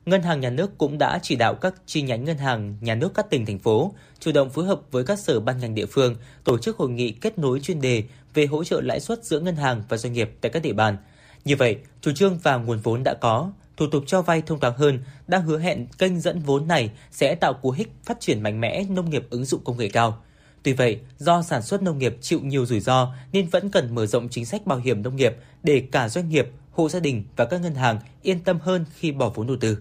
[0.06, 3.12] Ngân hàng Nhà nước cũng đã chỉ đạo các chi nhánh ngân hàng nhà nước
[3.16, 6.16] các tỉnh thành phố chủ động phối hợp với các sở ban ngành địa phương
[6.44, 8.04] tổ chức hội nghị kết nối chuyên đề
[8.34, 10.98] về hỗ trợ lãi suất giữa ngân hàng và doanh nghiệp tại các địa bàn.
[11.46, 14.78] Như vậy, chủ trương và nguồn vốn đã có, thủ tục cho vay thông thoáng
[14.78, 18.62] hơn, đang hứa hẹn kênh dẫn vốn này sẽ tạo cú hích phát triển mạnh
[18.62, 20.18] mẽ nông nghiệp ứng dụng công nghệ cao.
[20.64, 24.06] Tuy vậy, do sản xuất nông nghiệp chịu nhiều rủi ro nên vẫn cần mở
[24.06, 27.46] rộng chính sách bảo hiểm nông nghiệp để cả doanh nghiệp, hộ gia đình và
[27.46, 29.78] các ngân hàng yên tâm hơn khi bỏ vốn đầu tư.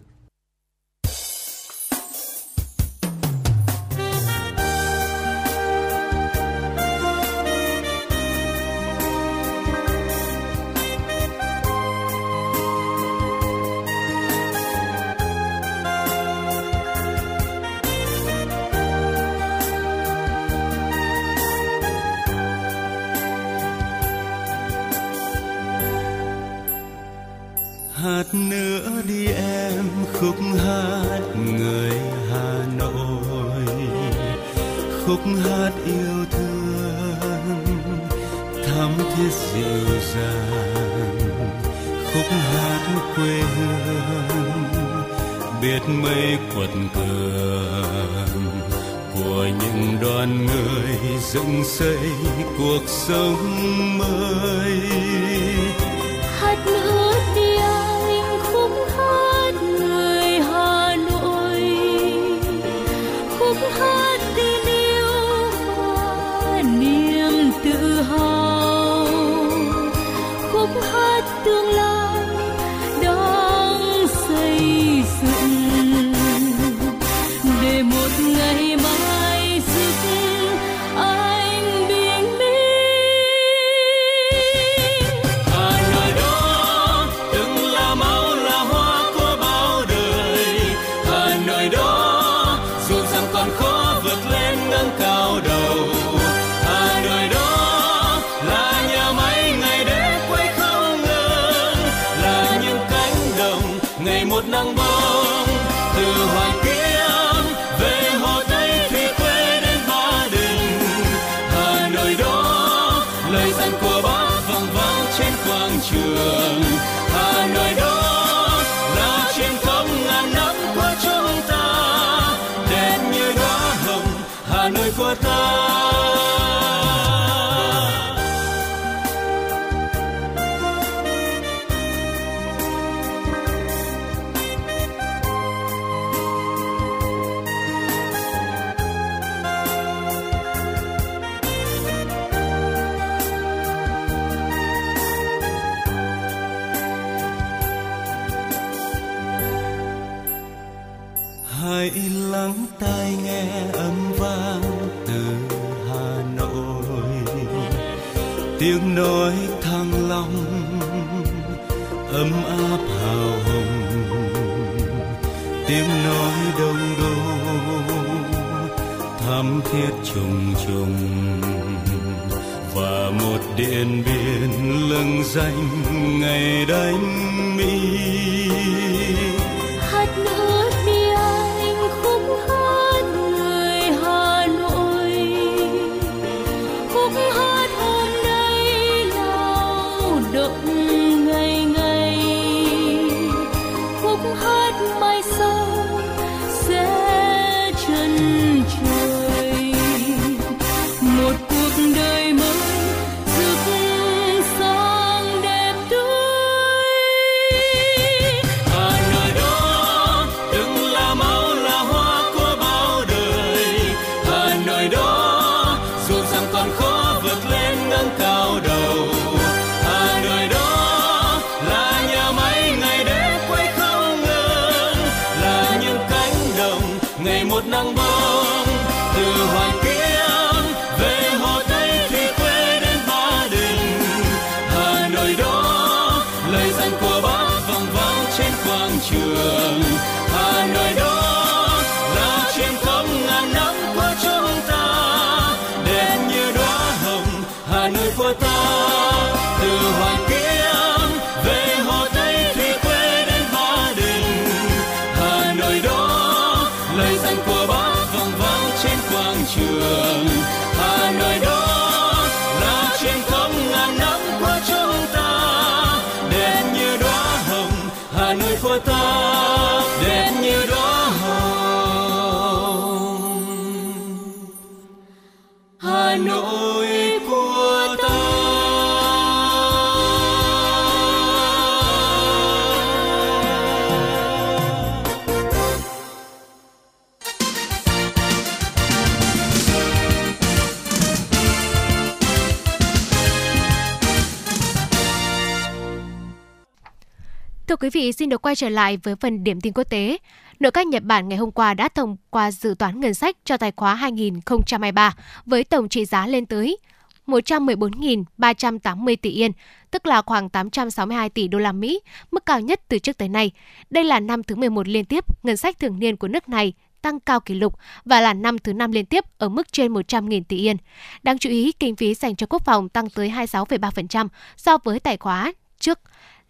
[298.50, 300.18] Quay trở lại với phần điểm tin quốc tế.
[300.60, 303.56] Nội các Nhật Bản ngày hôm qua đã thông qua dự toán ngân sách cho
[303.56, 305.14] tài khóa 2023
[305.46, 306.78] với tổng trị giá lên tới
[307.26, 309.52] 114.380 tỷ yên,
[309.90, 312.00] tức là khoảng 862 tỷ đô la Mỹ,
[312.30, 313.50] mức cao nhất từ trước tới nay.
[313.90, 316.72] Đây là năm thứ 11 liên tiếp ngân sách thường niên của nước này
[317.02, 320.42] tăng cao kỷ lục và là năm thứ năm liên tiếp ở mức trên 100.000
[320.48, 320.76] tỷ yên.
[321.22, 325.16] Đáng chú ý, kinh phí dành cho quốc phòng tăng tới 26,3% so với tài
[325.16, 325.98] khóa trước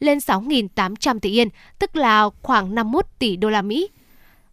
[0.00, 1.48] lên 6.800 tỷ yên,
[1.78, 3.88] tức là khoảng 51 tỷ đô la Mỹ.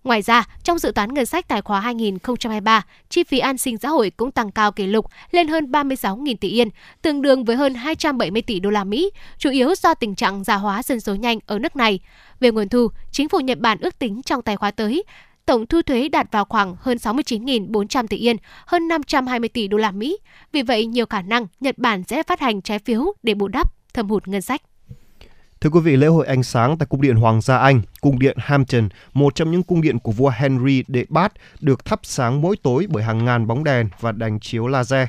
[0.03, 3.89] Ngoài ra, trong dự toán ngân sách tài khóa 2023, chi phí an sinh xã
[3.89, 6.69] hội cũng tăng cao kỷ lục lên hơn 36.000 tỷ yên,
[7.01, 10.55] tương đương với hơn 270 tỷ đô la Mỹ, chủ yếu do tình trạng già
[10.55, 11.99] hóa dân số nhanh ở nước này.
[12.39, 15.03] Về nguồn thu, chính phủ Nhật Bản ước tính trong tài khóa tới,
[15.45, 19.91] tổng thu thuế đạt vào khoảng hơn 69.400 tỷ yên, hơn 520 tỷ đô la
[19.91, 20.17] Mỹ.
[20.51, 23.73] Vì vậy, nhiều khả năng Nhật Bản sẽ phát hành trái phiếu để bù đắp
[23.93, 24.61] thâm hụt ngân sách.
[25.61, 28.37] Thưa quý vị, lễ hội ánh sáng tại Cung điện Hoàng gia Anh, Cung điện
[28.39, 32.55] Hampton, một trong những cung điện của vua Henry đệ Bát, được thắp sáng mỗi
[32.63, 35.07] tối bởi hàng ngàn bóng đèn và đèn chiếu laser.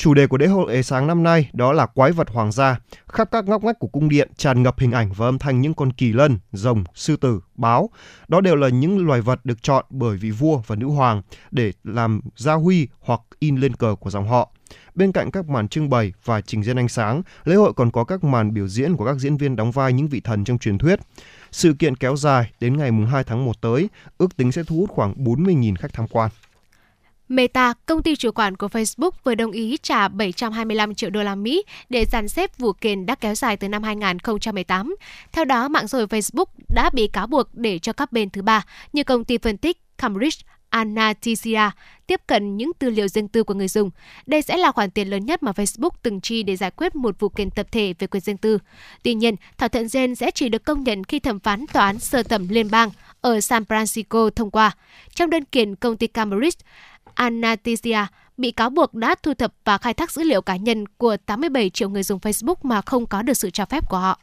[0.00, 2.78] Chủ đề của lễ hội ánh sáng năm nay đó là quái vật hoàng gia.
[3.08, 5.74] Khắp các ngóc ngách của cung điện tràn ngập hình ảnh và âm thanh những
[5.74, 7.90] con kỳ lân, rồng, sư tử, báo.
[8.28, 11.72] Đó đều là những loài vật được chọn bởi vị vua và nữ hoàng để
[11.84, 14.50] làm gia huy hoặc in lên cờ của dòng họ.
[14.94, 18.04] Bên cạnh các màn trưng bày và trình diễn ánh sáng, lễ hội còn có
[18.04, 20.78] các màn biểu diễn của các diễn viên đóng vai những vị thần trong truyền
[20.78, 21.00] thuyết.
[21.52, 24.90] Sự kiện kéo dài đến ngày 2 tháng 1 tới, ước tính sẽ thu hút
[24.90, 26.30] khoảng 40.000 khách tham quan.
[27.30, 31.34] Meta, công ty chủ quản của Facebook vừa đồng ý trả 725 triệu đô la
[31.34, 34.96] Mỹ để dàn xếp vụ kiện đã kéo dài từ năm 2018.
[35.32, 36.44] Theo đó, mạng xã hội Facebook
[36.74, 39.80] đã bị cáo buộc để cho các bên thứ ba như công ty phân tích
[39.98, 40.40] Cambridge
[40.70, 41.70] Analytica
[42.06, 43.90] tiếp cận những tư liệu riêng tư của người dùng.
[44.26, 47.20] Đây sẽ là khoản tiền lớn nhất mà Facebook từng chi để giải quyết một
[47.20, 48.58] vụ kiện tập thể về quyền riêng tư.
[49.02, 51.98] Tuy nhiên, thỏa thuận trên sẽ chỉ được công nhận khi thẩm phán tòa án
[51.98, 52.90] sơ thẩm liên bang
[53.20, 54.76] ở San Francisco thông qua.
[55.14, 56.58] Trong đơn kiện công ty Cambridge
[57.14, 58.06] Anastasia,
[58.36, 61.70] bị cáo buộc đã thu thập và khai thác dữ liệu cá nhân của 87
[61.70, 64.20] triệu người dùng Facebook mà không có được sự cho phép của họ.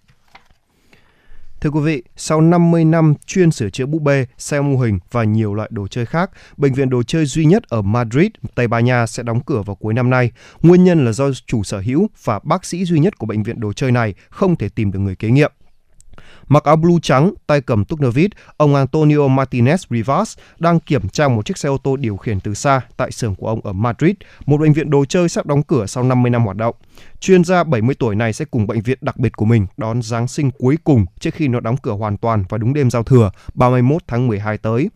[1.61, 5.23] Thưa quý vị, sau 50 năm chuyên sửa chữa búp bê, xe mô hình và
[5.23, 8.85] nhiều loại đồ chơi khác, bệnh viện đồ chơi duy nhất ở Madrid, Tây Ban
[8.85, 10.31] Nha sẽ đóng cửa vào cuối năm nay.
[10.61, 13.59] Nguyên nhân là do chủ sở hữu và bác sĩ duy nhất của bệnh viện
[13.59, 15.51] đồ chơi này không thể tìm được người kế nhiệm.
[16.49, 21.09] Mặc áo blue trắng, tay cầm túc nơ vít, ông Antonio Martinez Rivas đang kiểm
[21.09, 23.73] tra một chiếc xe ô tô điều khiển từ xa tại xưởng của ông ở
[23.73, 24.15] Madrid,
[24.45, 26.75] một bệnh viện đồ chơi sắp đóng cửa sau 50 năm hoạt động.
[27.19, 30.27] Chuyên gia 70 tuổi này sẽ cùng bệnh viện đặc biệt của mình đón Giáng
[30.27, 33.31] sinh cuối cùng trước khi nó đóng cửa hoàn toàn vào đúng đêm giao thừa
[33.53, 34.89] 31 tháng 12 tới.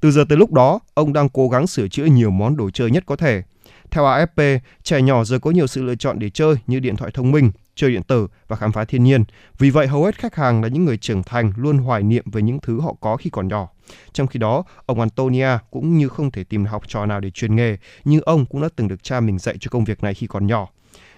[0.00, 2.90] Từ giờ tới lúc đó, ông đang cố gắng sửa chữa nhiều món đồ chơi
[2.90, 3.42] nhất có thể.
[3.90, 7.10] Theo AFP, trẻ nhỏ giờ có nhiều sự lựa chọn để chơi như điện thoại
[7.14, 9.24] thông minh, chơi điện tử và khám phá thiên nhiên.
[9.58, 12.42] Vì vậy, hầu hết khách hàng là những người trưởng thành luôn hoài niệm về
[12.42, 13.68] những thứ họ có khi còn nhỏ.
[14.12, 17.56] Trong khi đó, ông Antonia cũng như không thể tìm học trò nào để truyền
[17.56, 20.26] nghề, như ông cũng đã từng được cha mình dạy cho công việc này khi
[20.26, 20.68] còn nhỏ.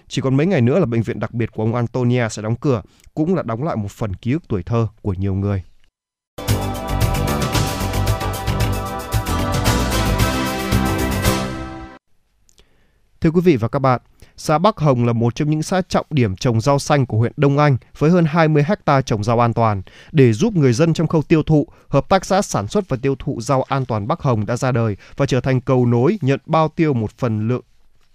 [0.07, 2.55] Chỉ còn mấy ngày nữa là bệnh viện đặc biệt của ông Antonia sẽ đóng
[2.55, 2.81] cửa,
[3.13, 5.63] cũng là đóng lại một phần ký ức tuổi thơ của nhiều người.
[13.21, 14.01] Thưa quý vị và các bạn,
[14.37, 17.33] xã Bắc Hồng là một trong những xã trọng điểm trồng rau xanh của huyện
[17.37, 19.81] Đông Anh với hơn 20 hecta trồng rau an toàn.
[20.11, 23.15] Để giúp người dân trong khâu tiêu thụ, Hợp tác xã sản xuất và tiêu
[23.19, 26.39] thụ rau an toàn Bắc Hồng đã ra đời và trở thành cầu nối nhận
[26.45, 27.63] bao tiêu một phần lượng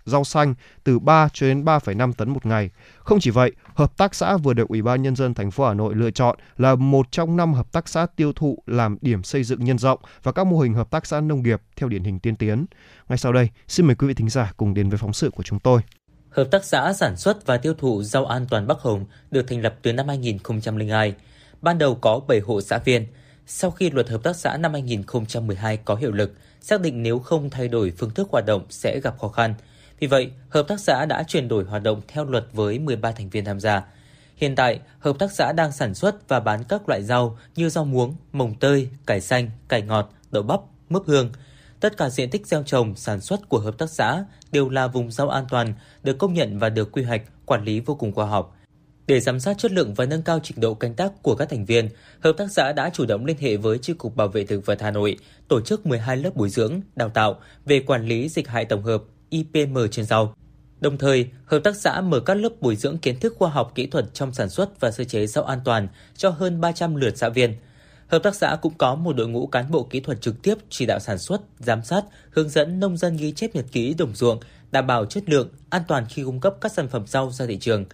[0.05, 2.71] rau xanh từ 3 cho đến 3,5 tấn một ngày.
[2.99, 5.75] Không chỉ vậy, hợp tác xã vừa được Ủy ban nhân dân thành phố Hà
[5.75, 9.45] Nội lựa chọn là một trong năm hợp tác xã tiêu thụ làm điểm xây
[9.45, 12.19] dựng nhân rộng và các mô hình hợp tác xã nông nghiệp theo điển hình
[12.19, 12.67] tiên tiến.
[13.09, 15.43] Ngay sau đây, xin mời quý vị thính giả cùng đến với phóng sự của
[15.43, 15.81] chúng tôi.
[16.31, 19.63] Hợp tác xã sản xuất và tiêu thụ rau an toàn Bắc Hồng được thành
[19.63, 21.15] lập từ năm 2002.
[21.63, 23.07] Ban đầu có 7 hộ xã viên.
[23.47, 27.51] Sau khi luật hợp tác xã năm 2012 có hiệu lực, xác định nếu không
[27.51, 29.55] thay đổi phương thức hoạt động sẽ gặp khó khăn–
[30.01, 33.31] vì vậy, hợp tác xã đã chuyển đổi hoạt động theo luật với 13 thành
[33.31, 33.83] viên tham gia.
[34.37, 37.85] Hiện tại, hợp tác xã đang sản xuất và bán các loại rau như rau
[37.85, 41.33] muống, mồng tơi, cải xanh, cải ngọt, đậu bắp, mướp hương.
[41.81, 45.11] Tất cả diện tích gieo trồng, sản xuất của hợp tác xã đều là vùng
[45.11, 48.27] rau an toàn, được công nhận và được quy hoạch, quản lý vô cùng khoa
[48.27, 48.57] học.
[49.07, 51.65] Để giám sát chất lượng và nâng cao trình độ canh tác của các thành
[51.65, 51.89] viên,
[52.21, 54.83] hợp tác xã đã chủ động liên hệ với Chi cục Bảo vệ thực vật
[54.83, 55.17] Hà Nội,
[55.49, 59.03] tổ chức 12 lớp bồi dưỡng, đào tạo về quản lý dịch hại tổng hợp
[59.31, 60.35] IPM trên rau.
[60.81, 63.87] Đồng thời, hợp tác xã mở các lớp bồi dưỡng kiến thức khoa học kỹ
[63.87, 67.29] thuật trong sản xuất và sơ chế rau an toàn cho hơn 300 lượt xã
[67.29, 67.55] viên.
[68.11, 70.87] Hợp tác xã cũng có một đội ngũ cán bộ kỹ thuật trực tiếp chỉ
[70.87, 74.41] đạo sản xuất, giám sát, hướng dẫn nông dân ghi chép nhật ký đồng ruộng,
[74.73, 77.59] đảm bảo chất lượng, an toàn khi cung cấp các sản phẩm rau ra thị
[77.59, 77.85] trường.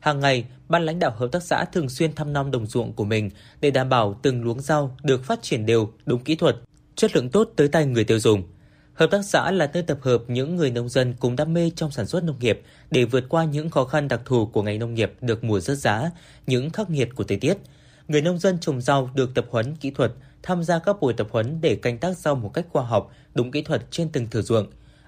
[0.00, 3.04] Hàng ngày, ban lãnh đạo hợp tác xã thường xuyên thăm nom đồng ruộng của
[3.04, 3.30] mình
[3.60, 6.56] để đảm bảo từng luống rau được phát triển đều, đúng kỹ thuật,
[6.96, 8.42] chất lượng tốt tới tay người tiêu dùng.
[8.94, 11.90] Hợp tác xã là nơi tập hợp những người nông dân cùng đam mê trong
[11.90, 14.94] sản xuất nông nghiệp để vượt qua những khó khăn đặc thù của ngành nông
[14.94, 16.10] nghiệp được mùa rớt giá,
[16.46, 17.54] những khắc nghiệt của thời tiết.
[18.10, 20.12] Người nông dân trồng rau được tập huấn kỹ thuật,
[20.42, 23.50] tham gia các buổi tập huấn để canh tác rau một cách khoa học, đúng
[23.50, 24.66] kỹ thuật trên từng thửa ruộng.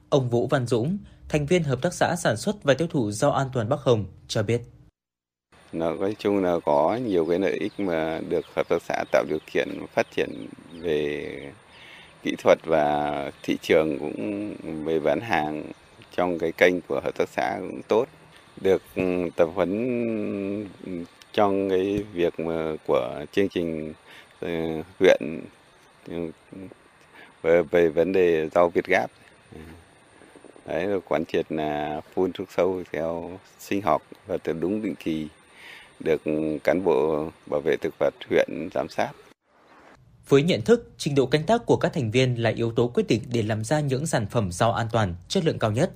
[0.08, 0.98] Ông Vũ Văn Dũng,
[1.28, 4.04] thành viên hợp tác xã sản xuất và tiêu thụ rau an toàn Bắc Hồng
[4.28, 4.60] cho biết.
[5.72, 9.24] Nó nói chung là có nhiều cái lợi ích mà được hợp tác xã tạo
[9.28, 11.52] điều kiện phát triển về
[12.22, 14.54] kỹ thuật và thị trường cũng
[14.84, 15.64] về bán hàng
[16.16, 18.08] trong cái kênh của hợp tác xã cũng tốt
[18.60, 19.02] được ừ,
[19.36, 20.66] tập huấn
[21.32, 23.92] trong cái việc mà của chương trình
[24.40, 24.48] ờ,
[24.98, 25.40] huyện
[26.08, 26.30] ừ,
[27.42, 29.10] về, về vấn đề rau Việt Gáp
[30.66, 34.94] đấy là quán triệt là phun thuốc sâu theo sinh học và từ đúng định
[34.94, 35.28] kỳ
[36.00, 36.22] được
[36.64, 39.12] cán bộ bảo vệ thực vật huyện giám sát
[40.28, 43.06] với nhận thức, trình độ canh tác của các thành viên là yếu tố quyết
[43.08, 45.90] định để làm ra những sản phẩm rau an toàn, chất lượng cao nhất.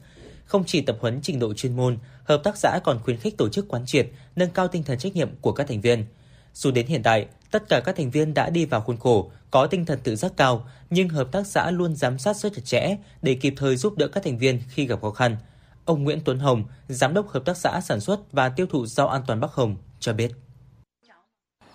[0.46, 3.48] Không chỉ tập huấn trình độ chuyên môn, hợp tác xã còn khuyến khích tổ
[3.48, 6.06] chức quán triệt, nâng cao tinh thần trách nhiệm của các thành viên.
[6.54, 9.66] Dù đến hiện tại, tất cả các thành viên đã đi vào khuôn khổ, có
[9.66, 12.96] tinh thần tự giác cao, nhưng hợp tác xã luôn giám sát rất chặt chẽ
[13.22, 15.36] để kịp thời giúp đỡ các thành viên khi gặp khó khăn.
[15.84, 19.08] Ông Nguyễn Tuấn Hồng, giám đốc hợp tác xã sản xuất và tiêu thụ rau
[19.08, 20.30] an toàn Bắc Hồng cho biết.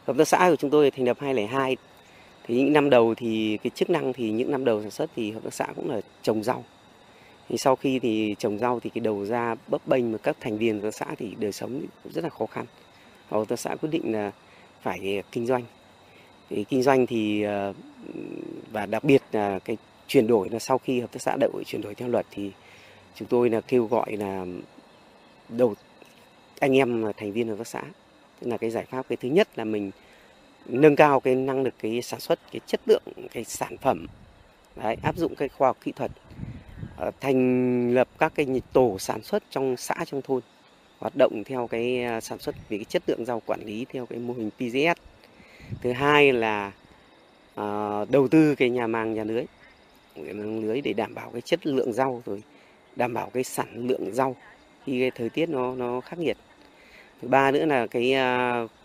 [0.08, 1.78] Hợp tác xã của chúng tôi thành lập 2002
[2.48, 5.32] thì những năm đầu thì cái chức năng thì những năm đầu sản xuất thì
[5.32, 6.64] hợp tác xã cũng là trồng rau
[7.52, 10.58] thì sau khi thì trồng rau thì cái đầu ra bấp bênh mà các thành
[10.58, 11.82] viên của xã thì đời sống
[12.14, 12.66] rất là khó khăn.
[13.30, 14.32] Hợp tác xã quyết định là
[14.82, 15.64] phải à, kinh doanh.
[16.50, 17.74] Thì kinh doanh thì à,
[18.72, 21.82] và đặc biệt là cái chuyển đổi là sau khi hợp tác xã đậu chuyển
[21.82, 22.52] đổi theo luật thì
[23.16, 24.46] chúng tôi là kêu gọi là
[25.50, 25.76] đầu
[26.60, 27.82] anh em thành viên hợp tác xã.
[28.40, 29.92] Tức là cái giải pháp cái thứ nhất là mình
[30.66, 34.06] nâng cao cái năng lực cái sản xuất cái chất lượng cái sản phẩm.
[34.76, 36.12] Đấy, áp dụng cái khoa học kỹ thuật.
[37.02, 40.42] Ờ, thành lập các cái tổ sản xuất trong xã trong thôn
[41.00, 44.06] hoạt động theo cái ờ, sản xuất về cái chất lượng rau quản lý theo
[44.06, 45.02] cái mô hình PGS
[45.82, 46.72] thứ hai là
[47.62, 49.44] uh, đầu tư cái nhà màng nhà lưới
[50.16, 52.44] nhà màng lưới để đảm bảo cái chất lượng rau rồi
[52.96, 54.36] đảm bảo cái sản lượng rau
[54.86, 56.38] khi cái thời tiết nó nó khắc nghiệt.
[57.22, 58.14] Thứ ba nữa là cái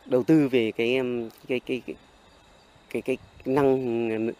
[0.06, 1.00] đầu tư về cái
[1.48, 1.96] cái cái cái
[2.90, 4.30] cái, cái năng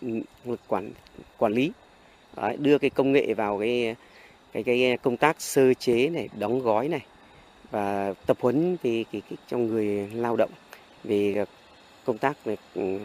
[0.45, 0.91] lực quản
[1.39, 1.73] quản lý.
[2.37, 3.95] Đấy, đưa cái công nghệ vào cái
[4.53, 7.05] cái cái công tác sơ chế này đóng gói này
[7.71, 10.51] và tập huấn về cái, cái trong người lao động
[11.05, 11.45] về
[12.05, 12.99] công tác về ừ,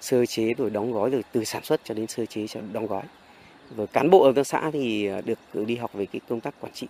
[0.00, 2.86] sơ chế rồi đóng gói rồi từ sản xuất cho đến sơ chế cho đóng
[2.86, 3.02] gói.
[3.76, 6.54] Rồi cán bộ ở các xã thì ờ, được đi học về cái công tác
[6.60, 6.86] quản trị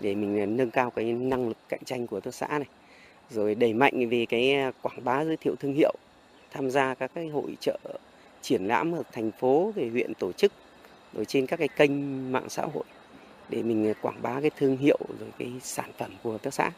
[0.00, 2.68] để mình ờ, nâng cao cái năng lực cạnh tranh của các xã này.
[3.30, 5.94] Rồi đẩy mạnh về cái ờ, quảng bá giới thiệu thương hiệu
[6.50, 7.78] tham gia các cái hội trợ
[8.42, 10.52] triển lãm ở thành phố về huyện tổ chức
[11.14, 12.84] rồi trên các cái kênh mạng xã hội
[13.48, 16.54] để mình à, quảng bá cái thương hiệu rồi cái sản phẩm của hợp tác
[16.54, 16.70] xã.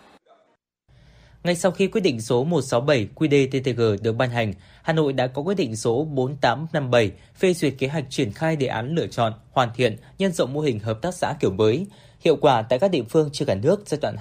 [1.44, 4.52] Ngay sau khi quyết định số 167 QĐ-TTG được ban hành,
[4.82, 8.66] Hà Nội đã có quyết định số 4857 phê duyệt kế hoạch triển khai đề
[8.66, 11.86] án lựa chọn, hoàn thiện, nhân rộng mô hình hợp tác xã kiểu mới,
[12.20, 14.16] hiệu quả tại các địa phương trên cả nước giai đoạn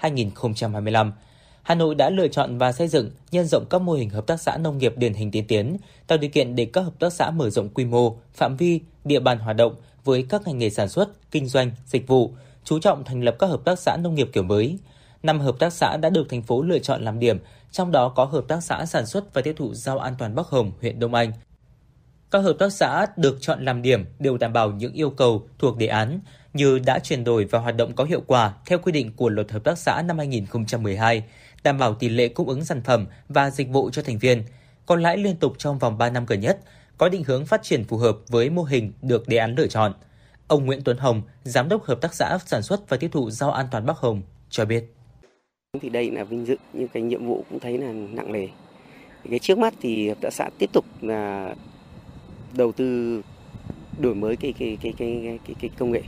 [0.00, 1.10] 2021-2025.
[1.62, 4.40] Hà Nội đã lựa chọn và xây dựng, nhân rộng các mô hình hợp tác
[4.40, 5.76] xã nông nghiệp điển hình tiên tiến,
[6.06, 9.20] tạo điều kiện để các hợp tác xã mở rộng quy mô, phạm vi, địa
[9.20, 9.74] bàn hoạt động
[10.04, 12.30] với các ngành nghề sản xuất, kinh doanh, dịch vụ,
[12.64, 14.78] chú trọng thành lập các hợp tác xã nông nghiệp kiểu mới.
[15.22, 17.38] Năm hợp tác xã đã được thành phố lựa chọn làm điểm,
[17.70, 20.46] trong đó có hợp tác xã sản xuất và tiêu thụ rau an toàn Bắc
[20.46, 21.32] Hồng, huyện Đông Anh.
[22.30, 25.76] Các hợp tác xã được chọn làm điểm đều đảm bảo những yêu cầu thuộc
[25.76, 26.20] đề án,
[26.52, 29.52] như đã chuyển đổi và hoạt động có hiệu quả theo quy định của Luật
[29.52, 31.24] Hợp tác xã năm 2012,
[31.62, 34.42] đảm bảo tỷ lệ cung ứng sản phẩm và dịch vụ cho thành viên,
[34.86, 36.58] có lãi liên tục trong vòng 3 năm gần nhất,
[36.98, 39.92] có định hướng phát triển phù hợp với mô hình được đề án lựa chọn.
[40.48, 43.52] Ông Nguyễn Tuấn Hồng, Giám đốc Hợp tác xã sản xuất và tiêu thụ rau
[43.52, 44.84] an toàn Bắc Hồng cho biết.
[45.80, 48.48] Thì đây là vinh dự nhưng cái nhiệm vụ cũng thấy là nặng nề.
[49.30, 51.54] Cái trước mắt thì hợp tác xã tiếp tục là
[52.56, 53.22] đầu tư
[53.98, 56.02] đổi mới cái cái cái cái cái, cái công nghệ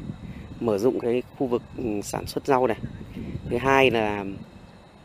[0.60, 2.78] mở rộng cái khu vực ừ, sản xuất rau này
[3.50, 4.24] thứ hai là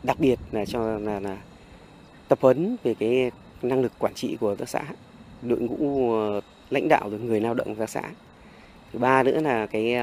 [0.02, 1.36] đặc biệt là cho là, là
[2.28, 3.30] tập huấn về cái
[3.62, 4.82] năng lực quản trị của các xã
[5.42, 6.40] đội ngũ ờ,
[6.70, 8.02] lãnh đạo rồi người lao động các xã.
[8.92, 9.96] Thứ ba nữa là cái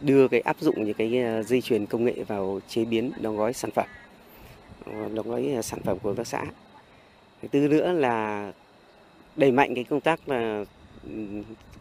[0.00, 3.36] đưa cái áp dụng những cái ờ, dây chuyền công nghệ vào chế biến đóng
[3.36, 3.86] gói sản phẩm
[4.84, 6.44] ờ, đóng gói sản phẩm của các xã.
[7.42, 8.52] Thứ tư nữa là
[9.36, 10.64] đẩy mạnh cái công tác là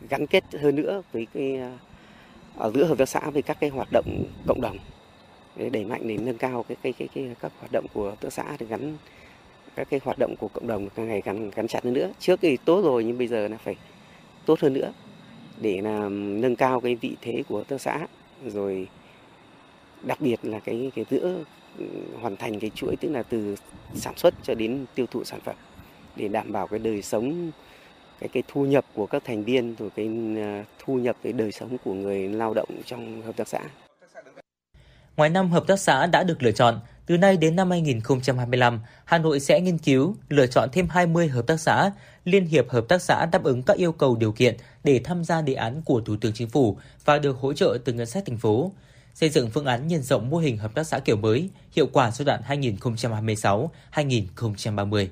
[0.09, 1.59] gắn kết hơn nữa với cái
[2.57, 4.77] ở giữa hợp tác xã với các cái hoạt động cộng đồng
[5.55, 8.33] đẩy mạnh để nâng cao cái cái cái, cái các hoạt động của hợp tác
[8.33, 8.97] xã để gắn
[9.75, 12.39] các cái hoạt động của cộng đồng càng ngày càng gắn chặt hơn nữa trước
[12.41, 13.75] thì tốt rồi nhưng bây giờ là phải
[14.45, 14.93] tốt hơn nữa
[15.61, 18.07] để là nâng cao cái vị thế của hợp tác xã
[18.45, 18.87] rồi
[20.03, 21.43] đặc biệt là cái cái giữa
[21.77, 21.85] ừ,
[22.21, 23.55] hoàn thành cái chuỗi tức là từ
[23.95, 25.55] sản xuất cho đến tiêu thụ sản phẩm
[26.15, 27.51] để đảm bảo cái đời sống
[28.19, 30.05] cái cái thu nhập của các thành viên rồi cái
[30.35, 33.61] ừ, thu nhập cái đời sống của người lao động trong hợp tác xã.
[35.17, 39.17] Ngoài năm hợp tác xã đã được lựa chọn, từ nay đến năm 2025, Hà
[39.17, 41.91] Nội sẽ nghiên cứu lựa chọn thêm 20 hợp tác xã,
[42.25, 45.41] liên hiệp hợp tác xã đáp ứng các yêu cầu điều kiện để tham gia
[45.41, 48.37] đề án của Thủ tướng Chính phủ và được hỗ trợ từ ngân sách thành
[48.37, 48.71] phố.
[49.13, 52.11] Xây dựng phương án nhân rộng mô hình hợp tác xã kiểu mới, hiệu quả
[52.11, 52.41] giai đoạn
[53.93, 55.07] 2026-2030.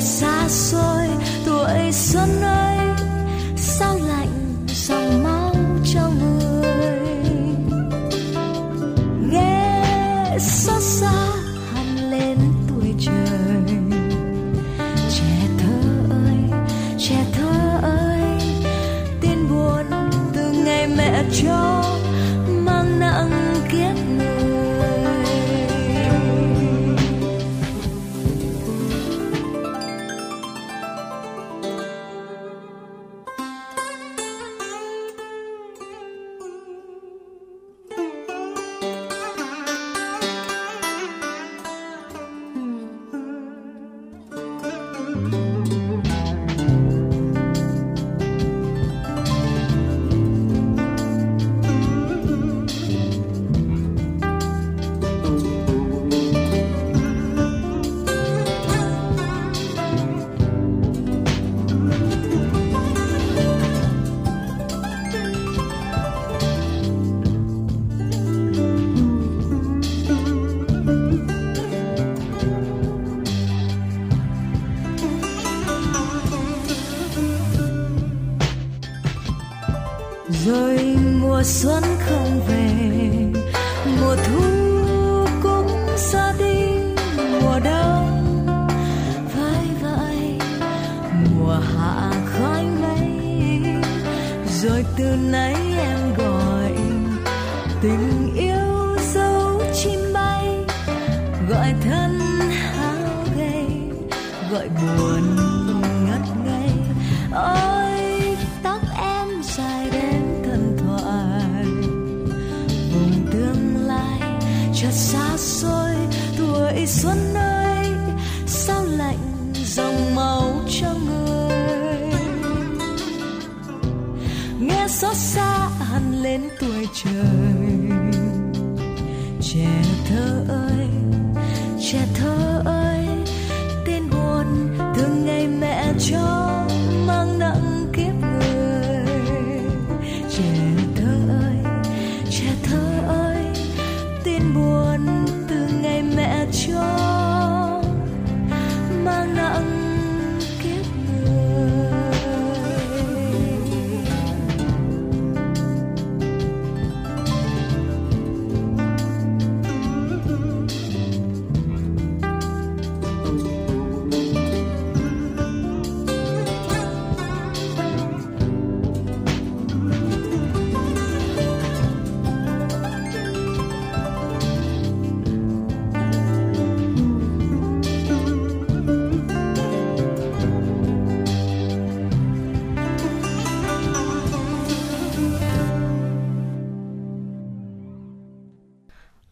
[0.00, 1.06] Xa xôi
[1.46, 2.78] tuổi xuân ơi
[3.56, 4.28] sao lạnh
[4.68, 5.29] dòng mắt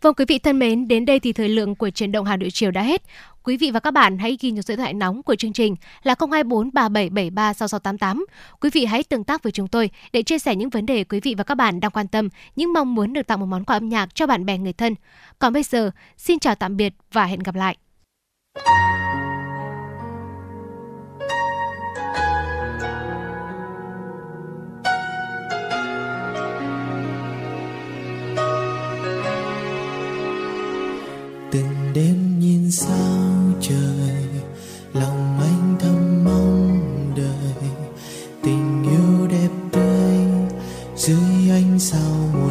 [0.08, 2.50] Vâng quý vị thân mến, đến đây thì thời lượng của chuyển động Hà Nội
[2.50, 3.02] chiều đã hết.
[3.42, 5.76] Quý vị và các bạn hãy ghi nhớ số điện thoại nóng của chương trình
[6.02, 8.26] là 024 3773 6688.
[8.60, 11.20] Quý vị hãy tương tác với chúng tôi để chia sẻ những vấn đề quý
[11.20, 13.76] vị và các bạn đang quan tâm, những mong muốn được tặng một món quà
[13.76, 14.94] âm nhạc cho bạn bè người thân.
[15.38, 17.76] Còn bây giờ, xin chào tạm biệt và hẹn gặp lại.
[31.52, 34.26] Từng đêm nhìn sao trời,
[34.92, 36.80] lòng anh thầm mong
[37.16, 37.70] đợi.
[38.42, 40.26] Tình yêu đẹp tươi,
[40.96, 42.47] dưới ánh sao muôn